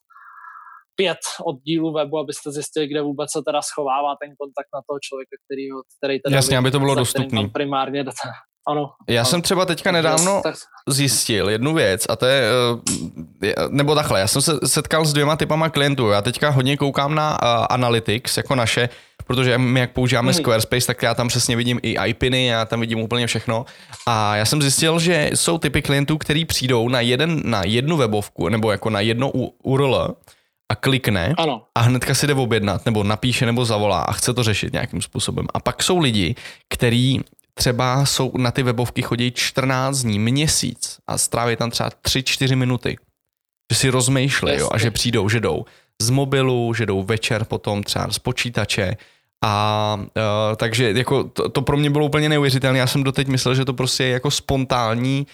pět 1.00 1.22
oddílů 1.50 1.92
webu, 1.92 2.18
abyste 2.18 2.50
zjistili, 2.50 2.86
kde 2.86 3.02
vůbec 3.02 3.28
se 3.32 3.40
teda 3.48 3.60
schovává 3.62 4.12
ten 4.22 4.30
kontakt 4.40 4.70
na 4.76 4.80
toho 4.86 4.98
člověka, 5.06 5.34
který, 5.44 5.64
který 5.98 6.14
teda 6.20 6.36
Jasně, 6.36 6.58
aby 6.58 6.70
to 6.70 6.78
bylo 6.78 6.94
dostupné. 6.94 7.48
Primárně 7.48 8.04
data. 8.04 8.28
Ano. 8.68 8.90
Já 9.08 9.20
ano. 9.20 9.30
jsem 9.30 9.42
třeba 9.42 9.66
teďka 9.66 9.92
nedávno 9.92 10.42
zjistil 10.88 11.48
jednu 11.50 11.74
věc 11.74 12.06
a 12.08 12.16
to 12.16 12.26
je, 12.26 12.50
eh, 13.44 13.54
nebo 13.68 13.94
takhle, 13.94 14.20
já 14.20 14.26
jsem 14.26 14.42
se 14.42 14.52
setkal 14.66 15.04
s 15.04 15.12
dvěma 15.12 15.36
typama 15.36 15.70
klientů. 15.70 16.08
Já 16.08 16.22
teďka 16.22 16.50
hodně 16.50 16.76
koukám 16.76 17.14
na 17.14 17.30
uh, 17.42 17.66
Analytics, 17.70 18.36
jako 18.36 18.54
naše 18.54 18.88
protože 19.30 19.58
my 19.58 19.80
jak 19.80 19.92
používáme 19.92 20.32
hmm. 20.32 20.40
Squarespace, 20.40 20.86
tak 20.86 21.02
já 21.02 21.14
tam 21.14 21.28
přesně 21.28 21.56
vidím 21.56 21.80
i 21.82 21.96
IPiny, 22.06 22.46
já 22.46 22.64
tam 22.64 22.80
vidím 22.80 23.00
úplně 23.00 23.26
všechno. 23.26 23.64
A 24.06 24.36
já 24.36 24.44
jsem 24.44 24.62
zjistil, 24.62 24.98
že 24.98 25.30
jsou 25.34 25.58
typy 25.58 25.82
klientů, 25.82 26.18
který 26.18 26.44
přijdou 26.44 26.88
na, 26.88 27.00
jeden, 27.00 27.42
na 27.44 27.62
jednu 27.64 27.96
webovku 27.96 28.48
nebo 28.48 28.70
jako 28.70 28.90
na 28.90 29.00
jedno 29.00 29.30
URL 29.62 30.14
a 30.68 30.74
klikne 30.74 31.34
ano. 31.38 31.62
a 31.74 31.80
hnedka 31.80 32.14
si 32.14 32.26
jde 32.26 32.34
objednat, 32.34 32.86
nebo 32.86 33.04
napíše, 33.04 33.46
nebo 33.46 33.64
zavolá 33.64 34.02
a 34.02 34.12
chce 34.12 34.34
to 34.34 34.42
řešit 34.42 34.72
nějakým 34.72 35.02
způsobem. 35.02 35.46
A 35.54 35.60
pak 35.60 35.82
jsou 35.82 35.98
lidi, 35.98 36.34
který 36.68 37.20
třeba 37.54 38.06
jsou 38.06 38.32
na 38.36 38.50
ty 38.50 38.62
webovky 38.62 39.02
chodí 39.02 39.32
14 39.32 39.98
dní, 39.98 40.18
měsíc 40.18 40.98
a 41.06 41.18
stráví 41.18 41.56
tam 41.56 41.70
třeba 41.70 41.90
3-4 41.90 42.56
minuty. 42.56 42.96
Že 43.72 43.78
si 43.78 43.88
rozmýšlejí 43.88 44.60
a 44.72 44.78
že 44.78 44.90
přijdou, 44.90 45.28
že 45.28 45.40
jdou 45.40 45.64
z 46.02 46.10
mobilu, 46.10 46.74
že 46.74 46.86
jdou 46.86 47.02
večer 47.02 47.44
potom 47.44 47.82
třeba 47.82 48.10
z 48.10 48.18
počítače, 48.18 48.96
a 49.44 49.96
uh, 50.00 50.56
takže 50.56 50.92
jako 50.92 51.24
to, 51.24 51.48
to 51.48 51.62
pro 51.62 51.76
mě 51.76 51.90
bylo 51.90 52.06
úplně 52.06 52.28
neuvěřitelné. 52.28 52.78
Já 52.78 52.86
jsem 52.86 53.04
doteď 53.04 53.28
myslel, 53.28 53.54
že 53.54 53.64
to 53.64 53.74
prostě 53.74 54.04
je 54.04 54.10
jako 54.10 54.30
spontánní 54.30 55.26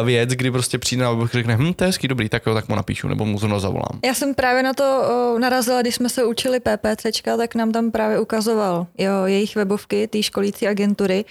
uh, 0.00 0.06
věc, 0.06 0.30
kdy 0.30 0.50
prostě 0.50 0.78
přijde 0.78 1.04
a 1.04 1.16
řekne, 1.32 1.56
hm, 1.56 1.74
to 1.74 1.84
je 1.84 1.88
hezký, 1.88 2.08
dobrý, 2.08 2.28
tak 2.28 2.46
jo, 2.46 2.54
tak 2.54 2.68
mu 2.68 2.76
napíšu, 2.76 3.08
nebo 3.08 3.24
mu 3.24 3.38
zrovna 3.38 3.58
zavolám. 3.58 4.00
Já 4.04 4.14
jsem 4.14 4.34
právě 4.34 4.62
na 4.62 4.74
to 4.74 5.02
uh, 5.32 5.40
narazila, 5.40 5.82
když 5.82 5.94
jsme 5.94 6.08
se 6.08 6.24
učili 6.24 6.60
PPCčka, 6.60 7.36
tak 7.36 7.54
nám 7.54 7.72
tam 7.72 7.90
právě 7.90 8.20
ukazoval 8.20 8.86
jo, 8.98 9.24
jejich 9.24 9.56
webovky, 9.56 10.08
té 10.08 10.22
školící 10.22 10.68
agentury 10.68 11.24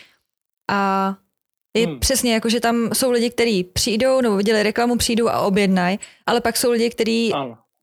a 0.71 1.13
je 1.77 1.87
hmm. 1.87 1.99
přesně 1.99 2.33
jako, 2.33 2.49
že 2.49 2.59
tam 2.59 2.89
jsou 2.93 3.11
lidi, 3.11 3.29
kteří 3.29 3.63
přijdou 3.63 4.21
nebo 4.21 4.35
viděli 4.35 4.63
reklamu, 4.63 4.97
přijdou 4.97 5.27
a 5.27 5.39
objednají, 5.39 5.99
ale 6.25 6.41
pak 6.41 6.57
jsou 6.57 6.71
lidi, 6.71 6.89
kteří 6.89 7.33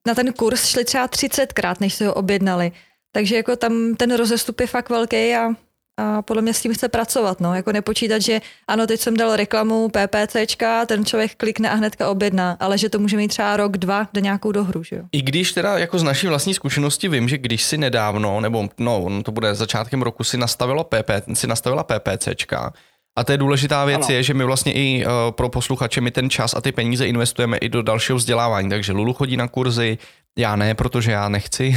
na 0.06 0.14
ten 0.14 0.32
kurz 0.32 0.66
šli 0.66 0.84
třeba 0.84 1.08
30krát, 1.08 1.76
než 1.80 1.94
se 1.94 2.06
ho 2.06 2.14
objednali. 2.14 2.72
Takže 3.12 3.36
jako 3.36 3.56
tam 3.56 3.94
ten 3.94 4.14
rozestup 4.14 4.60
je 4.60 4.66
fakt 4.66 4.90
velký 4.90 5.34
a, 5.34 5.48
a 5.96 6.22
podle 6.22 6.42
mě 6.42 6.54
s 6.54 6.62
tím 6.62 6.74
chce 6.74 6.88
pracovat, 6.88 7.40
no, 7.40 7.54
jako 7.54 7.72
nepočítat, 7.72 8.22
že 8.22 8.40
ano, 8.68 8.86
teď 8.86 9.00
jsem 9.00 9.16
dal 9.16 9.36
reklamu 9.36 9.88
PPCčka, 9.88 10.86
ten 10.86 11.04
člověk 11.04 11.34
klikne 11.34 11.70
a 11.70 11.74
hnedka 11.74 12.08
objedná, 12.08 12.56
ale 12.60 12.78
že 12.78 12.88
to 12.88 12.98
může 12.98 13.16
mít 13.16 13.28
třeba 13.28 13.56
rok, 13.56 13.78
dva 13.78 14.08
do 14.12 14.20
nějakou 14.20 14.52
dohru, 14.52 14.82
že 14.82 14.96
jo. 14.96 15.02
I 15.12 15.22
když 15.22 15.52
teda 15.52 15.78
jako 15.78 15.98
z 15.98 16.02
naší 16.02 16.26
vlastní 16.26 16.54
zkušenosti 16.54 17.08
vím, 17.08 17.28
že 17.28 17.38
když 17.38 17.62
si 17.62 17.78
nedávno, 17.78 18.40
nebo 18.40 18.68
no, 18.78 19.22
to 19.22 19.32
bude 19.32 19.54
začátkem 19.54 20.02
roku, 20.02 20.24
si 20.24 20.36
nastavilo 20.36 20.84
PP, 20.84 21.10
si 21.34 21.46
nastavila 21.46 21.84
PPCčka, 21.84 22.72
a 23.16 23.24
to 23.24 23.32
je 23.32 23.38
důležitá 23.38 23.84
věc 23.84 24.06
ano. 24.08 24.14
je, 24.14 24.22
že 24.22 24.34
my 24.34 24.44
vlastně 24.44 24.72
i 24.72 25.06
uh, 25.06 25.12
pro 25.30 25.48
posluchače 25.48 26.00
my 26.00 26.10
ten 26.10 26.30
čas 26.30 26.54
a 26.54 26.60
ty 26.60 26.72
peníze 26.72 27.06
investujeme 27.06 27.56
i 27.56 27.68
do 27.68 27.82
dalšího 27.82 28.18
vzdělávání. 28.18 28.70
Takže 28.70 28.92
Lulu 28.92 29.12
chodí 29.12 29.36
na 29.36 29.48
kurzy, 29.48 29.98
já 30.38 30.56
ne, 30.56 30.74
protože 30.74 31.12
já 31.12 31.28
nechci. 31.28 31.76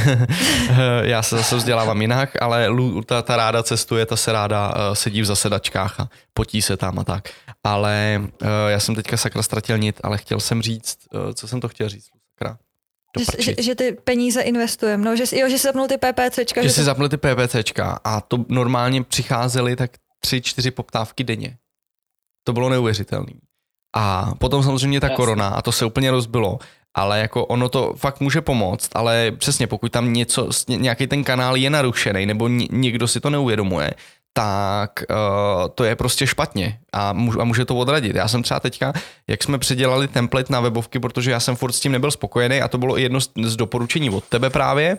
já 1.02 1.22
se 1.22 1.36
zase 1.36 1.56
vzdělávám 1.56 2.00
jinak, 2.00 2.42
ale 2.42 2.68
Lu, 2.68 3.02
ta, 3.02 3.22
ta 3.22 3.36
ráda 3.36 3.62
cestuje, 3.62 4.06
ta 4.06 4.16
se 4.16 4.32
ráda 4.32 4.68
uh, 4.68 4.94
sedí 4.94 5.22
v 5.22 5.24
zasedačkách 5.24 6.00
a 6.00 6.08
potí 6.34 6.62
se 6.62 6.76
tam 6.76 6.98
a 6.98 7.04
tak. 7.04 7.28
Ale 7.64 8.22
uh, 8.22 8.48
já 8.68 8.80
jsem 8.80 8.94
teďka 8.94 9.16
sakra 9.16 9.42
ztratil 9.42 9.78
nit, 9.78 10.00
ale 10.02 10.18
chtěl 10.18 10.40
jsem 10.40 10.62
říct, 10.62 10.98
uh, 11.14 11.32
co 11.32 11.48
jsem 11.48 11.60
to 11.60 11.68
chtěl 11.68 11.88
říct, 11.88 12.08
sakra. 12.38 12.58
Že, 13.18 13.42
že, 13.42 13.62
že 13.62 13.74
ty 13.74 13.92
peníze 13.92 14.40
investujeme, 14.40 15.04
no, 15.04 15.16
že, 15.16 15.24
jo, 15.38 15.48
že 15.48 15.58
si 15.58 15.66
zapnul 15.66 15.88
ty 15.88 15.98
PPCčka. 15.98 16.62
Že, 16.62 16.68
že 16.68 16.74
si 16.74 16.80
to... 16.80 16.84
zapnul 16.84 17.08
ty 17.08 17.16
PPCčka 17.16 18.00
a 18.04 18.20
to 18.20 18.44
normálně 18.48 19.02
přicházely 19.02 19.76
tak 19.76 19.90
tři, 20.20 20.40
čtyři 20.42 20.70
poptávky 20.70 21.24
denně. 21.24 21.56
To 22.44 22.52
bylo 22.52 22.68
neuvěřitelné. 22.68 23.32
A 23.96 24.34
potom 24.38 24.62
samozřejmě 24.62 25.00
ta 25.00 25.06
Jasně. 25.06 25.16
korona 25.16 25.48
a 25.48 25.62
to 25.62 25.72
se 25.72 25.84
úplně 25.84 26.10
rozbilo, 26.10 26.58
ale 26.94 27.20
jako 27.20 27.46
ono 27.46 27.68
to 27.68 27.94
fakt 27.96 28.20
může 28.20 28.40
pomoct, 28.40 28.90
ale 28.94 29.30
přesně 29.30 29.66
pokud 29.66 29.92
tam 29.92 30.12
něco, 30.12 30.48
nějaký 30.68 31.06
ten 31.06 31.24
kanál 31.24 31.56
je 31.56 31.70
narušený 31.70 32.26
nebo 32.26 32.48
někdo 32.70 33.08
si 33.08 33.20
to 33.20 33.30
neuvědomuje, 33.30 33.90
tak 34.32 35.04
uh, 35.10 35.68
to 35.74 35.84
je 35.84 35.96
prostě 35.96 36.26
špatně 36.26 36.78
a, 36.92 37.12
může, 37.12 37.38
a 37.38 37.44
může 37.44 37.64
to 37.64 37.76
odradit. 37.76 38.16
Já 38.16 38.28
jsem 38.28 38.42
třeba 38.42 38.60
teďka, 38.60 38.92
jak 39.28 39.42
jsme 39.42 39.58
předělali 39.58 40.08
template 40.08 40.52
na 40.52 40.60
webovky, 40.60 40.98
protože 41.00 41.30
já 41.30 41.40
jsem 41.40 41.56
furt 41.56 41.72
s 41.72 41.80
tím 41.80 41.92
nebyl 41.92 42.10
spokojený 42.10 42.60
a 42.60 42.68
to 42.68 42.78
bylo 42.78 42.96
jedno 42.96 43.20
z, 43.20 43.30
z 43.44 43.56
doporučení 43.56 44.10
od 44.10 44.24
tebe 44.24 44.50
právě, 44.50 44.98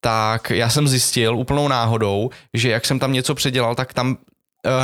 tak 0.00 0.50
já 0.50 0.68
jsem 0.68 0.88
zjistil 0.88 1.36
úplnou 1.36 1.68
náhodou, 1.68 2.30
že 2.54 2.70
jak 2.70 2.86
jsem 2.86 2.98
tam 2.98 3.12
něco 3.12 3.34
předělal, 3.34 3.74
tak 3.74 3.94
tam 3.94 4.16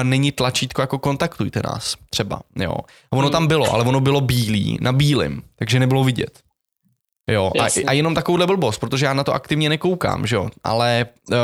není 0.02 0.32
tlačítko 0.32 0.80
jako 0.80 0.98
kontaktujte 0.98 1.60
nás 1.64 1.96
třeba, 2.10 2.40
jo. 2.56 2.74
A 3.12 3.16
ono 3.16 3.30
tam 3.30 3.46
bylo, 3.46 3.72
ale 3.72 3.84
ono 3.84 4.00
bylo 4.00 4.20
bílý, 4.20 4.78
na 4.80 4.92
bílém, 4.92 5.42
takže 5.56 5.80
nebylo 5.80 6.04
vidět. 6.04 6.40
Jo, 7.30 7.52
a, 7.60 7.66
a 7.86 7.92
jenom 7.92 8.14
takovouhle 8.14 8.46
blbost, 8.46 8.78
protože 8.78 9.06
já 9.06 9.14
na 9.14 9.24
to 9.24 9.34
aktivně 9.34 9.68
nekoukám, 9.68 10.26
že 10.26 10.36
jo, 10.36 10.48
ale 10.64 11.06
uh, 11.30 11.36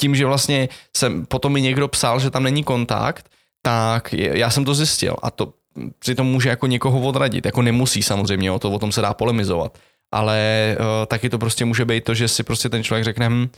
tím, 0.00 0.14
že 0.14 0.26
vlastně 0.26 0.68
jsem, 0.96 1.26
potom 1.26 1.52
mi 1.52 1.60
někdo 1.62 1.88
psal, 1.88 2.20
že 2.20 2.30
tam 2.30 2.42
není 2.42 2.64
kontakt, 2.64 3.30
tak 3.62 4.12
já 4.12 4.50
jsem 4.50 4.64
to 4.64 4.74
zjistil 4.74 5.16
a 5.22 5.30
to 5.30 5.52
přitom 5.98 6.26
může 6.26 6.48
jako 6.48 6.66
někoho 6.66 7.00
odradit, 7.00 7.46
jako 7.46 7.62
nemusí 7.62 8.02
samozřejmě, 8.02 8.48
jo, 8.48 8.58
to 8.58 8.70
o 8.70 8.78
tom 8.78 8.92
se 8.92 9.00
dá 9.00 9.14
polemizovat, 9.14 9.78
ale 10.12 10.76
uh, 10.78 11.06
taky 11.06 11.30
to 11.30 11.38
prostě 11.38 11.64
může 11.64 11.84
být 11.84 12.04
to, 12.04 12.14
že 12.14 12.28
si 12.28 12.42
prostě 12.42 12.68
ten 12.68 12.84
člověk 12.84 13.04
řekne, 13.04 13.28
hm, 13.28 13.48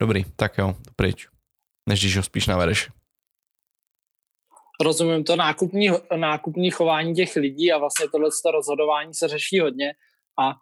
dobrý, 0.00 0.24
tak 0.36 0.58
jo, 0.58 0.74
pryč, 0.96 1.26
než 1.88 2.00
když 2.00 2.16
ho 2.16 2.22
spíš 2.22 2.46
navedeš 2.46 2.88
rozumím 4.82 5.24
to 5.24 5.36
nákupní, 5.36 5.90
nákupní 6.16 6.70
chování 6.70 7.14
těch 7.14 7.36
lidí 7.36 7.72
a 7.72 7.78
vlastně 7.78 8.06
tohle 8.08 8.28
rozhodování 8.54 9.14
se 9.14 9.28
řeší 9.28 9.60
hodně 9.60 9.92
a 10.40 10.54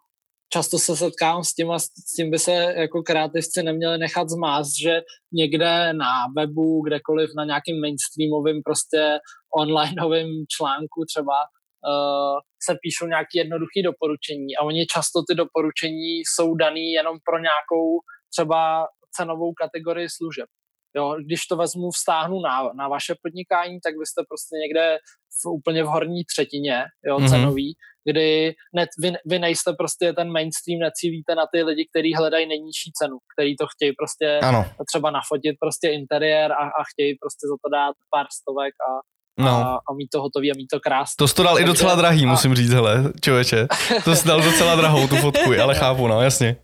často 0.49 0.77
se 0.79 0.95
setkám 0.95 1.43
s 1.43 1.53
tím 1.53 1.71
a 1.71 1.79
s 1.79 1.89
tím 2.15 2.31
by 2.31 2.39
se 2.39 2.51
jako 2.53 3.03
kreativci 3.03 3.63
neměli 3.63 3.97
nechat 3.97 4.29
zmást, 4.29 4.79
že 4.81 5.01
někde 5.31 5.93
na 5.93 6.11
webu, 6.35 6.81
kdekoliv 6.81 7.29
na 7.37 7.45
nějakým 7.45 7.81
mainstreamovým 7.81 8.61
prostě 8.65 9.19
onlineovým 9.57 10.45
článku 10.57 11.05
třeba 11.07 11.33
uh, 11.33 12.39
se 12.63 12.77
píšou 12.81 13.07
nějaké 13.07 13.33
jednoduché 13.35 13.79
doporučení 13.83 14.57
a 14.57 14.63
oni 14.63 14.85
často 14.85 15.23
ty 15.27 15.35
doporučení 15.35 16.19
jsou 16.19 16.55
daný 16.55 16.91
jenom 16.91 17.17
pro 17.25 17.39
nějakou 17.39 17.99
třeba 18.31 18.87
cenovou 19.11 19.53
kategorii 19.53 20.09
služeb. 20.09 20.49
Jo, 20.97 21.15
když 21.25 21.47
to 21.47 21.55
vezmu, 21.55 21.91
vztáhnu 21.91 22.39
na, 22.41 22.73
na 22.73 22.87
vaše 22.87 23.15
podnikání, 23.23 23.79
tak 23.85 23.93
vy 23.99 24.05
jste 24.05 24.21
prostě 24.29 24.55
někde 24.63 24.97
v, 25.41 25.49
úplně 25.49 25.83
v 25.83 25.87
horní 25.87 26.25
třetině 26.25 26.85
jo, 27.05 27.17
mm-hmm. 27.17 27.29
cenový, 27.29 27.73
kdy 28.09 28.53
ne, 28.75 28.85
vy, 29.01 29.13
vy 29.25 29.39
nejste 29.39 29.73
prostě 29.73 30.13
ten 30.13 30.31
mainstream, 30.31 30.79
necílíte 30.79 31.35
na 31.35 31.45
ty 31.53 31.63
lidi, 31.63 31.87
kteří 31.91 32.13
hledají 32.13 32.47
nejnižší 32.47 32.91
cenu, 32.99 33.17
který 33.33 33.55
to 33.55 33.65
chtějí 33.73 33.91
prostě 34.01 34.39
ano. 34.49 34.65
třeba 34.89 35.11
nafotit 35.11 35.55
prostě 35.59 35.87
interiér 35.89 36.51
a, 36.51 36.63
a 36.79 36.81
chtějí 36.91 37.11
prostě 37.21 37.43
za 37.51 37.55
to 37.63 37.69
dát 37.77 37.95
pár 38.15 38.25
stovek 38.39 38.73
a, 38.89 38.91
No. 39.39 39.49
A, 39.49 39.75
a 39.89 39.93
mít 39.97 40.07
to 40.07 40.21
hotový 40.21 40.51
a 40.51 40.57
mít 40.57 40.67
to 40.67 40.79
krásný. 40.79 41.15
To 41.17 41.27
jsi 41.27 41.35
to 41.35 41.43
dal 41.43 41.59
i 41.59 41.63
docela 41.63 41.95
drahý, 41.95 42.25
a... 42.25 42.27
musím 42.27 42.55
říct, 42.55 42.69
hele, 42.69 43.03
člověče. 43.21 43.67
To 44.05 44.15
jsi 44.15 44.27
dal 44.27 44.41
docela 44.41 44.75
drahou 44.75 45.07
tu 45.07 45.15
fotku, 45.15 45.51
ale 45.63 45.75
chápu, 45.81 46.07
no, 46.07 46.21
jasně. 46.21 46.55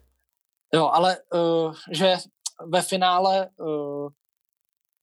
Jo, 0.74 0.90
ale 0.94 1.18
uh, 1.34 1.74
že 1.92 2.16
ve 2.68 2.82
finále 2.82 3.48
uh, 3.60 4.08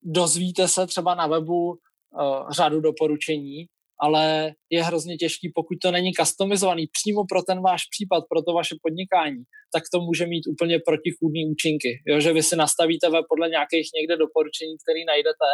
dozvíte 0.03 0.69
se 0.69 0.87
třeba 0.87 1.15
na 1.15 1.27
webu 1.27 1.69
uh, 1.71 2.51
řadu 2.51 2.81
doporučení, 2.81 3.67
ale 4.01 4.53
je 4.71 4.83
hrozně 4.83 5.17
těžký, 5.17 5.53
pokud 5.55 5.77
to 5.83 5.91
není 5.91 6.13
customizovaný 6.13 6.87
přímo 6.93 7.25
pro 7.29 7.43
ten 7.43 7.63
váš 7.63 7.83
případ, 7.93 8.25
pro 8.31 8.43
to 8.43 8.53
vaše 8.53 8.75
podnikání, 8.83 9.43
tak 9.75 9.83
to 9.93 10.01
může 10.01 10.27
mít 10.27 10.45
úplně 10.53 10.79
protichůdné 10.87 11.41
účinky. 11.53 12.03
Jo, 12.09 12.21
že 12.21 12.33
vy 12.33 12.43
si 12.43 12.57
nastavíte 12.57 13.11
ve 13.11 13.21
podle 13.29 13.49
nějakých 13.49 13.89
někde 13.97 14.17
doporučení, 14.17 14.75
které 14.83 15.05
najdete 15.13 15.51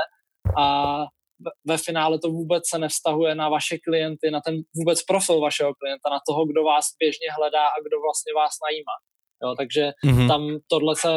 a 0.59 0.67
ve 1.65 1.79
finále 1.79 2.19
to 2.19 2.29
vůbec 2.31 2.63
se 2.69 2.79
nevztahuje 2.79 3.35
na 3.35 3.49
vaše 3.49 3.79
klienty, 3.79 4.31
na 4.31 4.41
ten 4.41 4.55
vůbec 4.77 5.03
profil 5.03 5.41
vašeho 5.41 5.75
klienta, 5.75 6.11
na 6.11 6.21
toho, 6.29 6.47
kdo 6.47 6.65
vás 6.65 6.85
běžně 6.99 7.29
hledá 7.39 7.65
a 7.67 7.81
kdo 7.87 7.97
vlastně 8.07 8.33
vás 8.41 8.53
najímá. 8.67 8.97
Jo, 9.45 9.55
takže 9.59 9.93
mm-hmm. 10.05 10.29
tam 10.29 10.43
tohle 10.69 10.97
se 10.97 11.09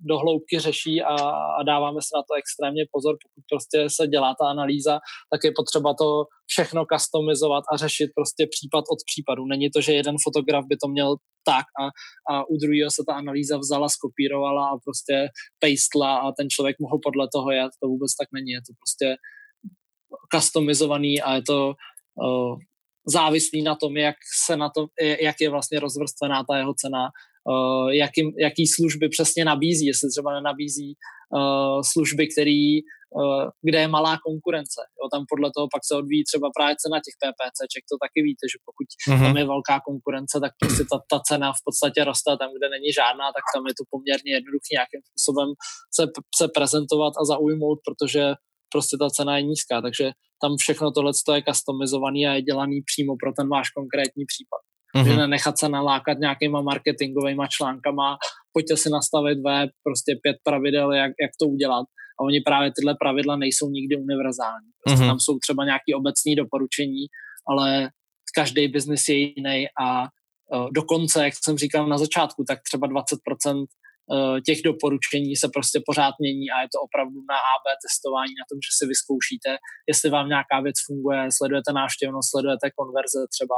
do 0.00 0.18
hloubky 0.18 0.58
řeší 0.58 1.02
a, 1.02 1.14
a 1.58 1.62
dáváme 1.62 2.00
se 2.02 2.12
na 2.18 2.22
to 2.22 2.34
extrémně 2.34 2.84
pozor, 2.92 3.16
pokud 3.22 3.42
prostě 3.52 3.78
se 3.96 4.06
dělá 4.06 4.34
ta 4.40 4.48
analýza, 4.48 4.98
tak 5.32 5.40
je 5.44 5.52
potřeba 5.56 5.94
to 5.94 6.24
všechno 6.46 6.84
customizovat 6.92 7.64
a 7.72 7.76
řešit 7.76 8.10
prostě 8.14 8.46
případ 8.50 8.84
od 8.92 9.00
případu. 9.10 9.44
Není 9.46 9.70
to, 9.70 9.80
že 9.80 9.92
jeden 9.92 10.16
fotograf 10.24 10.64
by 10.68 10.76
to 10.76 10.88
měl 10.88 11.16
tak 11.44 11.66
a, 11.82 11.84
a 12.32 12.44
u 12.48 12.56
druhého 12.56 12.90
se 12.90 13.02
ta 13.08 13.14
analýza 13.14 13.56
vzala, 13.58 13.88
skopírovala 13.88 14.64
a 14.68 14.78
prostě 14.84 15.28
pastla 15.62 16.16
a 16.16 16.32
ten 16.32 16.46
člověk 16.50 16.76
mohl 16.80 16.98
podle 17.02 17.28
toho 17.34 17.50
jet. 17.50 17.72
To 17.82 17.88
vůbec 17.88 18.10
tak 18.20 18.28
není. 18.32 18.50
Je 18.50 18.60
to 18.60 18.72
prostě 18.80 19.16
customizovaný 20.34 21.22
a 21.22 21.34
je 21.34 21.42
to 21.42 21.74
uh, 22.22 22.56
závislý 23.06 23.62
na 23.62 23.74
tom, 23.74 23.96
jak, 23.96 24.16
se 24.46 24.56
na 24.56 24.68
to, 24.74 24.86
jak 25.20 25.36
je 25.40 25.50
vlastně 25.50 25.80
rozvrstvená 25.80 26.44
ta 26.48 26.56
jeho 26.56 26.74
cena, 26.74 27.08
uh, 27.52 27.88
jaký, 28.04 28.20
jaký 28.46 28.64
služby 28.66 29.08
přesně 29.08 29.44
nabízí, 29.44 29.86
jestli 29.86 30.06
třeba 30.10 30.30
nenabízí 30.38 30.88
uh, 30.94 31.80
služby, 31.92 32.24
který, 32.34 32.62
uh, 33.20 33.44
kde 33.66 33.78
je 33.80 33.88
malá 33.96 34.14
konkurence. 34.28 34.80
Jo, 34.96 35.04
tam 35.14 35.22
podle 35.32 35.48
toho 35.56 35.66
pak 35.74 35.82
se 35.88 35.94
odvíjí 36.00 36.22
třeba 36.24 36.46
právě 36.56 36.74
cena 36.82 36.96
těch 37.06 37.16
PPCček, 37.22 37.82
to 37.90 37.96
taky 38.04 38.20
víte, 38.28 38.44
že 38.52 38.58
pokud 38.68 38.88
mm-hmm. 38.88 39.24
tam 39.26 39.36
je 39.40 39.46
velká 39.54 39.76
konkurence, 39.88 40.36
tak 40.44 40.52
prostě 40.60 40.84
ta, 40.90 40.96
ta 41.12 41.18
cena 41.28 41.48
v 41.58 41.62
podstatě 41.66 41.98
roste, 42.10 42.30
tam, 42.42 42.50
kde 42.56 42.66
není 42.76 42.90
žádná, 43.00 43.26
tak 43.36 43.44
tam 43.54 43.62
je 43.70 43.74
to 43.78 43.84
poměrně 43.92 44.30
jednoduché 44.38 44.70
nějakým 44.78 45.02
způsobem 45.08 45.48
se, 45.96 46.02
se 46.38 46.46
prezentovat 46.56 47.12
a 47.20 47.22
zaujmout, 47.32 47.78
protože 47.86 48.22
prostě 48.74 48.96
ta 49.02 49.08
cena 49.16 49.32
je 49.36 49.42
nízká, 49.42 49.76
takže 49.86 50.06
tam 50.42 50.52
všechno 50.62 50.90
tohle 50.90 51.12
je 51.34 51.42
customizovaný 51.48 52.26
a 52.26 52.32
je 52.32 52.42
dělaný 52.42 52.76
přímo 52.90 53.12
pro 53.22 53.32
ten 53.38 53.48
váš 53.48 53.70
konkrétní 53.70 54.24
případ. 54.32 54.62
Mm-hmm. 54.98 55.10
Že 55.10 55.16
nenechat 55.16 55.58
se 55.58 55.68
nalákat 55.68 56.18
nějakýma 56.18 56.60
marketingovými 56.62 57.42
článkama, 57.48 58.16
pojďte 58.52 58.76
si 58.76 58.90
nastavit 58.90 59.38
web, 59.46 59.70
prostě 59.82 60.18
pět 60.22 60.36
pravidel, 60.44 60.92
jak, 60.92 61.12
jak 61.22 61.30
to 61.40 61.46
udělat. 61.46 61.86
A 62.20 62.24
oni 62.24 62.40
právě 62.40 62.72
tyhle 62.76 62.94
pravidla 63.00 63.36
nejsou 63.36 63.70
nikdy 63.70 63.96
univerzální. 63.96 64.70
Prostě 64.82 65.04
mm-hmm. 65.04 65.08
Tam 65.08 65.20
jsou 65.20 65.38
třeba 65.38 65.64
nějaké 65.64 65.90
obecné 65.96 66.32
doporučení, 66.36 67.06
ale 67.50 67.90
každý 68.34 68.68
biznis 68.68 69.08
je 69.08 69.16
jiný 69.16 69.66
a 69.84 70.02
uh, 70.02 70.68
dokonce, 70.74 71.24
jak 71.24 71.34
jsem 71.44 71.58
říkal 71.58 71.86
na 71.86 71.98
začátku, 71.98 72.44
tak 72.48 72.58
třeba 72.62 72.88
20% 72.88 73.56
uh, 73.56 74.40
těch 74.46 74.62
doporučení 74.62 75.36
se 75.36 75.48
prostě 75.54 75.78
pořád 75.86 76.14
mění 76.18 76.46
a 76.50 76.56
je 76.62 76.68
to 76.74 76.78
opravdu 76.86 77.18
na 77.32 77.38
AB 77.54 77.66
testování, 77.84 78.34
na 78.40 78.46
tom, 78.50 78.58
že 78.66 78.72
si 78.78 78.84
vyzkoušíte, 78.92 79.50
jestli 79.90 80.10
vám 80.10 80.28
nějaká 80.34 80.56
věc 80.66 80.78
funguje, 80.86 81.20
sledujete 81.38 81.70
návštěvnost, 81.80 82.30
sledujete 82.30 82.66
konverze 82.78 83.20
třeba 83.34 83.56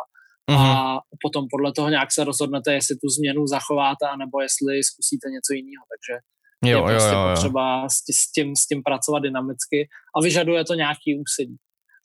mm-hmm. 0.51 0.77
a 0.77 1.01
potom 1.23 1.47
podle 1.51 1.73
toho 1.73 1.89
nějak 1.89 2.13
se 2.13 2.25
rozhodnete, 2.25 2.73
jestli 2.73 2.97
tu 2.97 3.09
změnu 3.09 3.47
zachováte, 3.47 4.05
anebo 4.15 4.41
jestli 4.41 4.83
zkusíte 4.83 5.27
něco 5.37 5.53
jiného. 5.59 5.85
Takže 5.93 6.15
jo, 6.71 6.79
je 6.79 6.93
prostě 6.93 7.15
jo, 7.15 7.21
jo, 7.21 7.29
jo. 7.29 7.35
potřeba 7.35 7.89
s 7.89 8.33
tím, 8.35 8.57
s 8.57 8.67
tím 8.67 8.83
pracovat 8.83 9.21
dynamicky 9.21 9.89
a 10.17 10.23
vyžaduje 10.23 10.65
to 10.65 10.75
nějaký 10.75 11.11
úsilí. 11.23 11.57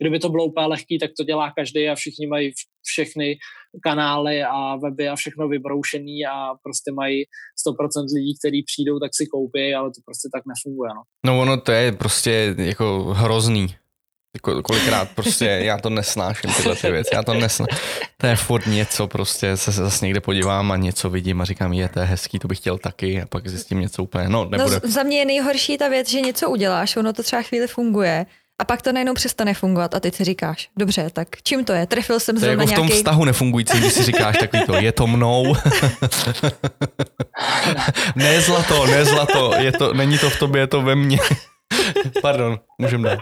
Kdyby 0.02 0.20
to 0.20 0.30
bylo 0.30 0.46
úplně 0.46 0.68
lehký, 0.68 1.00
tak 1.00 1.12
to 1.18 1.24
dělá 1.24 1.52
každý 1.52 1.90
a 1.90 1.96
všichni 1.96 2.28
mají 2.28 2.52
všechny 2.84 3.38
kanály 3.84 4.44
a 4.44 4.76
weby 4.76 5.10
a 5.10 5.16
všechno 5.16 5.48
vybroušený 5.48 6.26
a 6.26 6.54
prostě 6.64 6.92
mají 6.92 7.24
100% 7.68 8.16
lidí, 8.16 8.34
kteří 8.40 8.64
přijdou, 8.64 9.00
tak 9.00 9.12
si 9.16 9.26
koupí, 9.26 9.74
ale 9.74 9.90
to 9.90 10.02
prostě 10.06 10.30
tak 10.34 10.44
nefunguje. 10.52 10.90
No, 10.96 11.02
no 11.26 11.42
ono 11.42 11.58
to 11.58 11.72
je 11.72 11.92
prostě 11.92 12.56
jako 12.58 13.04
hrozný. 13.14 13.76
Jako 14.36 14.64
kolikrát 14.64 15.10
prostě 15.16 15.46
já 15.46 15.78
to 15.78 15.90
nesnáším 15.90 16.54
tyhle 16.54 16.76
ty 16.76 16.92
věci, 16.92 17.10
já 17.14 17.24
to 17.24 17.34
nesnáším. 17.34 17.78
To 18.18 18.28
je 18.28 18.36
furt 18.36 18.66
něco, 18.66 19.08
prostě 19.08 19.58
se 19.58 19.72
zase 19.72 20.06
někde 20.06 20.22
podívám 20.22 20.72
a 20.72 20.76
něco 20.78 21.10
vidím 21.10 21.42
a 21.42 21.46
říkám, 21.46 21.74
je 21.74 21.90
to 21.90 22.00
je 22.00 22.06
hezký, 22.06 22.40
to 22.40 22.48
bych 22.48 22.58
chtěl 22.58 22.78
taky 22.78 23.22
a 23.22 23.26
pak 23.26 23.48
zjistím 23.48 23.80
něco 23.80 24.04
úplně, 24.04 24.30
no 24.30 24.46
nebude. 24.46 24.80
No, 24.84 24.92
za 24.92 25.04
mě 25.04 25.20
je 25.20 25.26
nejhorší 25.26 25.78
ta 25.78 25.88
věc, 25.88 26.10
že 26.10 26.22
něco 26.22 26.50
uděláš, 26.50 26.96
ono 26.96 27.14
to 27.14 27.24
třeba 27.24 27.42
chvíli 27.42 27.68
funguje 27.68 28.26
a 28.60 28.66
pak 28.66 28.82
to 28.82 28.92
najednou 28.92 29.14
přestane 29.14 29.54
fungovat 29.54 29.96
a 29.96 30.00
ty 30.00 30.12
si 30.12 30.24
říkáš, 30.24 30.70
dobře, 30.78 31.10
tak 31.14 31.28
čím 31.44 31.66
to 31.66 31.74
je? 31.74 31.86
Trefil 31.86 32.20
jsem 32.20 32.38
zrovna 32.38 32.64
jako 32.64 32.74
v 32.74 32.76
tom 32.76 32.88
nějaký... 32.88 32.98
vztahu 32.98 33.26
nefungující, 33.26 33.78
když 33.78 33.94
si 33.94 34.04
říkáš 34.04 34.38
takový 34.38 34.64
to, 34.66 34.76
je 34.76 34.92
to 34.92 35.08
mnou. 35.08 35.56
ne 38.16 38.42
zlato, 38.42 38.86
ne 38.86 39.06
zlato, 39.06 39.54
je 39.60 39.72
to, 39.72 39.94
není 39.94 40.18
to 40.18 40.30
v 40.30 40.40
tobě, 40.40 40.62
je 40.62 40.68
to 40.68 40.82
ve 40.82 40.96
mně. 40.96 41.18
Pardon, 42.22 42.60
můžem 42.78 43.04
dát. 43.04 43.20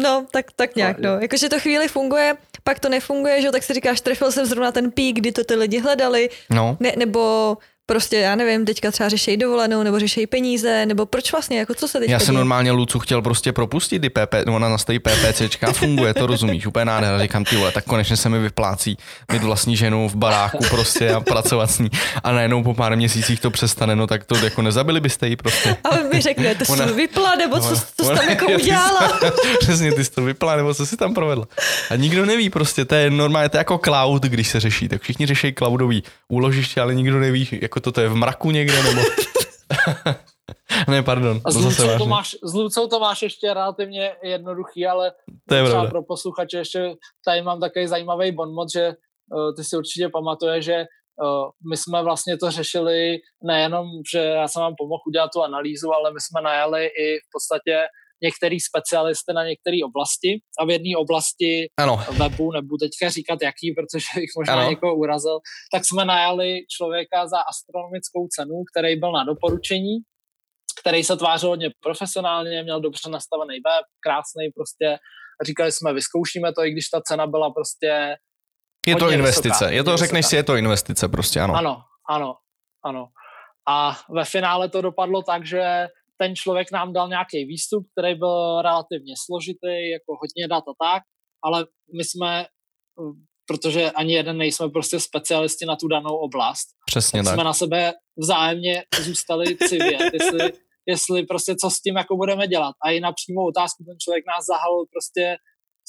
No, 0.00 0.26
tak, 0.30 0.52
tak 0.56 0.76
nějak, 0.76 0.98
no. 0.98 1.20
Jakože 1.20 1.48
to 1.48 1.60
chvíli 1.60 1.88
funguje, 1.88 2.36
pak 2.64 2.80
to 2.80 2.88
nefunguje, 2.88 3.42
že 3.42 3.50
tak 3.50 3.62
si 3.62 3.74
říkáš, 3.74 4.00
trefil 4.00 4.32
jsem 4.32 4.46
zrovna 4.46 4.72
ten 4.72 4.90
pík, 4.90 5.16
kdy 5.16 5.32
to 5.32 5.44
ty 5.44 5.54
lidi 5.54 5.78
hledali, 5.78 6.30
no. 6.50 6.76
ne, 6.80 6.92
nebo 6.96 7.56
prostě, 7.90 8.16
já 8.16 8.34
nevím, 8.34 8.64
teďka 8.64 8.90
třeba 8.90 9.08
řešejí 9.08 9.36
dovolenou 9.36 9.82
nebo 9.82 9.98
řešejí 9.98 10.26
peníze, 10.26 10.86
nebo 10.86 11.06
proč 11.06 11.32
vlastně, 11.32 11.58
jako 11.58 11.74
co 11.74 11.88
se 11.88 11.98
teď 11.98 12.10
Já 12.10 12.20
jsem 12.20 12.34
normálně 12.34 12.70
Lucu 12.72 12.98
chtěl 12.98 13.22
prostě 13.22 13.52
propustit 13.52 13.98
ty 13.98 14.10
PP, 14.10 14.34
ona 14.46 14.68
nastaví 14.68 14.98
PPCčka 14.98 15.72
funguje, 15.72 16.14
to 16.14 16.26
rozumíš, 16.26 16.66
úplně 16.66 16.84
nádhera, 16.84 17.22
říkám 17.22 17.44
ty 17.44 17.56
vole, 17.56 17.72
tak 17.72 17.84
konečně 17.84 18.16
se 18.16 18.28
mi 18.28 18.38
vyplácí 18.38 18.98
mít 19.32 19.42
vlastní 19.42 19.76
ženu 19.76 20.08
v 20.08 20.14
baráku 20.14 20.58
prostě 20.70 21.10
a 21.10 21.20
pracovat 21.20 21.70
s 21.70 21.78
ní 21.78 21.90
a 22.24 22.32
najednou 22.32 22.62
po 22.62 22.74
pár 22.74 22.96
měsících 22.96 23.40
to 23.40 23.50
přestane, 23.50 23.96
no 23.96 24.06
tak 24.06 24.24
to 24.24 24.36
jako 24.36 24.62
nezabili 24.62 25.00
byste 25.00 25.28
jí 25.28 25.36
prostě. 25.36 25.76
A 25.84 25.90
on 25.90 26.08
mi 26.12 26.20
řekne, 26.20 26.54
to 26.54 26.72
ona, 26.72 26.86
vypla, 26.86 27.34
nebo 27.34 27.60
co, 27.60 27.76
co 27.96 28.04
jsi 28.04 28.14
tam 28.14 28.28
jako 28.28 28.46
udělala. 28.54 29.20
Přesně, 29.60 29.92
ty 29.92 30.04
jsi 30.04 30.10
to 30.10 30.22
vypla, 30.22 30.56
nebo 30.56 30.74
co 30.74 30.86
jsi 30.86 30.96
tam 30.96 31.14
provedla. 31.14 31.46
A 31.90 31.96
nikdo 31.96 32.26
neví 32.26 32.50
prostě, 32.50 32.84
to 32.84 32.94
je 32.94 33.10
normálně, 33.10 33.48
to 33.48 33.56
je 33.56 33.60
jako 33.60 33.78
cloud, 33.78 34.22
když 34.22 34.48
se 34.48 34.60
řeší, 34.60 34.88
tak 34.88 35.02
všichni 35.02 35.26
řeší 35.26 35.54
cloudový 35.58 36.02
úložiště, 36.28 36.80
ale 36.80 36.94
nikdo 36.94 37.20
neví, 37.20 37.48
jako 37.52 37.79
jako 37.80 37.90
to, 37.90 37.92
to 37.92 38.00
je 38.00 38.08
v 38.08 38.14
mraku 38.14 38.50
někde, 38.50 38.82
nebo... 38.82 39.00
ne, 40.88 41.02
pardon. 41.02 41.40
A 41.44 41.50
s 41.50 41.56
Lucou, 41.56 41.98
to 41.98 42.06
máš, 42.06 42.36
s 42.42 42.54
Lucou 42.54 42.86
to 42.86 43.00
máš 43.00 43.22
ještě 43.22 43.54
relativně 43.54 44.16
jednoduchý, 44.22 44.86
ale 44.86 45.12
to 45.48 45.54
je 45.54 45.64
třeba 45.64 45.86
pro 45.86 46.02
posluchače 46.02 46.58
ještě 46.58 46.94
tady 47.24 47.42
mám 47.42 47.60
takový 47.60 47.86
zajímavý 47.86 48.32
bonmot, 48.32 48.68
že 48.72 48.88
uh, 48.88 49.54
ty 49.56 49.64
si 49.64 49.76
určitě 49.76 50.08
pamatuje, 50.08 50.62
že 50.62 50.76
uh, 50.76 51.50
my 51.70 51.76
jsme 51.76 52.02
vlastně 52.02 52.38
to 52.38 52.50
řešili 52.50 53.18
nejenom, 53.42 53.86
že 54.12 54.18
já 54.18 54.48
jsem 54.48 54.62
vám 54.62 54.74
pomohl 54.78 55.02
udělat 55.06 55.30
tu 55.32 55.42
analýzu, 55.42 55.92
ale 55.92 56.12
my 56.12 56.20
jsme 56.20 56.40
najali 56.42 56.86
i 56.86 57.18
v 57.18 57.28
podstatě 57.32 57.86
některý 58.22 58.60
specialisty 58.60 59.32
na 59.34 59.44
některé 59.44 59.76
oblasti 59.84 60.40
a 60.58 60.64
v 60.64 60.70
jedné 60.70 60.96
oblasti 60.96 61.66
ano. 61.76 62.04
webu, 62.18 62.52
nebudu 62.52 62.76
teďka 62.76 63.10
říkat 63.10 63.38
jaký, 63.42 63.72
protože 63.76 64.06
bych 64.20 64.30
možná 64.38 64.54
ano. 64.54 64.70
někoho 64.70 64.94
urazil, 64.94 65.38
tak 65.72 65.84
jsme 65.84 66.04
najali 66.04 66.60
člověka 66.76 67.26
za 67.26 67.38
astronomickou 67.52 68.28
cenu, 68.34 68.56
který 68.70 68.96
byl 68.96 69.12
na 69.12 69.24
doporučení, 69.24 69.94
který 70.80 71.04
se 71.04 71.16
tvářil 71.16 71.48
hodně 71.48 71.70
profesionálně, 71.82 72.62
měl 72.62 72.80
dobře 72.80 73.10
nastavený 73.10 73.54
web, 73.54 73.84
krásný 74.00 74.50
prostě. 74.54 74.98
Říkali 75.46 75.72
jsme, 75.72 75.92
vyzkoušíme 75.92 76.52
to, 76.52 76.64
i 76.64 76.70
když 76.70 76.88
ta 76.88 77.00
cena 77.00 77.26
byla 77.26 77.50
prostě 77.50 78.16
je 78.86 78.96
to 78.96 79.10
investice. 79.10 79.64
Vysoká, 79.64 79.70
je 79.70 79.84
to, 79.84 79.96
řekneš 79.96 80.18
vysoká. 80.24 80.28
si, 80.28 80.36
je 80.36 80.42
to 80.42 80.56
investice 80.56 81.08
prostě, 81.08 81.40
ano. 81.40 81.54
Ano, 81.54 81.82
ano, 82.10 82.34
ano. 82.84 83.06
A 83.68 83.98
ve 84.10 84.24
finále 84.24 84.68
to 84.68 84.80
dopadlo 84.80 85.22
tak, 85.22 85.46
že 85.46 85.88
ten 86.22 86.36
člověk 86.36 86.72
nám 86.72 86.92
dal 86.92 87.08
nějaký 87.08 87.44
výstup, 87.44 87.86
který 87.92 88.14
byl 88.14 88.62
relativně 88.62 89.14
složitý, 89.24 89.90
jako 89.90 90.18
hodně 90.20 90.48
dat 90.48 90.64
a 90.68 90.74
tak, 90.84 91.02
ale 91.44 91.66
my 91.96 92.04
jsme, 92.04 92.46
protože 93.46 93.90
ani 93.90 94.12
jeden 94.14 94.36
nejsme 94.36 94.68
prostě 94.68 95.00
specialisti 95.00 95.66
na 95.66 95.76
tu 95.76 95.88
danou 95.88 96.16
oblast, 96.16 96.66
Přesně 96.86 97.18
tak, 97.20 97.24
tak. 97.24 97.34
jsme 97.34 97.44
na 97.44 97.52
sebe 97.52 97.92
vzájemně 98.22 98.84
zůstali 99.00 99.56
civět, 99.56 100.00
jestli, 100.12 100.52
jestli 100.86 101.26
prostě 101.26 101.56
co 101.56 101.70
s 101.70 101.80
tím 101.80 101.96
jako 101.96 102.16
budeme 102.16 102.46
dělat. 102.46 102.74
A 102.84 102.90
i 102.90 103.00
na 103.00 103.12
přímou 103.12 103.48
otázku 103.48 103.84
ten 103.84 103.96
člověk 104.00 104.24
nás 104.26 104.46
zahalil 104.46 104.84
prostě 104.92 105.36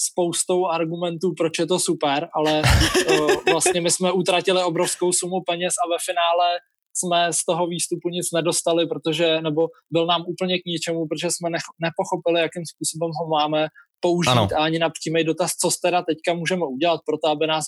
spoustou 0.10 0.68
argumentů, 0.68 1.34
proč 1.38 1.60
je 1.60 1.68
to 1.68 1.80
super, 1.80 2.30
ale 2.34 2.62
uh, 3.10 3.36
vlastně 3.52 3.82
my 3.82 3.92
jsme 3.92 4.12
utratili 4.12 4.64
obrovskou 4.64 5.12
sumu 5.12 5.42
peněz 5.48 5.74
a 5.86 5.90
ve 5.90 5.98
finále 6.06 6.60
jsme 6.94 7.34
z 7.34 7.46
toho 7.46 7.68
výstupu 7.68 8.10
nic 8.10 8.32
nedostali, 8.34 8.88
protože, 8.88 9.42
nebo 9.42 9.68
byl 9.92 10.06
nám 10.06 10.24
úplně 10.28 10.60
k 10.60 10.66
ničemu, 10.66 11.08
protože 11.08 11.28
jsme 11.32 11.50
nech, 11.50 11.62
nepochopili, 11.80 12.42
jakým 12.42 12.66
způsobem 12.66 13.12
ho 13.20 13.30
máme 13.30 13.68
použít 14.00 14.30
ano. 14.30 14.48
a 14.58 14.64
ani 14.64 14.80
na 14.80 14.90
přímý 14.90 15.24
dotaz, 15.24 15.52
co 15.52 15.70
teda 15.84 16.02
teďka 16.02 16.34
můžeme 16.34 16.66
udělat 16.66 17.02
pro 17.06 17.18
to, 17.18 17.28
aby 17.28 17.48
nás, 17.48 17.66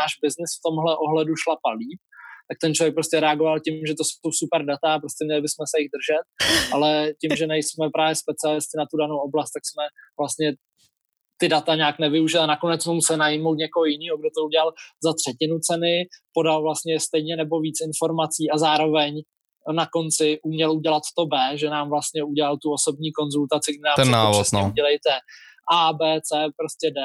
náš 0.00 0.12
biznis 0.22 0.50
v 0.58 0.62
tomhle 0.66 0.96
ohledu 0.96 1.32
šlapal 1.42 1.74
líp. 1.82 2.00
tak 2.48 2.58
ten 2.60 2.74
člověk 2.74 2.94
prostě 2.94 3.20
reagoval 3.20 3.60
tím, 3.60 3.74
že 3.88 3.94
to 3.94 4.04
jsou 4.04 4.30
super 4.32 4.64
data, 4.64 4.98
prostě 4.98 5.24
měli 5.24 5.40
bychom 5.46 5.64
se 5.70 5.76
jich 5.80 5.90
držet, 5.96 6.24
ale 6.74 6.90
tím, 7.20 7.36
že 7.36 7.46
nejsme 7.46 7.86
právě 7.96 8.14
specialisti 8.24 8.74
na 8.78 8.86
tu 8.90 8.96
danou 9.02 9.18
oblast, 9.26 9.50
tak 9.56 9.64
jsme 9.66 9.84
vlastně 10.20 10.48
ty 11.36 11.48
data 11.48 11.74
nějak 11.74 11.98
nevyužil 11.98 12.42
a 12.42 12.46
nakonec 12.46 12.82
jsme 12.82 12.92
museli 12.92 13.18
najmout 13.18 13.58
někoho 13.58 13.84
jiného, 13.84 14.18
kdo 14.18 14.28
to 14.36 14.44
udělal 14.44 14.72
za 15.04 15.12
třetinu 15.12 15.58
ceny, 15.58 16.06
podal 16.32 16.62
vlastně 16.62 17.00
stejně 17.00 17.36
nebo 17.36 17.60
víc 17.60 17.80
informací 17.80 18.50
a 18.50 18.58
zároveň 18.58 19.22
na 19.72 19.86
konci 19.86 20.38
uměl 20.42 20.72
udělat 20.72 21.02
to 21.18 21.26
B, 21.26 21.36
že 21.54 21.70
nám 21.70 21.88
vlastně 21.90 22.24
udělal 22.24 22.56
tu 22.62 22.72
osobní 22.72 23.12
konzultaci, 23.12 23.72
kde 23.72 23.84
nám 23.88 23.96
Ten 23.96 24.10
návod, 24.10 24.46
no. 24.52 24.68
udělejte 24.72 25.10
A, 25.72 25.92
B, 25.92 26.20
C, 26.20 26.46
prostě 26.56 26.90
D 26.90 27.00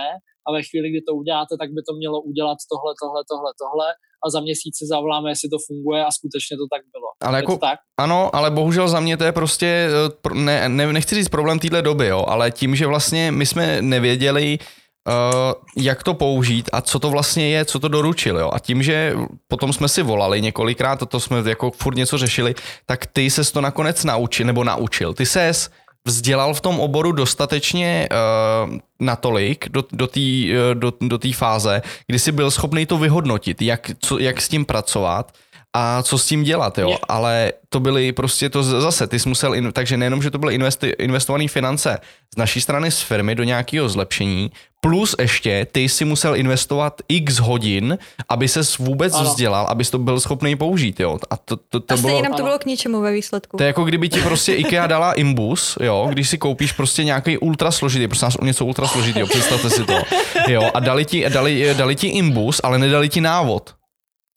a 0.47 0.51
ve 0.51 0.63
chvíli, 0.63 0.89
kdy 0.89 1.01
to 1.01 1.13
uděláte, 1.15 1.57
tak 1.59 1.69
by 1.75 1.81
to 1.87 1.93
mělo 1.93 2.21
udělat 2.21 2.57
tohle, 2.71 2.93
tohle, 3.01 3.21
tohle, 3.31 3.51
tohle 3.63 3.87
a 4.25 4.29
za 4.29 4.39
měsíc 4.39 4.77
si 4.77 4.85
zavoláme, 4.85 5.31
jestli 5.31 5.49
to 5.49 5.57
funguje 5.67 6.05
a 6.05 6.11
skutečně 6.11 6.57
to 6.57 6.65
tak 6.73 6.81
bylo. 6.93 7.09
Ale 7.21 7.37
jako, 7.37 7.57
tak? 7.57 7.79
Ano, 7.99 8.35
ale 8.35 8.51
bohužel 8.51 8.87
za 8.87 8.99
mě 8.99 9.17
to 9.17 9.23
je 9.23 9.31
prostě, 9.31 9.87
eh, 10.31 10.33
ne, 10.33 10.69
ne, 10.69 10.93
nechci 10.93 11.15
říct 11.15 11.29
problém 11.29 11.59
téhle 11.59 11.81
doby, 11.81 12.07
jo, 12.07 12.25
ale 12.27 12.51
tím, 12.51 12.75
že 12.75 12.87
vlastně 12.87 13.31
my 13.31 13.45
jsme 13.45 13.81
nevěděli, 13.81 14.59
Uh, 15.07 15.83
jak 15.83 16.03
to 16.03 16.13
použít 16.13 16.69
a 16.73 16.81
co 16.81 16.99
to 16.99 17.09
vlastně 17.09 17.49
je, 17.49 17.65
co 17.65 17.79
to 17.79 17.87
doručil. 17.87 18.37
Jo? 18.37 18.49
A 18.53 18.59
tím, 18.59 18.83
že 18.83 19.15
potom 19.47 19.73
jsme 19.73 19.87
si 19.87 20.03
volali 20.03 20.41
několikrát, 20.41 20.99
toto 20.99 21.19
jsme 21.19 21.49
jako 21.49 21.71
furt 21.71 21.95
něco 21.95 22.17
řešili, 22.17 22.55
tak 22.85 23.05
ty 23.05 23.29
se 23.29 23.53
to 23.53 23.61
nakonec 23.61 24.03
naučil, 24.03 24.45
nebo 24.45 24.63
naučil. 24.63 25.13
Ty 25.13 25.25
ses 25.25 25.69
vzdělal 26.07 26.53
v 26.53 26.61
tom 26.61 26.79
oboru 26.79 27.11
dostatečně 27.11 28.09
uh, 28.11 28.77
natolik 28.99 29.69
do, 29.69 29.83
do 29.91 30.07
té 30.07 30.19
uh, 30.19 30.73
do, 30.73 30.93
do 31.01 31.19
fáze, 31.33 31.81
kdy 32.07 32.19
jsi 32.19 32.31
byl 32.31 32.51
schopný 32.51 32.85
to 32.85 32.97
vyhodnotit, 32.97 33.61
jak, 33.61 33.91
co, 33.99 34.19
jak 34.19 34.41
s 34.41 34.49
tím 34.49 34.65
pracovat 34.65 35.31
a 35.73 36.03
co 36.03 36.17
s 36.17 36.25
tím 36.25 36.43
dělat, 36.43 36.77
jo. 36.77 36.97
Ale 37.07 37.53
to 37.69 37.79
byly 37.79 38.11
prostě 38.11 38.49
to 38.49 38.63
zase, 38.63 39.07
ty 39.07 39.19
jsi 39.19 39.29
musel, 39.29 39.71
takže 39.71 39.97
nejenom, 39.97 40.21
že 40.21 40.31
to 40.31 40.37
byly 40.37 40.55
investi, 40.55 40.87
investované 40.87 41.47
finance 41.47 41.97
z 42.33 42.37
naší 42.37 42.61
strany 42.61 42.91
z 42.91 43.01
firmy 43.01 43.35
do 43.35 43.43
nějakého 43.43 43.89
zlepšení, 43.89 44.51
plus 44.81 45.15
ještě 45.19 45.67
ty 45.71 45.89
si 45.89 46.05
musel 46.05 46.35
investovat 46.35 47.01
x 47.07 47.39
hodin, 47.39 47.97
aby 48.29 48.47
se 48.47 48.61
vůbec 48.79 49.13
ano. 49.13 49.23
vzdělal, 49.23 49.65
abys 49.69 49.89
to 49.89 49.97
byl 49.97 50.19
schopný 50.19 50.55
použít, 50.55 50.99
jo. 50.99 51.17
A 51.29 51.37
to, 51.37 51.57
to, 51.57 51.79
to 51.79 51.93
a 51.93 51.97
bylo, 51.97 52.21
nám 52.21 52.33
to 52.33 52.43
bylo 52.43 52.59
k 52.59 52.65
ničemu 52.65 53.01
ve 53.01 53.11
výsledku. 53.11 53.57
To 53.57 53.63
je 53.63 53.67
jako 53.67 53.83
kdyby 53.83 54.09
ti 54.09 54.21
prostě 54.21 54.53
IKEA 54.63 54.87
dala 54.87 55.13
imbus, 55.13 55.77
jo, 55.81 56.07
když 56.09 56.29
si 56.29 56.37
koupíš 56.37 56.71
prostě 56.71 57.03
nějaký 57.03 57.37
ultra 57.37 57.71
složitý, 57.71 58.07
prostě 58.07 58.25
nás 58.25 58.37
něco 58.41 58.65
ultra 58.65 58.87
složitý, 58.87 59.19
jo, 59.19 59.27
představte 59.27 59.69
si 59.69 59.85
to, 59.85 60.01
jo, 60.47 60.71
a 60.73 60.79
dali 60.79 61.05
ti, 61.05 61.25
dali, 61.29 61.75
dali 61.77 61.95
ti 61.95 62.07
imbus, 62.07 62.61
ale 62.63 62.79
nedali 62.79 63.09
ti 63.09 63.21
návod. 63.21 63.78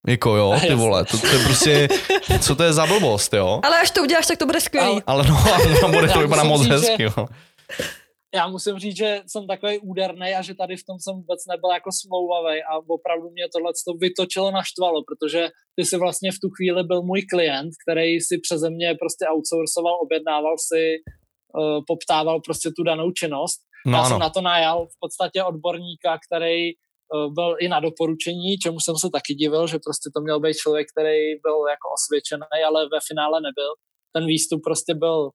Jako 0.08 0.36
jo, 0.36 0.54
ty 0.68 0.74
vole, 0.74 1.04
to, 1.04 1.18
to 1.18 1.26
je 1.26 1.44
prostě, 1.44 1.88
co 2.40 2.56
to 2.56 2.62
je 2.62 2.72
za 2.72 2.86
blbost, 2.86 3.34
jo? 3.34 3.60
Ale 3.62 3.80
až 3.80 3.90
to 3.90 4.02
uděláš, 4.02 4.26
tak 4.26 4.38
to 4.38 4.46
bude 4.46 4.60
skvělý. 4.60 4.88
Ale, 4.88 5.02
ale 5.06 5.26
no, 5.28 5.36
ale 5.54 5.92
bude 5.94 6.08
to 6.08 6.20
vypadat 6.20 6.44
moc 6.44 6.66
hezky, 6.66 7.02
jo. 7.02 7.26
Já 8.34 8.48
musím 8.48 8.78
říct, 8.78 8.96
že 8.96 9.20
jsem 9.26 9.46
takový 9.46 9.78
úderný 9.78 10.34
a 10.34 10.42
že 10.42 10.54
tady 10.54 10.76
v 10.76 10.84
tom 10.84 10.96
jsem 11.00 11.14
vůbec 11.14 11.46
nebyl 11.46 11.70
jako 11.70 11.90
smlouvavý 11.92 12.62
a 12.62 12.72
opravdu 12.88 13.30
mě 13.30 13.44
tohle 13.54 13.72
to 13.86 13.94
vytočilo 13.94 14.50
naštvalo, 14.50 15.02
protože 15.08 15.48
ty 15.76 15.84
si 15.84 15.96
vlastně 15.96 16.32
v 16.32 16.38
tu 16.42 16.48
chvíli 16.50 16.84
byl 16.84 17.02
můj 17.02 17.22
klient, 17.22 17.70
který 17.82 18.20
si 18.20 18.38
přeze 18.38 18.70
mě 18.70 18.94
prostě 18.94 19.24
outsourcoval, 19.28 19.94
objednával 20.02 20.56
si, 20.58 20.96
uh, 21.58 21.84
poptával 21.86 22.40
prostě 22.40 22.70
tu 22.76 22.82
danou 22.82 23.10
činnost. 23.10 23.60
No, 23.86 23.92
Já 23.92 23.98
ano. 23.98 24.08
jsem 24.08 24.18
na 24.18 24.30
to 24.30 24.40
najal 24.40 24.86
v 24.86 24.96
podstatě 25.00 25.44
odborníka, 25.44 26.18
který 26.26 26.70
Eh, 26.70 26.74
byl 27.28 27.56
i 27.60 27.68
na 27.68 27.80
doporučení, 27.80 28.58
čemu 28.58 28.80
jsem 28.80 28.96
se 28.96 29.08
taky 29.12 29.34
divil, 29.34 29.66
že 29.66 29.78
prostě 29.86 30.10
to 30.14 30.20
měl 30.20 30.40
být 30.40 30.56
člověk, 30.56 30.86
který 30.92 31.40
byl 31.46 31.58
jako 31.74 31.86
osvědčený, 31.96 32.58
ale 32.68 32.88
ve 32.94 32.98
finále 33.08 33.40
nebyl. 33.40 33.72
Ten 34.14 34.26
výstup 34.26 34.60
prostě 34.64 34.94
byl 34.94 35.30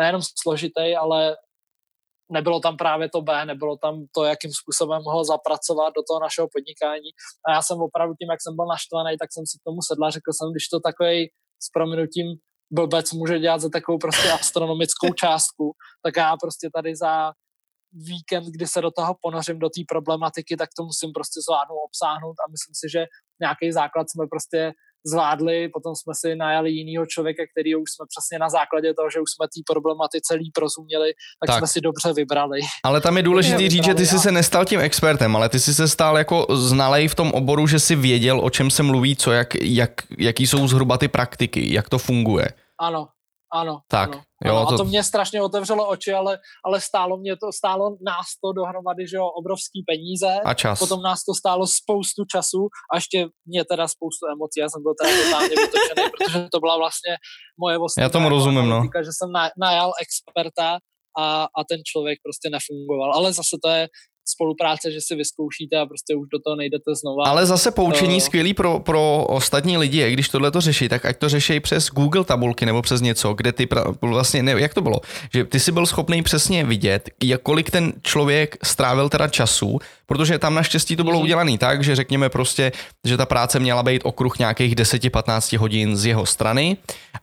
nejenom 0.00 0.22
složitý, 0.42 0.96
ale 0.96 1.36
nebylo 2.32 2.60
tam 2.60 2.76
právě 2.76 3.08
to 3.10 3.20
B, 3.22 3.44
nebylo 3.44 3.76
tam 3.76 3.94
to, 4.14 4.24
jakým 4.24 4.50
způsobem 4.60 5.02
ho 5.02 5.24
zapracovat 5.24 5.92
do 5.96 6.02
toho 6.08 6.20
našeho 6.20 6.48
podnikání. 6.54 7.10
A 7.46 7.52
já 7.54 7.62
jsem 7.62 7.78
opravdu 7.78 8.14
tím, 8.14 8.30
jak 8.30 8.42
jsem 8.42 8.56
byl 8.56 8.66
naštvaný, 8.66 9.16
tak 9.20 9.28
jsem 9.32 9.44
si 9.46 9.58
k 9.58 9.66
tomu 9.68 9.80
sedla, 9.88 10.10
řekl 10.10 10.30
jsem, 10.32 10.52
když 10.52 10.68
to 10.68 10.80
takový 10.80 11.16
s 11.64 11.68
prominutím 11.76 12.26
blbec 12.72 13.12
může 13.12 13.38
dělat 13.38 13.60
za 13.60 13.68
takovou 13.68 13.98
prostě 13.98 14.30
astronomickou 14.30 15.12
částku, 15.22 15.72
tak 16.04 16.16
já 16.16 16.36
prostě 16.42 16.68
tady 16.74 16.96
za 16.96 17.32
víkend, 17.92 18.44
kdy 18.44 18.66
se 18.66 18.80
do 18.80 18.90
toho 18.90 19.16
ponořím 19.20 19.58
do 19.58 19.68
té 19.68 19.82
problematiky, 19.88 20.56
tak 20.56 20.70
to 20.76 20.84
musím 20.84 21.12
prostě 21.12 21.40
zvládnout, 21.46 21.80
obsáhnout 21.88 22.36
a 22.40 22.50
myslím 22.50 22.74
si, 22.74 22.86
že 22.92 23.04
nějaký 23.40 23.72
základ 23.72 24.10
jsme 24.10 24.26
prostě 24.30 24.72
zvládli, 25.06 25.68
potom 25.68 25.94
jsme 25.96 26.12
si 26.14 26.36
najali 26.36 26.70
jinýho 26.70 27.06
člověka, 27.06 27.42
který 27.52 27.76
už 27.76 27.90
jsme 27.90 28.06
přesně 28.08 28.38
na 28.38 28.48
základě 28.48 28.94
toho, 28.94 29.10
že 29.10 29.20
už 29.20 29.30
jsme 29.30 29.46
té 29.46 29.60
problematice 29.72 30.34
líp 30.34 30.56
rozuměli, 30.58 31.12
tak, 31.40 31.46
tak, 31.46 31.58
jsme 31.58 31.66
si 31.66 31.80
dobře 31.80 32.12
vybrali. 32.12 32.60
Ale 32.84 33.00
tam 33.00 33.16
je 33.16 33.22
důležité 33.30 33.68
říct, 33.68 33.84
že 33.84 33.94
ty 33.94 34.06
jsi 34.06 34.18
se 34.18 34.32
nestal 34.32 34.64
tím 34.64 34.80
expertem, 34.80 35.36
ale 35.36 35.48
ty 35.48 35.60
jsi 35.60 35.74
se 35.74 35.88
stal 35.88 36.18
jako 36.18 36.46
znalej 36.50 37.08
v 37.08 37.14
tom 37.14 37.32
oboru, 37.32 37.66
že 37.66 37.78
si 37.78 37.96
věděl, 37.96 38.40
o 38.40 38.50
čem 38.50 38.70
se 38.70 38.82
mluví, 38.82 39.16
co, 39.16 39.32
jak, 39.32 39.54
jak, 39.54 39.92
jaký 40.18 40.46
jsou 40.46 40.68
zhruba 40.68 40.98
ty 40.98 41.08
praktiky, 41.08 41.74
jak 41.74 41.88
to 41.88 41.98
funguje. 41.98 42.48
Ano, 42.80 43.08
ano. 43.52 43.80
Tak. 43.88 44.10
Ano. 44.12 44.22
Jo, 44.44 44.56
ano, 44.56 44.66
to... 44.66 44.74
A 44.74 44.76
to 44.76 44.84
mě 44.84 45.04
strašně 45.04 45.42
otevřelo 45.42 45.88
oči, 45.88 46.12
ale, 46.12 46.38
ale 46.64 46.80
stálo 46.80 47.16
mě 47.16 47.36
to, 47.36 47.52
stálo 47.52 47.90
nás 47.90 48.26
to 48.44 48.52
dohromady, 48.52 49.08
že 49.08 49.16
jo, 49.16 49.26
obrovský 49.26 49.84
peníze. 49.86 50.40
A 50.44 50.54
čas. 50.54 50.78
Potom 50.78 51.02
nás 51.02 51.24
to 51.24 51.34
stálo 51.34 51.66
spoustu 51.66 52.24
času 52.24 52.68
a 52.92 52.96
ještě 52.96 53.28
mě 53.46 53.64
teda 53.64 53.88
spoustu 53.88 54.26
emocí. 54.32 54.60
Já 54.60 54.68
jsem 54.68 54.82
byl 54.82 54.94
teda 55.02 55.24
totálně 55.24 55.48
vytočený, 55.48 56.10
protože 56.18 56.48
to 56.52 56.60
byla 56.60 56.76
vlastně 56.76 57.16
moje 57.60 57.78
vlastně. 57.78 58.02
Já 58.02 58.08
tomu 58.08 58.28
rozumím, 58.28 58.68
no. 58.68 58.82
Že 58.82 59.12
jsem 59.18 59.30
najal 59.58 59.92
experta 60.02 60.78
a, 61.18 61.42
a 61.44 61.60
ten 61.68 61.80
člověk 61.86 62.18
prostě 62.22 62.50
nefungoval. 62.50 63.14
Ale 63.14 63.32
zase 63.32 63.56
to 63.64 63.68
je 63.68 63.88
spolupráce, 64.24 64.92
že 64.92 65.00
si 65.00 65.14
vyzkoušíte 65.14 65.76
a 65.76 65.86
prostě 65.86 66.14
už 66.14 66.28
do 66.32 66.38
toho 66.38 66.56
nejdete 66.56 66.94
znova. 66.94 67.24
Ale 67.24 67.46
zase 67.46 67.70
poučení 67.70 68.14
uh, 68.14 68.20
skvělý 68.20 68.54
pro, 68.54 68.80
pro 68.80 69.24
ostatní 69.28 69.78
lidi, 69.78 70.12
když 70.12 70.28
tohle 70.28 70.50
to 70.50 70.60
řeší, 70.60 70.88
tak 70.88 71.04
ať 71.04 71.18
to 71.18 71.28
řeší 71.28 71.60
přes 71.60 71.86
Google 71.86 72.24
tabulky 72.24 72.66
nebo 72.66 72.82
přes 72.82 73.00
něco, 73.00 73.34
kde 73.34 73.52
ty 73.52 73.66
pra, 73.66 73.84
vlastně, 74.00 74.42
ne, 74.42 74.52
jak 74.52 74.74
to 74.74 74.80
bylo, 74.80 75.00
že 75.34 75.44
ty 75.44 75.60
si 75.60 75.72
byl 75.72 75.86
schopný 75.86 76.22
přesně 76.22 76.64
vidět, 76.64 77.10
jak 77.22 77.42
kolik 77.42 77.70
ten 77.70 77.92
člověk 78.02 78.56
strávil 78.62 79.08
teda 79.08 79.28
času, 79.28 79.78
protože 80.06 80.38
tam 80.38 80.54
naštěstí 80.54 80.96
to 80.96 81.04
bylo 81.04 81.16
mm. 81.16 81.22
udělané 81.22 81.58
tak, 81.58 81.84
že 81.84 81.96
řekněme 81.96 82.28
prostě, 82.28 82.72
že 83.04 83.16
ta 83.16 83.26
práce 83.26 83.58
měla 83.58 83.82
být 83.82 84.02
okruh 84.04 84.38
nějakých 84.38 84.74
10-15 84.74 85.58
hodin 85.58 85.96
z 85.96 86.06
jeho 86.06 86.26
strany 86.26 86.76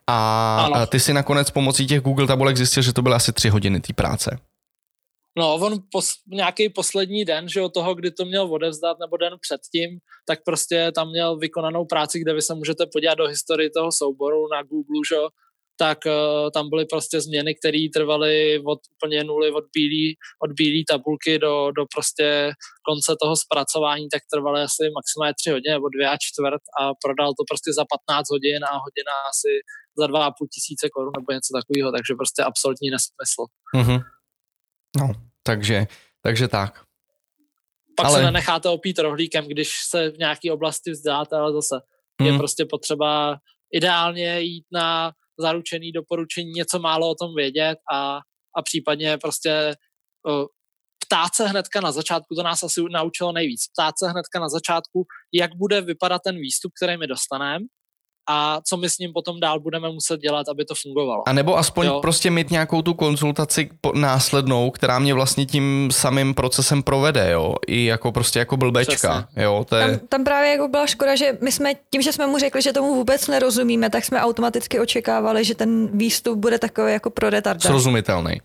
a 0.08 0.70
ano. 0.74 0.86
ty 0.86 1.00
si 1.00 1.14
nakonec 1.14 1.52
pomocí 1.52 1.88
těch 1.88 2.02
Google 2.02 2.28
tabulek 2.28 2.58
zjistil, 2.58 2.84
že 2.84 2.94
to 2.94 3.02
byly 3.02 3.16
asi 3.16 3.34
3 3.34 3.50
hodiny 3.50 3.80
té 3.80 3.94
práce. 3.94 4.40
No, 5.38 5.56
on 5.56 5.74
pos, 5.92 6.14
nějaký 6.28 6.70
poslední 6.70 7.26
den, 7.26 7.50
že 7.50 7.62
od 7.62 7.74
toho, 7.74 7.96
kdy 7.96 8.12
to 8.12 8.26
měl 8.26 8.54
odevzdat, 8.54 8.98
nebo 9.00 9.18
den 9.18 9.34
předtím, 9.42 10.00
tak 10.28 10.40
prostě 10.46 10.92
tam 10.96 11.10
měl 11.10 11.38
vykonanou 11.38 11.86
práci, 11.86 12.20
kde 12.20 12.34
vy 12.34 12.42
se 12.42 12.56
můžete 12.56 12.86
podívat 12.94 13.16
do 13.16 13.28
historie 13.28 13.70
toho 13.70 13.92
souboru 13.92 14.48
na 14.54 14.64
Google, 14.64 15.02
že 15.10 15.18
tak 15.80 15.98
uh, 16.06 16.50
tam 16.54 16.70
byly 16.70 16.86
prostě 16.86 17.22
změny, 17.22 17.56
které 17.56 17.88
trvaly 17.94 18.60
od 18.66 18.80
úplně 18.96 19.24
nuly, 19.24 19.52
od 19.52 19.64
bílé 19.74 20.14
od 20.44 20.52
bílý 20.52 20.86
tabulky 20.86 21.40
do, 21.40 21.72
do 21.78 21.84
prostě 21.96 22.52
konce 22.90 23.12
toho 23.22 23.36
zpracování, 23.36 24.10
tak 24.10 24.22
trvaly 24.34 24.62
asi 24.62 24.84
maximálně 25.00 25.34
tři 25.40 25.50
hodiny 25.50 25.74
nebo 25.74 25.90
dvě 25.96 26.08
a 26.10 26.18
čtvrt 26.26 26.64
a 26.80 26.82
prodal 27.04 27.32
to 27.38 27.44
prostě 27.50 27.70
za 27.80 27.84
15 28.10 28.30
hodin 28.34 28.62
a 28.64 28.74
hodina 28.86 29.14
asi 29.32 29.52
za 30.00 30.06
2,5 30.08 30.48
tisíce 30.56 30.90
korun 30.90 31.14
nebo 31.18 31.30
něco 31.38 31.52
takového, 31.60 31.90
takže 31.96 32.14
prostě 32.22 32.42
absolutní 32.44 32.88
nesmysl. 32.96 33.44
Mm-hmm. 33.78 34.00
No, 35.00 35.27
takže, 35.48 35.88
takže 36.22 36.48
tak. 36.48 36.84
Pak 37.98 38.06
ale... 38.06 38.20
se 38.20 38.24
nenecháte 38.24 38.70
opít 38.70 39.00
rohlíkem, 39.00 39.48
když 39.48 39.70
se 39.90 40.12
v 40.12 40.18
nějaké 40.18 40.52
oblasti 40.52 40.92
vzdáte, 40.92 41.36
ale 41.36 41.54
zase 41.54 41.76
hmm. 42.22 42.32
je 42.32 42.38
prostě 42.38 42.66
potřeba 42.70 43.38
ideálně 43.72 44.42
jít 44.42 44.66
na 44.72 45.12
zaručený 45.40 45.92
doporučení, 45.92 46.52
něco 46.52 46.80
málo 46.80 47.10
o 47.10 47.16
tom 47.16 47.36
vědět 47.36 47.78
a, 47.94 48.20
a 48.58 48.62
případně 48.62 49.18
prostě 49.18 49.76
uh, 50.28 50.46
ptát 51.06 51.36
se 51.36 51.48
hnedka 51.48 51.82
na 51.82 51.92
začátku, 51.92 52.36
to 52.36 52.44
nás 52.44 52.64
asi 52.64 52.82
naučilo 52.92 53.32
nejvíc, 53.32 53.62
ptát 53.74 53.94
se 54.00 54.10
hnedka 54.10 54.40
na 54.40 54.50
začátku, 54.50 55.06
jak 55.34 55.56
bude 55.56 55.82
vypadat 55.82 56.22
ten 56.26 56.36
výstup, 56.36 56.72
který 56.82 56.98
my 56.98 57.08
dostaneme 57.08 57.66
a 58.30 58.62
co 58.64 58.78
my 58.78 58.90
s 58.90 58.98
ním 58.98 59.14
potom 59.14 59.40
dál 59.40 59.60
budeme 59.60 59.90
muset 59.90 60.20
dělat, 60.20 60.50
aby 60.50 60.66
to 60.66 60.76
fungovalo. 60.82 61.30
A 61.30 61.34
nebo 61.34 61.58
aspoň 61.58 61.88
jo? 61.88 62.00
prostě 62.02 62.32
mít 62.32 62.52
nějakou 62.52 62.82
tu 62.82 62.94
konzultaci 62.94 63.70
následnou, 63.94 64.72
která 64.72 65.00
mě 65.00 65.14
vlastně 65.14 65.46
tím 65.46 65.90
samým 65.92 66.34
procesem 66.34 66.84
provede, 66.84 67.32
jo, 67.32 67.56
i 67.68 67.86
jako 67.86 68.12
prostě 68.12 68.40
jako 68.40 68.58
blbečka, 68.58 68.94
Přesně. 68.94 69.44
jo. 69.44 69.66
To 69.70 69.76
je... 69.76 69.98
tam, 69.98 70.08
tam, 70.08 70.24
právě 70.24 70.52
jako 70.52 70.68
byla 70.68 70.88
škoda, 70.88 71.16
že 71.16 71.38
my 71.42 71.52
jsme, 71.52 71.74
tím, 71.90 72.02
že 72.02 72.14
jsme 72.14 72.28
mu 72.28 72.38
řekli, 72.38 72.62
že 72.62 72.74
tomu 72.74 72.96
vůbec 72.96 73.28
nerozumíme, 73.28 73.90
tak 73.90 74.06
jsme 74.06 74.22
automaticky 74.22 74.80
očekávali, 74.80 75.46
že 75.46 75.56
ten 75.56 75.98
výstup 75.98 76.40
bude 76.40 76.60
takový 76.60 76.94
jako 76.94 77.10
pro 77.10 77.30
retarda. 77.30 77.70
Srozumitelný. 77.70 78.42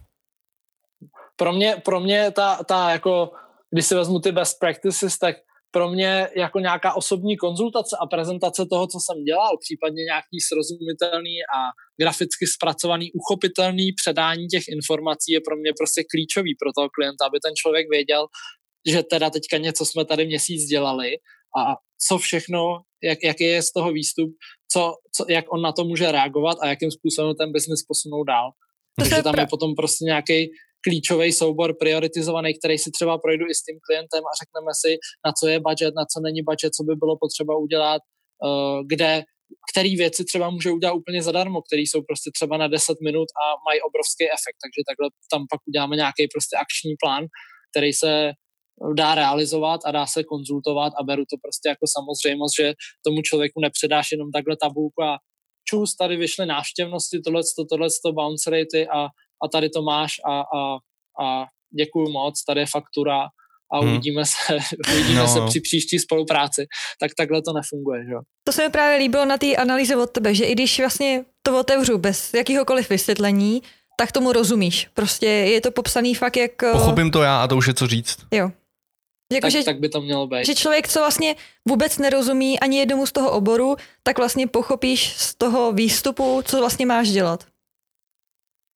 Pro 1.37 1.53
mě, 1.53 1.77
pro 1.85 2.01
mě 2.01 2.31
ta, 2.31 2.59
ta 2.65 2.91
jako, 2.91 3.31
když 3.71 3.87
si 3.87 3.95
vezmu 3.95 4.21
ty 4.21 4.33
best 4.33 4.59
practices, 4.59 5.19
tak 5.19 5.37
pro 5.75 5.91
mě 5.91 6.29
jako 6.37 6.59
nějaká 6.59 6.95
osobní 6.95 7.37
konzultace 7.37 7.97
a 8.01 8.07
prezentace 8.07 8.67
toho, 8.71 8.87
co 8.87 8.99
jsem 9.01 9.25
dělal, 9.25 9.59
případně 9.65 10.03
nějaký 10.13 10.37
srozumitelný 10.49 11.37
a 11.57 11.59
graficky 12.01 12.47
zpracovaný, 12.47 13.13
uchopitelný 13.13 13.93
předání 13.93 14.47
těch 14.47 14.65
informací 14.69 15.33
je 15.33 15.41
pro 15.41 15.57
mě 15.57 15.73
prostě 15.79 16.05
klíčový 16.11 16.53
pro 16.61 16.71
toho 16.77 16.89
klienta, 16.97 17.27
aby 17.27 17.39
ten 17.45 17.55
člověk 17.57 17.87
věděl, 17.91 18.27
že 18.91 19.03
teda 19.03 19.31
teďka 19.31 19.57
něco 19.57 19.85
jsme 19.87 20.05
tady 20.05 20.27
měsíc 20.27 20.61
dělali 20.65 21.11
a 21.59 21.63
co 22.07 22.19
všechno, 22.19 22.61
jak, 23.03 23.19
jaký 23.25 23.45
je 23.45 23.63
z 23.63 23.73
toho 23.73 23.93
výstup, 23.93 24.31
co, 24.73 24.95
co, 25.17 25.25
jak 25.29 25.45
on 25.53 25.63
na 25.63 25.73
to 25.73 25.85
může 25.85 26.13
reagovat 26.13 26.59
a 26.61 26.67
jakým 26.67 26.91
způsobem 26.91 27.35
ten 27.37 27.53
biznis 27.53 27.83
posunout 27.89 28.25
dál. 28.25 28.51
Takže 28.99 29.23
tam 29.23 29.35
je 29.39 29.47
potom 29.47 29.75
prostě 29.75 30.05
nějaký 30.05 30.51
klíčový 30.85 31.33
soubor 31.33 31.75
prioritizovaný, 31.81 32.59
který 32.59 32.79
si 32.79 32.91
třeba 32.91 33.19
projdu 33.19 33.47
i 33.51 33.55
s 33.55 33.63
tím 33.63 33.79
klientem 33.87 34.23
a 34.31 34.33
řekneme 34.43 34.73
si, 34.83 34.91
na 35.27 35.33
co 35.39 35.45
je 35.49 35.61
budget, 35.69 35.95
na 35.95 36.05
co 36.13 36.21
není 36.27 36.43
budget, 36.43 36.75
co 36.75 36.83
by 36.89 36.95
bylo 37.03 37.15
potřeba 37.25 37.57
udělat, 37.57 38.01
uh, 38.47 38.81
kde, 38.87 39.23
který 39.71 39.97
věci 39.97 40.25
třeba 40.25 40.51
může 40.51 40.71
udělat 40.71 40.95
úplně 40.95 41.23
zadarmo, 41.23 41.63
které 41.63 41.83
jsou 41.83 42.01
prostě 42.09 42.31
třeba 42.37 42.57
na 42.57 42.69
10 42.69 42.97
minut 43.09 43.29
a 43.43 43.45
mají 43.67 43.79
obrovský 43.89 44.25
efekt. 44.39 44.59
Takže 44.65 44.81
takhle 44.89 45.07
tam 45.33 45.41
pak 45.51 45.61
uděláme 45.69 45.97
nějaký 45.97 46.23
prostě 46.35 46.55
akční 46.65 46.95
plán, 47.03 47.25
který 47.71 47.93
se 47.93 48.33
dá 48.97 49.15
realizovat 49.15 49.81
a 49.85 49.91
dá 49.91 50.07
se 50.07 50.25
konzultovat 50.25 50.93
a 50.99 51.03
beru 51.03 51.25
to 51.31 51.37
prostě 51.43 51.69
jako 51.69 51.87
samozřejmost, 51.97 52.55
že 52.61 52.75
tomu 53.07 53.23
člověku 53.23 53.61
nepředáš 53.61 54.07
jenom 54.13 54.31
takhle 54.31 54.57
tabulku 54.57 55.03
a 55.03 55.19
čus, 55.69 55.97
tady 55.97 56.17
vyšly 56.17 56.47
návštěvnosti, 56.47 57.21
tohle, 57.21 57.43
tohle, 57.71 57.89
bounce 58.13 58.51
ratey 58.51 58.87
a 58.97 59.09
a 59.45 59.49
tady 59.49 59.69
to 59.69 59.83
máš 59.83 60.13
a, 60.27 60.41
a, 60.41 60.77
a 61.25 61.47
děkuju 61.71 62.11
moc, 62.11 62.45
tady 62.45 62.61
je 62.61 62.67
faktura 62.67 63.29
a 63.73 63.79
hmm. 63.79 63.91
uvidíme, 63.91 64.23
se, 64.25 64.59
uvidíme 64.93 65.21
no. 65.21 65.29
se 65.29 65.41
při 65.47 65.61
příští 65.61 65.99
spolupráci. 65.99 66.67
Tak 67.01 67.11
takhle 67.17 67.43
to 67.43 67.53
nefunguje. 67.53 68.05
Že? 68.05 68.15
To 68.45 68.53
se 68.53 68.63
mi 68.63 68.71
právě 68.71 68.99
líbilo 68.99 69.25
na 69.25 69.39
té 69.39 69.57
analýze 69.57 69.97
od 69.97 70.11
tebe, 70.11 70.35
že 70.35 70.45
i 70.45 70.53
když 70.53 70.79
vlastně 70.79 71.25
to 71.43 71.61
otevřu 71.61 71.99
bez 71.99 72.35
jakýhokoliv 72.35 72.91
vysvětlení, 72.91 73.63
tak 73.99 74.13
tomu 74.13 74.33
rozumíš. 74.33 74.89
Prostě 74.95 75.27
je 75.27 75.61
to 75.61 75.71
popsaný 75.71 76.15
fakt 76.15 76.37
jak... 76.37 76.63
Eh, 76.63 76.73
Pochopím 76.73 77.11
to 77.11 77.23
já 77.23 77.43
a 77.43 77.49
to 77.49 77.57
už 77.57 77.67
je 77.67 77.75
co 77.75 77.87
říct. 77.87 78.19
Jo. 78.31 78.51
Jako, 79.33 79.45
tak, 79.45 79.51
že, 79.51 79.63
tak 79.63 79.81
by 79.81 79.89
to 79.89 80.01
mělo 80.01 80.27
být. 80.27 80.47
Že 80.47 80.55
člověk, 80.55 80.89
co 80.89 80.99
vlastně 81.01 81.37
vůbec 81.69 81.99
nerozumí 81.99 82.61
ani 82.61 82.79
jednomu 82.79 83.07
z 83.07 83.13
toho 83.13 83.31
oboru, 83.31 83.77
tak 84.03 84.19
vlastně 84.19 84.47
pochopíš 84.47 85.13
z 85.17 85.35
toho 85.35 85.73
výstupu, 85.73 86.43
co 86.45 86.59
vlastně 86.59 86.87
máš 86.87 87.09
dělat. 87.09 87.45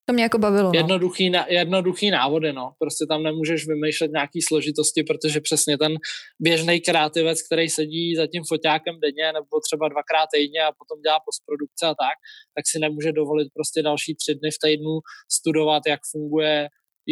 To 0.08 0.12
mě 0.12 0.22
jako 0.22 0.38
bavilo. 0.38 0.72
No. 0.72 0.78
Jednoduchý, 0.78 1.32
jednoduchý 1.48 2.10
návody, 2.10 2.52
no. 2.52 2.72
Prostě 2.78 3.06
tam 3.08 3.22
nemůžeš 3.22 3.66
vymýšlet 3.66 4.10
nějaký 4.10 4.42
složitosti, 4.42 5.02
protože 5.02 5.40
přesně 5.40 5.78
ten 5.78 5.96
běžný 6.40 6.80
kreativec, 6.80 7.42
který 7.42 7.68
sedí 7.68 8.16
za 8.16 8.26
tím 8.26 8.42
foťákem 8.48 9.00
denně 9.00 9.32
nebo 9.32 9.60
třeba 9.68 9.88
dvakrát 9.88 10.26
týdně 10.34 10.60
a 10.62 10.72
potom 10.78 11.02
dělá 11.02 11.18
postprodukce 11.26 11.86
a 11.86 11.94
tak, 12.04 12.16
tak 12.54 12.64
si 12.66 12.78
nemůže 12.78 13.12
dovolit 13.12 13.48
prostě 13.54 13.82
další 13.82 14.14
tři 14.14 14.34
dny 14.34 14.50
v 14.50 14.58
týdnu 14.64 14.98
studovat, 15.32 15.82
jak 15.86 16.00
funguje 16.12 16.68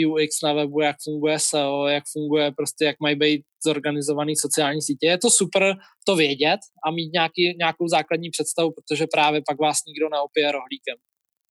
UX 0.07 0.43
na 0.43 0.53
webu, 0.53 0.81
jak 0.81 0.97
funguje 1.05 1.39
SEO, 1.39 1.87
jak 1.87 2.05
funguje 2.13 2.53
prostě, 2.57 2.85
jak 2.85 2.97
mají 3.01 3.17
být 3.17 3.43
zorganizovaný 3.67 4.37
sociální 4.37 4.83
sítě. 4.83 5.07
Je 5.07 5.19
to 5.19 5.31
super 5.31 5.75
to 6.07 6.17
vědět 6.17 6.61
a 6.87 6.91
mít 6.91 7.13
nějaký, 7.13 7.57
nějakou 7.59 7.89
základní 7.89 8.31
představu, 8.31 8.71
protože 8.77 9.07
právě 9.13 9.41
pak 9.49 9.59
vás 9.61 9.77
nikdo 9.87 10.09
neopije 10.09 10.53
rohlíkem. 10.53 10.97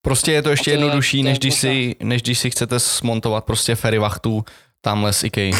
Prostě 0.05 0.31
je 0.31 0.41
to 0.41 0.49
ještě 0.49 0.71
to 0.71 0.81
jednodušší, 0.81 1.17
je, 1.17 1.23
než, 1.23 1.39
když 1.39 1.55
si, 1.55 1.95
než 2.03 2.21
když 2.21 2.39
si 2.39 2.49
chcete 2.49 2.79
smontovat 2.79 3.45
prostě 3.45 3.75
ferivachtu 3.75 4.45
tamhle 4.81 5.13
z 5.13 5.23
IKEA. 5.23 5.57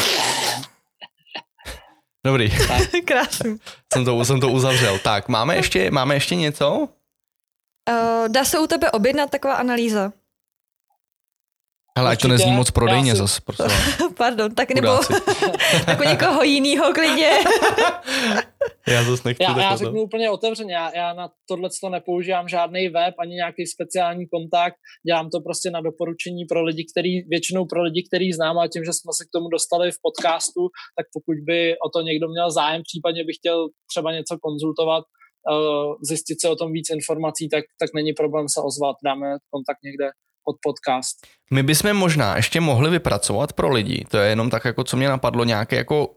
Dobrý. 2.26 2.50
Krásný. 3.04 3.56
jsem, 3.92 4.04
to, 4.04 4.24
jsem 4.24 4.40
to 4.40 4.48
uzavřel. 4.48 4.98
Tak, 4.98 5.28
máme 5.28 5.56
ještě, 5.56 5.90
máme 5.90 6.14
ještě 6.14 6.34
něco? 6.34 6.88
Uh, 7.90 8.28
dá 8.28 8.44
se 8.44 8.58
u 8.58 8.66
tebe 8.66 8.90
objednat 8.90 9.30
taková 9.30 9.54
analýza? 9.54 10.12
Hele, 11.98 12.10
ať 12.10 12.22
to 12.22 12.28
nezní 12.28 12.52
moc 12.52 12.70
prodejně 12.70 13.14
zase, 13.14 13.40
prosím. 13.44 13.66
Pardon, 14.18 14.54
tak 14.54 14.74
nebo 14.74 14.88
tak 15.86 16.00
u 16.00 16.04
někoho 16.04 16.42
jiného 16.42 16.92
klidně. 16.92 17.30
já 18.88 19.04
zase 19.04 19.22
nechci 19.24 19.42
já, 19.42 19.60
já 19.60 19.76
řeknu 19.76 20.02
úplně 20.02 20.30
otevřeně, 20.30 20.74
já, 20.74 20.96
já 20.96 21.12
na 21.12 21.30
tohle 21.48 21.68
to 21.80 21.88
nepoužívám 21.88 22.48
žádný 22.48 22.88
web, 22.88 23.14
ani 23.18 23.34
nějaký 23.34 23.66
speciální 23.66 24.26
kontakt, 24.28 24.74
dělám 25.06 25.30
to 25.30 25.40
prostě 25.40 25.70
na 25.70 25.80
doporučení 25.80 26.44
pro 26.44 26.64
lidi, 26.64 26.84
který, 26.92 27.22
většinou 27.22 27.66
pro 27.66 27.82
lidi, 27.82 28.02
který 28.08 28.32
znám 28.32 28.58
a 28.58 28.68
tím, 28.68 28.84
že 28.84 28.92
jsme 28.92 29.12
se 29.18 29.24
k 29.24 29.32
tomu 29.34 29.48
dostali 29.48 29.92
v 29.92 29.98
podcastu, 30.02 30.60
tak 30.96 31.06
pokud 31.12 31.36
by 31.46 31.74
o 31.86 31.88
to 31.94 32.00
někdo 32.00 32.28
měl 32.28 32.50
zájem, 32.50 32.82
případně 32.82 33.24
by 33.24 33.32
chtěl 33.32 33.68
třeba 33.90 34.12
něco 34.12 34.38
konzultovat, 34.42 35.04
eh, 35.52 35.88
zjistit 36.08 36.40
se 36.40 36.48
o 36.48 36.56
tom 36.56 36.72
víc 36.72 36.90
informací, 36.90 37.48
tak, 37.48 37.64
tak 37.80 37.90
není 37.94 38.12
problém 38.12 38.46
se 38.48 38.60
ozvat, 38.68 38.96
dáme 39.04 39.26
kontakt 39.50 39.82
někde 39.84 40.06
pod 40.44 40.56
podcast. 40.62 41.16
My 41.50 41.62
bychom 41.62 41.94
možná 41.94 42.36
ještě 42.36 42.60
mohli 42.60 42.90
vypracovat 42.90 43.52
pro 43.52 43.70
lidi, 43.72 44.04
to 44.10 44.18
je 44.18 44.28
jenom 44.28 44.50
tak, 44.50 44.64
jako 44.64 44.84
co 44.84 44.96
mě 44.96 45.08
napadlo, 45.08 45.44
nějaké 45.44 45.76
jako 45.76 46.08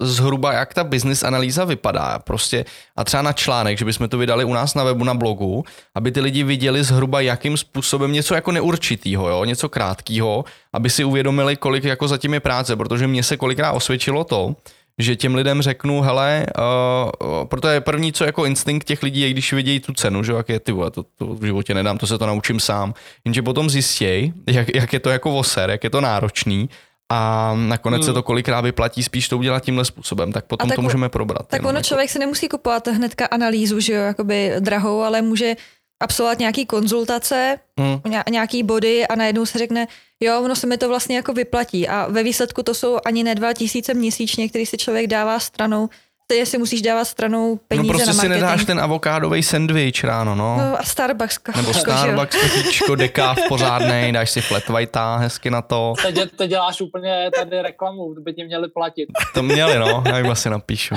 zhruba, 0.00 0.52
jak 0.52 0.74
ta 0.74 0.84
business 0.84 1.22
analýza 1.22 1.64
vypadá. 1.64 2.18
Prostě 2.18 2.64
a 2.96 3.04
třeba 3.04 3.22
na 3.22 3.32
článek, 3.32 3.78
že 3.78 3.84
bychom 3.84 4.08
to 4.08 4.18
vydali 4.18 4.44
u 4.44 4.52
nás 4.52 4.74
na 4.74 4.84
webu, 4.84 5.04
na 5.04 5.14
blogu, 5.14 5.64
aby 5.94 6.12
ty 6.12 6.20
lidi 6.20 6.44
viděli 6.44 6.84
zhruba, 6.84 7.20
jakým 7.20 7.56
způsobem 7.56 8.12
něco 8.12 8.34
jako 8.34 8.52
neurčitýho, 8.52 9.28
jo, 9.28 9.44
něco 9.44 9.68
krátkého, 9.68 10.44
aby 10.72 10.90
si 10.90 11.04
uvědomili, 11.04 11.56
kolik 11.56 11.84
jako 11.84 12.08
zatím 12.08 12.34
je 12.34 12.40
práce, 12.40 12.76
protože 12.76 13.06
mně 13.06 13.22
se 13.22 13.36
kolikrát 13.36 13.72
osvědčilo 13.72 14.24
to, 14.24 14.56
že 14.98 15.16
těm 15.16 15.34
lidem 15.34 15.62
řeknu, 15.62 16.00
hele, 16.00 16.46
uh, 16.58 17.44
proto 17.44 17.68
je 17.68 17.80
první, 17.80 18.12
co 18.12 18.24
jako 18.24 18.44
instinkt 18.44 18.86
těch 18.86 19.02
lidí, 19.02 19.20
je, 19.20 19.30
když 19.30 19.52
vidějí 19.52 19.80
tu 19.80 19.92
cenu, 19.92 20.22
že 20.22 20.32
jak 20.32 20.48
je 20.48 20.60
ty 20.60 20.72
vole, 20.72 20.90
to, 20.90 21.02
to 21.02 21.26
v 21.26 21.44
životě 21.44 21.74
nedám, 21.74 21.98
to 21.98 22.06
se 22.06 22.18
to 22.18 22.26
naučím 22.26 22.60
sám, 22.60 22.94
jenže 23.24 23.42
potom 23.42 23.70
zjistěj, 23.70 24.32
jak, 24.46 24.74
jak 24.74 24.92
je 24.92 25.00
to 25.00 25.10
jako 25.10 25.30
voser, 25.30 25.70
jak 25.70 25.84
je 25.84 25.90
to 25.90 26.00
náročný 26.00 26.68
a 27.12 27.52
nakonec 27.54 28.00
hmm. 28.00 28.06
se 28.06 28.12
to 28.12 28.22
kolikrát 28.22 28.60
vyplatí 28.60 29.02
spíš 29.02 29.28
to 29.28 29.38
udělat 29.38 29.62
tímhle 29.62 29.84
způsobem, 29.84 30.32
tak 30.32 30.44
potom 30.44 30.68
tak, 30.68 30.76
to 30.76 30.82
můžeme 30.82 31.08
probrat. 31.08 31.46
Tak 31.48 31.60
ono 31.60 31.70
jako. 31.70 31.82
člověk 31.82 32.10
si 32.10 32.18
nemusí 32.18 32.48
kupovat 32.48 32.86
hnedka 32.86 33.26
analýzu, 33.26 33.80
že 33.80 33.92
jo, 33.92 34.02
jakoby 34.02 34.52
drahou, 34.60 35.00
ale 35.00 35.22
může 35.22 35.56
absolvovat 36.00 36.38
nějaký 36.38 36.66
konzultace, 36.66 37.58
hmm. 37.80 38.00
nějaký 38.30 38.62
body 38.62 39.06
a 39.06 39.14
najednou 39.14 39.46
se 39.46 39.58
řekne, 39.58 39.86
jo, 40.22 40.42
ono 40.42 40.56
se 40.56 40.66
mi 40.66 40.78
to 40.78 40.88
vlastně 40.88 41.16
jako 41.16 41.32
vyplatí 41.32 41.88
a 41.88 42.06
ve 42.10 42.22
výsledku 42.22 42.62
to 42.62 42.74
jsou 42.74 42.98
ani 43.04 43.24
ne 43.24 43.34
dva 43.34 43.52
tisíce 43.52 43.94
měsíčně, 43.94 44.48
který 44.48 44.66
si 44.66 44.76
člověk 44.76 45.06
dává 45.06 45.40
stranou, 45.40 45.88
Teď 46.26 46.48
si 46.48 46.58
musíš 46.58 46.82
dávat 46.82 47.04
stranou 47.04 47.56
peníze 47.68 47.86
No 47.86 47.88
prostě 47.88 48.06
na 48.06 48.22
si 48.22 48.28
nedáš 48.28 48.64
ten 48.64 48.80
avokádový 48.80 49.42
sandwich 49.42 50.04
ráno, 50.04 50.34
no. 50.34 50.56
no 50.56 50.80
a 50.80 50.82
Starbucks 50.82 51.38
kafičko, 51.38 51.62
Nebo 51.62 51.74
Starbucks 51.74 52.36
kafičko, 52.36 52.94
dekáv 52.94 53.38
pořádnej, 53.48 54.12
dáš 54.12 54.30
si 54.30 54.40
flat 54.40 54.68
whitea 54.68 55.16
hezky 55.16 55.50
na 55.50 55.62
to. 55.62 55.94
Teď, 56.02 56.30
teď 56.36 56.50
děláš 56.50 56.80
úplně 56.80 57.30
tady 57.34 57.62
reklamu, 57.62 58.14
by 58.14 58.34
ti 58.34 58.44
měli 58.44 58.68
platit. 58.68 59.08
To 59.34 59.42
měli, 59.42 59.78
no, 59.78 60.02
já 60.06 60.18
jim 60.18 60.30
asi 60.30 60.50
napíšu. 60.50 60.94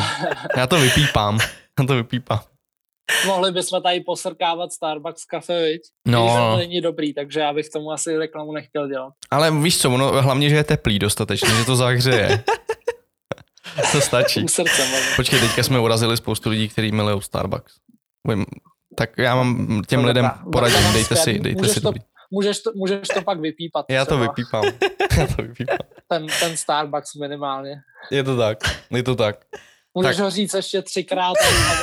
Já 0.57 0.67
to 0.67 0.79
vypípám, 0.79 1.39
já 1.79 1.85
to 1.85 1.95
vypípám. 1.95 2.39
Mohli 3.25 3.51
bychom 3.51 3.81
tady 3.81 3.99
posrkávat 3.99 4.71
Starbucks 4.71 5.25
kafe, 5.25 5.63
viď? 5.63 5.81
No. 6.07 6.23
Když 6.23 6.35
to 6.35 6.57
není 6.57 6.81
dobrý, 6.81 7.13
takže 7.13 7.39
já 7.39 7.53
bych 7.53 7.69
tomu 7.69 7.91
asi 7.91 8.17
reklamu 8.17 8.53
nechtěl 8.53 8.87
dělat. 8.87 9.13
Ale 9.31 9.51
víš 9.51 9.81
co, 9.81 9.91
ono, 9.91 10.21
hlavně, 10.21 10.49
že 10.49 10.55
je 10.55 10.63
teplý 10.63 10.99
dostatečně, 10.99 11.49
že 11.49 11.65
to 11.65 11.75
zahřeje. 11.75 12.43
to 13.91 14.01
stačí. 14.01 14.47
Srdce, 14.47 14.81
Počkej, 15.15 15.39
teďka 15.39 15.63
jsme 15.63 15.79
urazili 15.79 16.17
spoustu 16.17 16.49
lidí, 16.49 16.69
kteří 16.69 16.91
milují 16.91 17.21
Starbucks. 17.21 17.73
Tak 18.95 19.17
já 19.17 19.35
mám 19.35 19.81
těm 19.87 20.01
to 20.01 20.07
lidem 20.07 20.31
poradím, 20.51 20.93
dejte 20.93 21.15
si, 21.15 21.39
dejte 21.39 21.61
můžeš 21.61 21.73
si 21.73 21.81
to, 21.81 21.93
můžeš, 22.31 22.59
to, 22.59 22.71
můžeš 22.75 23.07
to 23.07 23.21
pak 23.21 23.39
vypípat. 23.39 23.85
Já 23.89 24.05
to 24.05 24.17
vypípám. 24.17 24.63
já 25.17 25.27
to 25.27 25.41
vypípám. 25.43 25.77
Ten, 26.07 26.27
ten 26.39 26.57
Starbucks 26.57 27.15
minimálně. 27.15 27.81
Je 28.11 28.23
to 28.23 28.37
tak, 28.37 28.57
je 28.91 29.03
to 29.03 29.15
tak. 29.15 29.45
Můžeš 29.95 30.15
tak. 30.15 30.23
ho 30.23 30.31
říct 30.31 30.53
ještě 30.53 30.81
třikrát, 30.81 31.33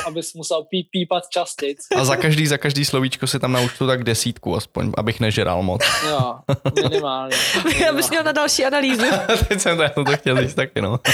abys 0.07 0.33
musel 0.33 0.63
pí, 0.63 0.87
pípat 0.91 1.23
častěji. 1.29 1.75
A 1.95 2.05
za 2.05 2.15
každý, 2.15 2.47
za 2.47 2.57
každý 2.57 2.85
slovíčko 2.85 3.27
si 3.27 3.39
tam 3.39 3.51
naučtu 3.51 3.87
tak 3.87 4.03
desítku 4.03 4.55
aspoň, 4.55 4.91
abych 4.97 5.19
nežeral 5.19 5.63
moc. 5.63 5.81
Jo, 6.09 6.35
minimálně. 6.83 7.37
Já 7.79 7.93
bys 7.93 8.09
měl 8.09 8.23
na 8.23 8.31
další 8.31 8.65
analýzu. 8.65 9.05
Teď 9.47 9.59
jsem 9.59 9.77
to, 9.77 9.83
já 9.83 9.89
to 9.89 10.05
chtěl 10.05 10.41
říct 10.41 10.53
taky, 10.53 10.81
no. 10.81 10.99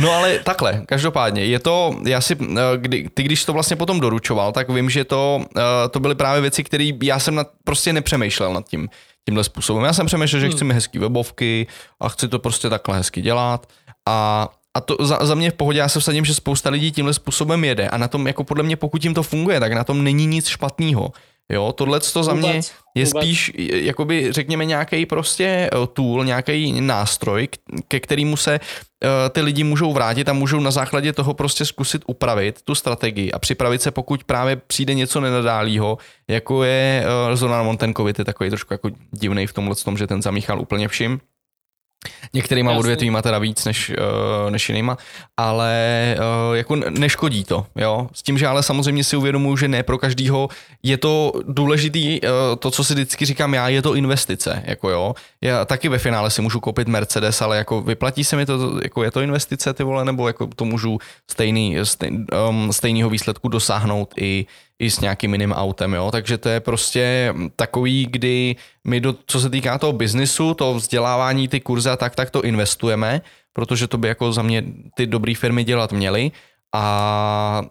No 0.00 0.12
ale 0.12 0.38
takhle, 0.38 0.82
každopádně, 0.86 1.44
je 1.44 1.58
to, 1.58 1.96
já 2.06 2.20
si, 2.20 2.36
eh, 2.42 2.76
kdy, 2.76 3.08
ty 3.14 3.22
když 3.22 3.44
to 3.44 3.52
vlastně 3.52 3.76
potom 3.76 4.00
doručoval, 4.00 4.52
tak 4.52 4.68
vím, 4.70 4.90
že 4.90 5.04
to, 5.04 5.44
eh, 5.56 5.88
to 5.90 6.00
byly 6.00 6.14
právě 6.14 6.40
věci, 6.40 6.64
které 6.64 6.90
já 7.02 7.18
jsem 7.18 7.34
nad, 7.34 7.48
prostě 7.64 7.92
nepřemýšlel 7.92 8.54
nad 8.54 8.68
tím, 8.68 8.88
tímhle 9.24 9.44
způsobem. 9.44 9.84
Já 9.84 9.92
jsem 9.92 10.06
přemýšlel, 10.06 10.40
že 10.40 10.46
hmm. 10.46 10.56
chci 10.56 10.64
mi 10.64 10.74
hezký 10.74 10.98
webovky 10.98 11.66
a 12.00 12.08
chci 12.08 12.28
to 12.28 12.38
prostě 12.38 12.70
takhle 12.70 12.96
hezky 12.96 13.22
dělat 13.22 13.66
a 14.08 14.48
a 14.76 14.80
to 14.80 14.96
za, 15.00 15.18
za 15.22 15.34
mě 15.34 15.50
v 15.50 15.54
pohodě, 15.54 15.78
já 15.78 15.88
se 15.88 16.00
vsadím, 16.00 16.24
že 16.24 16.34
spousta 16.34 16.70
lidí 16.70 16.92
tímhle 16.92 17.14
způsobem 17.14 17.64
jede 17.64 17.88
a 17.88 17.96
na 17.96 18.08
tom, 18.08 18.26
jako 18.26 18.44
podle 18.44 18.64
mě, 18.64 18.76
pokud 18.76 19.04
jim 19.04 19.14
to 19.14 19.22
funguje, 19.22 19.60
tak 19.60 19.72
na 19.72 19.84
tom 19.84 20.04
není 20.04 20.26
nic 20.26 20.46
špatného. 20.46 21.12
Jo, 21.52 21.72
tohle 21.72 22.00
to 22.00 22.22
za 22.22 22.34
mě 22.34 22.60
je 22.94 23.06
spíš, 23.06 23.52
jakoby 23.72 24.32
řekněme 24.32 24.64
nějaký 24.64 25.06
prostě 25.06 25.44
eh, 25.44 25.86
tool, 25.92 26.24
nějaký 26.24 26.80
nástroj, 26.80 27.48
ke 27.88 28.00
kterému 28.00 28.36
se 28.36 28.60
uh, 28.60 29.08
ty 29.30 29.40
lidi 29.40 29.64
můžou 29.64 29.92
vrátit 29.92 30.28
a 30.28 30.32
můžou 30.32 30.60
na 30.60 30.70
základě 30.70 31.12
toho 31.12 31.34
prostě 31.34 31.64
zkusit 31.64 32.02
upravit 32.06 32.62
tu 32.62 32.74
strategii 32.74 33.32
a 33.32 33.38
připravit 33.38 33.82
se, 33.82 33.90
pokud 33.90 34.24
právě 34.24 34.56
přijde 34.56 34.94
něco 34.94 35.20
nenadálýho, 35.20 35.98
jako 36.28 36.64
je 36.64 37.04
uh, 37.28 37.36
Zoran 37.36 37.66
Montenkovit, 37.66 38.18
je 38.18 38.24
takový 38.24 38.50
trošku 38.50 38.74
jako 38.74 38.90
divný 39.10 39.46
v 39.46 39.52
tomhle 39.52 39.74
tom, 39.74 39.96
že 39.96 40.06
ten 40.06 40.22
zamíchal 40.22 40.60
úplně 40.60 40.88
vším 40.88 41.20
Některýma 42.32 42.70
Jasný. 42.70 42.78
odvětvíma 42.78 43.22
teda 43.22 43.38
víc 43.38 43.64
než, 43.64 43.90
uh, 43.90 44.50
než 44.50 44.68
jinýma, 44.68 44.96
ale 45.36 46.16
uh, 46.18 46.56
jako 46.56 46.76
neškodí 46.76 47.44
to, 47.44 47.66
jo. 47.76 48.08
S 48.12 48.22
tím, 48.22 48.38
že 48.38 48.46
ale 48.46 48.62
samozřejmě 48.62 49.04
si 49.04 49.16
uvědomuji, 49.16 49.56
že 49.56 49.68
ne 49.68 49.82
pro 49.82 49.98
každýho 49.98 50.48
je 50.82 50.96
to 50.96 51.32
důležitý, 51.48 52.20
uh, 52.20 52.28
to, 52.58 52.70
co 52.70 52.84
si 52.84 52.94
vždycky 52.94 53.24
říkám 53.24 53.54
já, 53.54 53.68
je 53.68 53.82
to 53.82 53.94
investice, 53.94 54.62
jako 54.66 54.90
jo. 54.90 55.14
Já 55.40 55.64
taky 55.64 55.88
ve 55.88 55.98
finále 55.98 56.30
si 56.30 56.42
můžu 56.42 56.60
koupit 56.60 56.88
Mercedes, 56.88 57.42
ale 57.42 57.56
jako 57.56 57.82
vyplatí 57.82 58.24
se 58.24 58.36
mi 58.36 58.46
to, 58.46 58.80
jako 58.82 59.04
je 59.04 59.10
to 59.10 59.20
investice 59.20 59.74
ty 59.74 59.84
vole, 59.84 60.04
nebo 60.04 60.26
jako 60.26 60.46
to 60.46 60.64
můžu 60.64 60.98
stejný, 61.30 61.76
stejný 61.82 62.26
um, 62.48 62.72
stejného 62.72 63.10
výsledku 63.10 63.48
dosáhnout 63.48 64.14
i 64.16 64.46
i 64.78 64.90
s 64.90 65.00
nějakým 65.00 65.32
jiným 65.32 65.52
autem, 65.52 65.94
jo, 65.94 66.10
takže 66.10 66.38
to 66.38 66.48
je 66.48 66.60
prostě 66.60 67.34
takový, 67.56 68.06
kdy 68.10 68.56
my, 68.84 69.00
do, 69.00 69.14
co 69.26 69.40
se 69.40 69.50
týká 69.50 69.78
toho 69.78 69.92
biznisu, 69.92 70.54
to 70.54 70.74
vzdělávání, 70.74 71.48
ty 71.48 71.60
kurzy 71.60 71.90
a 71.90 71.96
tak, 71.96 72.14
tak 72.14 72.30
to 72.30 72.42
investujeme, 72.42 73.20
protože 73.52 73.86
to 73.86 73.98
by 73.98 74.08
jako 74.08 74.32
za 74.32 74.42
mě 74.42 74.64
ty 74.94 75.06
dobré 75.06 75.34
firmy 75.34 75.64
dělat 75.64 75.92
měly 75.92 76.30
a, 76.74 77.62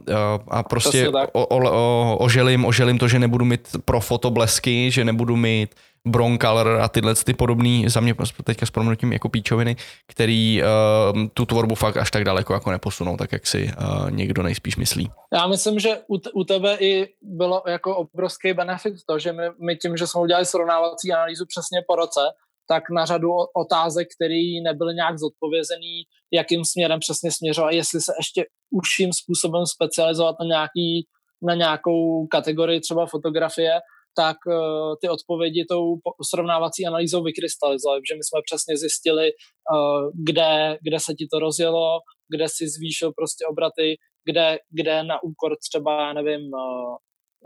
a 0.47 0.63
prostě 0.63 1.09
o, 1.33 1.45
o, 1.45 1.57
o, 1.71 2.17
oželím, 2.17 2.65
oželím 2.65 2.97
to, 2.97 3.07
že 3.07 3.19
nebudu 3.19 3.45
mít 3.45 3.67
pro 3.85 3.99
fotoblesky, 4.01 4.91
že 4.91 5.05
nebudu 5.05 5.35
mít 5.35 5.75
Broncolor 6.07 6.67
a 6.81 6.87
tyhle 6.87 7.15
ty 7.15 7.33
podobný, 7.33 7.89
za 7.89 7.99
mě 7.99 8.15
teďka 8.43 8.65
s 8.65 8.71
proměnutím 8.71 9.13
jako 9.13 9.29
píčoviny, 9.29 9.75
který 10.07 10.61
uh, 10.61 11.27
tu 11.33 11.45
tvorbu 11.45 11.75
fakt 11.75 11.97
až 11.97 12.11
tak 12.11 12.23
daleko 12.23 12.53
jako 12.53 12.71
neposunou, 12.71 13.17
tak 13.17 13.31
jak 13.31 13.47
si 13.47 13.63
uh, 13.63 14.11
někdo 14.11 14.43
nejspíš 14.43 14.75
myslí. 14.75 15.09
Já 15.33 15.47
myslím, 15.47 15.79
že 15.79 15.97
u, 16.07 16.17
u 16.33 16.43
tebe 16.43 16.77
i 16.79 17.07
bylo 17.21 17.63
jako 17.67 17.95
obrovský 17.95 18.53
benefit 18.53 18.93
to, 19.09 19.19
že 19.19 19.33
my, 19.33 19.43
my 19.65 19.75
tím, 19.75 19.97
že 19.97 20.07
jsme 20.07 20.21
udělali 20.21 20.45
srovnávací 20.45 21.13
analýzu 21.13 21.45
přesně 21.47 21.81
po 21.87 21.95
roce, 21.95 22.21
tak 22.69 22.83
na 22.89 23.05
řadu 23.05 23.29
otázek, 23.55 24.07
které 24.15 24.61
nebyly 24.63 24.93
nějak 24.95 25.19
zodpovězený, 25.19 26.03
jakým 26.33 26.65
směrem 26.65 26.99
přesně 26.99 27.31
směřovat, 27.31 27.71
jestli 27.71 28.01
se 28.01 28.13
ještě 28.19 28.45
užším 28.71 29.13
způsobem 29.13 29.65
specializovat 29.65 30.35
na, 30.39 30.45
nějaký, 30.45 31.07
na 31.41 31.55
nějakou 31.55 32.27
kategorii 32.27 32.79
třeba 32.79 33.05
fotografie, 33.05 33.71
tak 34.15 34.37
uh, 34.47 34.95
ty 35.01 35.09
odpovědi 35.09 35.65
tou 35.69 35.95
srovnávací 36.29 36.85
analýzou 36.85 37.23
vykrystalizovaly, 37.23 38.01
že 38.09 38.15
my 38.15 38.23
jsme 38.23 38.39
přesně 38.45 38.77
zjistili, 38.77 39.31
uh, 39.31 40.11
kde, 40.27 40.77
kde 40.81 40.99
se 40.99 41.13
ti 41.13 41.27
to 41.33 41.39
rozjelo, 41.39 41.99
kde 42.33 42.45
si 42.49 42.69
zvýšil 42.69 43.11
prostě 43.17 43.45
obraty, 43.51 43.95
kde, 44.25 44.59
kde 44.69 45.03
na 45.03 45.23
úkor 45.23 45.57
třeba, 45.69 46.13
nevím, 46.13 46.41
uh, 46.53 46.95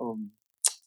um, 0.07 0.31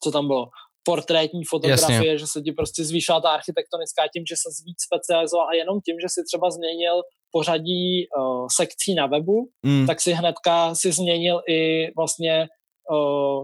co 0.03 0.11
tam 0.11 0.27
bylo, 0.27 0.47
portrétní 0.85 1.45
fotografie, 1.45 1.97
Jasně. 1.97 2.19
že 2.19 2.27
se 2.27 2.41
ti 2.41 2.53
prostě 2.53 2.85
zvýšila 2.85 3.21
ta 3.21 3.31
architektonická 3.31 4.03
tím, 4.13 4.25
že 4.31 4.37
se 4.43 4.49
víc 4.67 4.79
specializoval 4.89 5.49
a 5.49 5.55
jenom 5.55 5.81
tím, 5.87 5.97
že 6.03 6.09
si 6.15 6.21
třeba 6.29 6.51
změnil 6.51 6.97
pořadí 7.37 8.07
uh, 8.07 8.47
sekcí 8.57 8.95
na 8.95 9.07
webu, 9.07 9.39
mm. 9.67 9.87
tak 9.87 10.01
si 10.01 10.13
hnedka 10.13 10.75
si 10.75 10.93
změnil 10.93 11.43
i 11.49 11.91
vlastně 11.97 12.49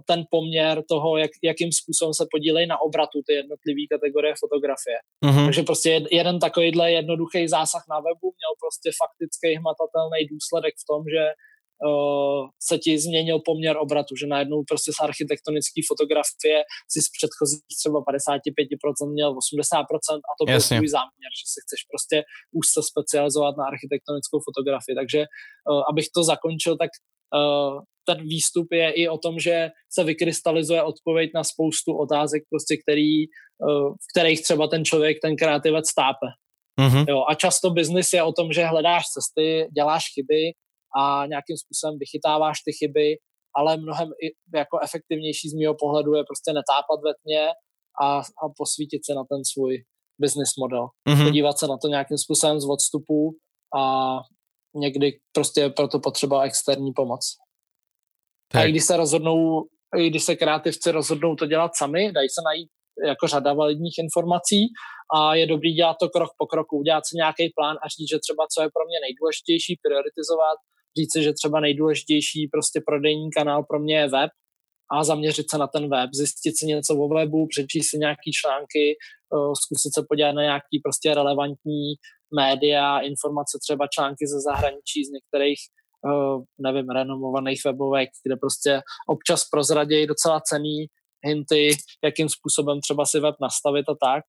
ten 0.06 0.20
poměr 0.30 0.82
toho, 0.88 1.16
jak, 1.16 1.30
jakým 1.50 1.72
způsobem 1.72 2.14
se 2.14 2.24
podílejí 2.34 2.66
na 2.66 2.80
obratu 2.80 3.18
ty 3.26 3.32
jednotlivé 3.40 3.82
kategorie 3.92 4.34
fotografie. 4.42 4.98
Mm-hmm. 5.24 5.44
Takže 5.44 5.62
prostě 5.62 5.90
jeden 6.10 6.38
takovýhle 6.38 6.92
jednoduchý 6.92 7.48
zásah 7.48 7.84
na 7.92 7.98
webu 8.06 8.26
měl 8.40 8.52
prostě 8.62 8.88
faktický 9.02 9.48
hmatatelný 9.60 10.20
důsledek 10.34 10.74
v 10.82 10.86
tom, 10.90 11.02
že 11.14 11.22
uh, 11.26 11.49
se 12.68 12.78
ti 12.78 12.98
změnil 12.98 13.38
poměr 13.44 13.76
obratu, 13.76 14.16
že 14.16 14.26
najednou 14.26 14.62
prostě 14.68 14.92
z 14.92 15.00
architektonické 15.00 15.80
fotografie 15.88 16.58
si 16.92 16.98
z 17.06 17.08
předchozích 17.16 17.74
třeba 17.80 17.98
55% 18.00 19.12
měl 19.12 19.30
80% 19.34 20.20
a 20.30 20.32
to 20.38 20.44
byl 20.44 20.60
tvůj 20.60 20.88
záměr, 20.98 21.30
že 21.40 21.46
se 21.54 21.58
chceš 21.64 21.80
prostě 21.92 22.16
už 22.58 22.66
se 22.74 22.80
specializovat 22.90 23.54
na 23.56 23.64
architektonickou 23.72 24.38
fotografii. 24.48 24.94
Takže 25.00 25.20
uh, 25.24 25.82
abych 25.90 26.06
to 26.14 26.20
zakončil, 26.24 26.74
tak 26.82 26.90
uh, 26.94 27.80
ten 28.08 28.18
výstup 28.32 28.68
je 28.72 28.88
i 28.92 29.08
o 29.08 29.18
tom, 29.18 29.38
že 29.38 29.68
se 29.94 30.04
vykrystalizuje 30.04 30.82
odpověď 30.82 31.30
na 31.34 31.44
spoustu 31.44 31.90
otázek, 32.04 32.42
prostě 32.50 32.76
který, 32.82 33.12
uh, 33.26 33.88
v 34.04 34.06
kterých 34.12 34.42
třeba 34.42 34.68
ten 34.68 34.84
člověk, 34.84 35.16
ten 35.22 35.36
kreativec 35.36 35.88
stápe. 35.88 36.26
Mm-hmm. 36.80 37.04
Jo, 37.08 37.24
a 37.28 37.34
často 37.34 37.70
biznis 37.70 38.12
je 38.12 38.22
o 38.22 38.32
tom, 38.32 38.52
že 38.52 38.64
hledáš 38.64 39.04
cesty, 39.14 39.68
děláš 39.74 40.04
chyby 40.14 40.52
a 40.98 41.26
nějakým 41.26 41.56
způsobem 41.56 41.98
vychytáváš 41.98 42.56
ty 42.64 42.72
chyby, 42.72 43.16
ale 43.56 43.76
mnohem 43.76 44.08
jako 44.54 44.78
efektivnější 44.82 45.48
z 45.48 45.54
mého 45.54 45.74
pohledu 45.74 46.14
je 46.14 46.24
prostě 46.24 46.50
netápat 46.52 46.98
ve 47.06 47.12
tmě 47.22 47.48
a, 48.02 48.18
a 48.18 48.44
posvítit 48.56 49.06
se 49.06 49.14
na 49.14 49.24
ten 49.30 49.40
svůj 49.52 49.84
business 50.20 50.50
model. 50.58 50.84
Mm-hmm. 51.08 51.24
Podívat 51.26 51.58
se 51.58 51.66
na 51.66 51.76
to 51.82 51.88
nějakým 51.88 52.18
způsobem 52.18 52.60
z 52.60 52.68
odstupu 52.74 53.30
a 53.76 53.82
někdy 54.74 55.18
prostě 55.32 55.60
je 55.60 55.70
proto 55.70 56.00
potřeba 56.00 56.42
externí 56.42 56.92
pomoc. 56.92 57.36
Tak. 58.52 58.62
A 58.62 58.64
i 58.64 58.70
když 58.70 58.84
se 58.84 58.96
rozhodnou, 58.96 59.64
i 59.96 60.10
když 60.10 60.24
se 60.24 60.36
kreativci 60.36 60.90
rozhodnou 60.90 61.36
to 61.36 61.46
dělat 61.46 61.70
sami, 61.76 62.12
dají 62.12 62.28
se 62.28 62.42
najít 62.44 62.70
jako 63.06 63.26
řada 63.26 63.52
validních 63.52 63.98
informací 63.98 64.66
a 65.14 65.34
je 65.34 65.46
dobrý 65.46 65.72
dělat 65.74 65.96
to 66.00 66.08
krok 66.08 66.30
po 66.38 66.46
kroku, 66.46 66.78
udělat 66.78 67.06
si 67.06 67.16
nějaký 67.16 67.52
plán 67.56 67.76
a 67.82 67.88
říct, 67.88 68.10
že 68.12 68.18
třeba 68.18 68.42
co 68.52 68.62
je 68.62 68.68
pro 68.76 68.84
mě 68.86 68.98
nejdůležitější, 69.06 69.72
prioritizovat, 69.84 70.58
říct 70.98 71.12
si, 71.12 71.22
že 71.22 71.32
třeba 71.32 71.60
nejdůležitější 71.60 72.48
prostě 72.52 72.80
prodejní 72.86 73.30
kanál 73.30 73.64
pro 73.68 73.78
mě 73.80 73.96
je 73.98 74.08
web 74.08 74.30
a 74.92 75.04
zaměřit 75.04 75.50
se 75.50 75.58
na 75.58 75.66
ten 75.66 75.90
web, 75.90 76.10
zjistit 76.14 76.58
si 76.58 76.66
něco 76.66 76.94
o 76.94 77.08
webu, 77.08 77.46
přečíst 77.46 77.90
si 77.90 77.98
nějaký 77.98 78.30
články, 78.40 78.96
zkusit 79.62 79.90
se 79.94 80.02
podívat 80.08 80.32
na 80.32 80.42
nějaký 80.42 80.80
prostě 80.84 81.14
relevantní 81.14 81.94
média, 82.34 82.98
informace, 82.98 83.58
třeba 83.62 83.86
články 83.94 84.26
ze 84.26 84.40
zahraničí 84.40 85.04
z 85.04 85.10
některých 85.10 85.60
uh, 86.04 86.42
nevím, 86.58 86.88
renomovaných 86.88 87.60
webovek, 87.64 88.08
kde 88.24 88.36
prostě 88.36 88.80
občas 89.08 89.44
prozradějí 89.52 90.06
docela 90.06 90.40
cený 90.40 90.86
hinty, 91.26 91.76
jakým 92.04 92.28
způsobem 92.28 92.80
třeba 92.80 93.06
si 93.06 93.20
web 93.20 93.34
nastavit 93.40 93.88
a 93.88 93.94
tak. 94.02 94.24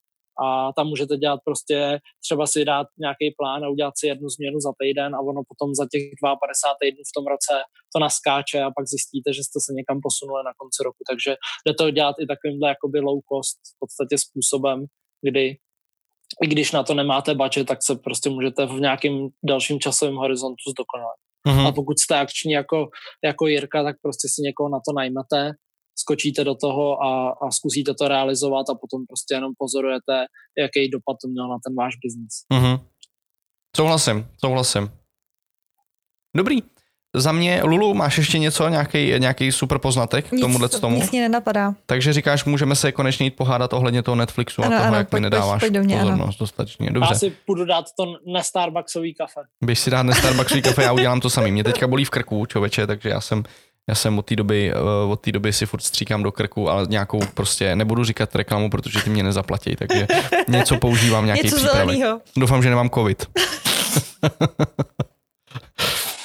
A 0.45 0.73
tam 0.73 0.87
můžete 0.87 1.17
dělat 1.17 1.39
prostě, 1.45 1.99
třeba 2.25 2.47
si 2.47 2.65
dát 2.65 2.87
nějaký 2.99 3.35
plán 3.37 3.63
a 3.63 3.69
udělat 3.69 3.93
si 3.97 4.07
jednu 4.07 4.29
změnu 4.29 4.59
za 4.59 4.71
týden 4.81 5.15
a 5.15 5.19
ono 5.19 5.41
potom 5.49 5.69
za 5.79 5.85
těch 5.91 6.03
52 6.21 6.75
týdnů 6.81 7.03
v 7.09 7.15
tom 7.17 7.25
roce 7.33 7.53
to 7.93 7.99
naskáče 7.99 8.59
a 8.63 8.71
pak 8.77 8.85
zjistíte, 8.87 9.33
že 9.33 9.43
jste 9.43 9.59
se 9.65 9.71
někam 9.79 9.97
posunuli 10.07 10.41
na 10.45 10.53
konci 10.57 10.79
roku. 10.87 11.01
Takže 11.09 11.31
jde 11.65 11.73
to 11.73 11.91
dělat 11.91 12.15
i 12.19 12.25
takovýmhle 12.33 12.69
jakoby 12.69 12.99
low 12.99 13.19
cost 13.29 13.57
v 13.71 13.75
podstatě 13.81 14.15
způsobem, 14.25 14.77
kdy 15.27 15.45
i 16.43 16.47
když 16.47 16.71
na 16.71 16.83
to 16.83 16.93
nemáte 16.93 17.35
budget, 17.35 17.67
tak 17.67 17.83
se 17.83 17.95
prostě 17.95 18.29
můžete 18.29 18.65
v 18.65 18.79
nějakém 18.79 19.27
dalším 19.43 19.79
časovém 19.79 20.15
horizontu 20.15 20.63
zdokonalit. 20.69 21.21
Mm-hmm. 21.47 21.67
A 21.67 21.71
pokud 21.71 21.99
jste 21.99 22.19
akční 22.19 22.51
jako, 22.51 22.89
jako 23.23 23.47
Jirka, 23.47 23.83
tak 23.83 23.95
prostě 24.01 24.27
si 24.27 24.41
někoho 24.41 24.69
na 24.69 24.79
to 24.87 24.93
najmete, 24.93 25.51
skočíte 25.95 26.43
do 26.43 26.55
toho 26.55 27.03
a, 27.03 27.29
a 27.29 27.51
zkusíte 27.51 27.93
to 27.93 28.07
realizovat 28.07 28.69
a 28.69 28.75
potom 28.75 29.05
prostě 29.07 29.33
jenom 29.33 29.51
pozorujete, 29.57 30.25
jaký 30.57 30.89
dopad 30.89 31.17
to 31.21 31.27
měl 31.27 31.47
na 31.47 31.57
ten 31.65 31.75
váš 31.75 31.93
biznis. 31.95 32.33
Mm-hmm. 32.53 32.79
Souhlasím, 33.77 34.27
souhlasím. 34.45 34.91
Dobrý. 36.37 36.61
Za 37.15 37.31
mě, 37.31 37.63
Lulu, 37.63 37.93
máš 37.93 38.17
ještě 38.17 38.39
něco, 38.39 38.69
nějaký, 38.69 39.13
nějaký 39.17 39.51
super 39.51 39.77
poznatek 39.77 40.31
nic, 40.31 40.41
tomuhle 40.41 40.69
tomu? 40.69 40.95
Nic 40.95 41.11
mě 41.11 41.21
nenapadá. 41.21 41.75
Takže 41.85 42.13
říkáš, 42.13 42.45
můžeme 42.45 42.75
se 42.75 42.91
konečně 42.91 43.25
jít 43.25 43.35
pohádat 43.35 43.73
ohledně 43.73 44.03
toho 44.03 44.15
Netflixu 44.15 44.63
ano, 44.63 44.75
a 44.75 44.77
toho, 44.77 44.87
ano, 44.87 44.97
jak 44.97 45.09
pojď, 45.09 45.19
mi 45.19 45.23
nedáváš 45.23 45.59
pojď, 45.59 45.73
pojď 45.73 45.85
mě, 45.85 45.97
pozornost 45.97 46.27
ano. 46.27 46.37
dostatečně. 46.39 46.89
Dobře. 46.91 47.13
Já 47.13 47.19
si 47.19 47.29
půjdu 47.45 47.65
dát 47.65 47.85
to 47.99 48.05
na 48.33 48.43
Starbucksový 48.43 49.13
kafe. 49.13 49.41
Běž 49.61 49.79
si 49.79 49.89
dát 49.89 50.03
na 50.03 50.13
Starbucksový 50.13 50.61
kafe, 50.61 50.83
já 50.83 50.93
udělám 50.93 51.21
to 51.21 51.29
samý. 51.29 51.51
Mě 51.51 51.63
teďka 51.63 51.87
bolí 51.87 52.05
v 52.05 52.09
krku, 52.09 52.45
člověče, 52.45 52.87
takže 52.87 53.09
já 53.09 53.21
jsem 53.21 53.43
já 53.89 53.95
jsem 53.95 54.19
od 54.19 54.25
té 54.25 54.35
doby, 54.35 54.73
uh, 55.05 55.11
od 55.11 55.21
té 55.21 55.31
doby 55.31 55.53
si 55.53 55.65
furt 55.65 55.81
stříkám 55.81 56.23
do 56.23 56.31
krku, 56.31 56.69
ale 56.69 56.85
nějakou 56.89 57.19
prostě, 57.33 57.75
nebudu 57.75 58.03
říkat 58.03 58.35
reklamu, 58.35 58.69
protože 58.69 59.01
ty 59.01 59.09
mě 59.09 59.23
nezaplatí, 59.23 59.75
takže 59.75 60.07
něco 60.47 60.77
používám, 60.77 61.25
nějaký 61.25 61.43
něco 61.43 61.55
přípravek. 61.55 61.85
Zelenýho. 61.85 62.21
Doufám, 62.37 62.63
že 62.63 62.69
nemám 62.69 62.89
covid. 62.89 63.25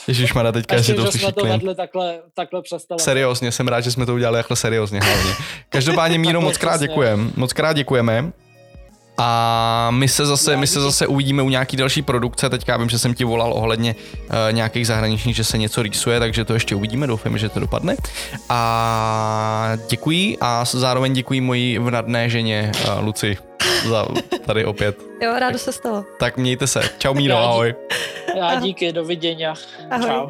Ježíš 0.08 0.34
Mara, 0.34 0.52
teďka 0.52 0.82
si 0.82 0.94
to 0.94 1.12
jsme 1.12 1.32
to 1.32 1.74
takhle, 1.74 2.20
takhle 2.34 2.62
přestali. 2.62 3.00
Seriózně, 3.00 3.52
jsem 3.52 3.68
rád, 3.68 3.80
že 3.80 3.90
jsme 3.90 4.06
to 4.06 4.14
udělali 4.14 4.38
takhle 4.38 4.56
seriózně 4.56 5.00
hlavně. 5.00 5.32
Každopádně 5.68 6.18
Míro, 6.18 6.40
moc 6.40 6.58
krát 6.58 6.80
děkujem. 6.80 7.32
Moc 7.36 7.52
krát 7.52 7.72
děkujeme. 7.72 8.32
A 9.18 9.88
my 9.90 10.08
se 10.08 10.26
zase, 10.26 10.56
my 10.56 10.66
se 10.66 10.80
zase 10.80 11.06
uvidíme 11.06 11.42
u 11.42 11.48
nějaký 11.48 11.76
další 11.76 12.02
produkce. 12.02 12.50
Teďka 12.50 12.72
já 12.72 12.78
vím, 12.78 12.88
že 12.88 12.98
jsem 12.98 13.14
ti 13.14 13.24
volal 13.24 13.52
ohledně 13.52 13.94
uh, 13.94 14.34
nějakých 14.50 14.86
zahraničních, 14.86 15.36
že 15.36 15.44
se 15.44 15.58
něco 15.58 15.82
rýsuje, 15.82 16.18
takže 16.20 16.44
to 16.44 16.54
ještě 16.54 16.74
uvidíme, 16.74 17.06
doufám, 17.06 17.38
že 17.38 17.48
to 17.48 17.60
dopadne. 17.60 17.96
A 18.48 19.72
děkuji 19.90 20.36
a 20.40 20.64
zároveň 20.64 21.12
děkuji 21.12 21.40
mojí 21.40 21.78
vnadné 21.78 22.28
ženě 22.30 22.72
uh, 22.84 23.04
Luci 23.04 23.36
za 23.88 24.06
tady 24.46 24.64
opět. 24.64 24.98
Jo, 25.22 25.34
rádo 25.38 25.58
se 25.58 25.72
stalo. 25.72 26.04
Tak 26.18 26.36
mějte 26.36 26.66
se. 26.66 26.80
Čau 26.98 27.14
Míro, 27.14 27.36
ahoj. 27.36 27.74
Já 28.36 28.60
díky, 28.60 28.92
dovidění. 28.92 29.46
Ahoj. 29.46 30.06
Čau. 30.06 30.28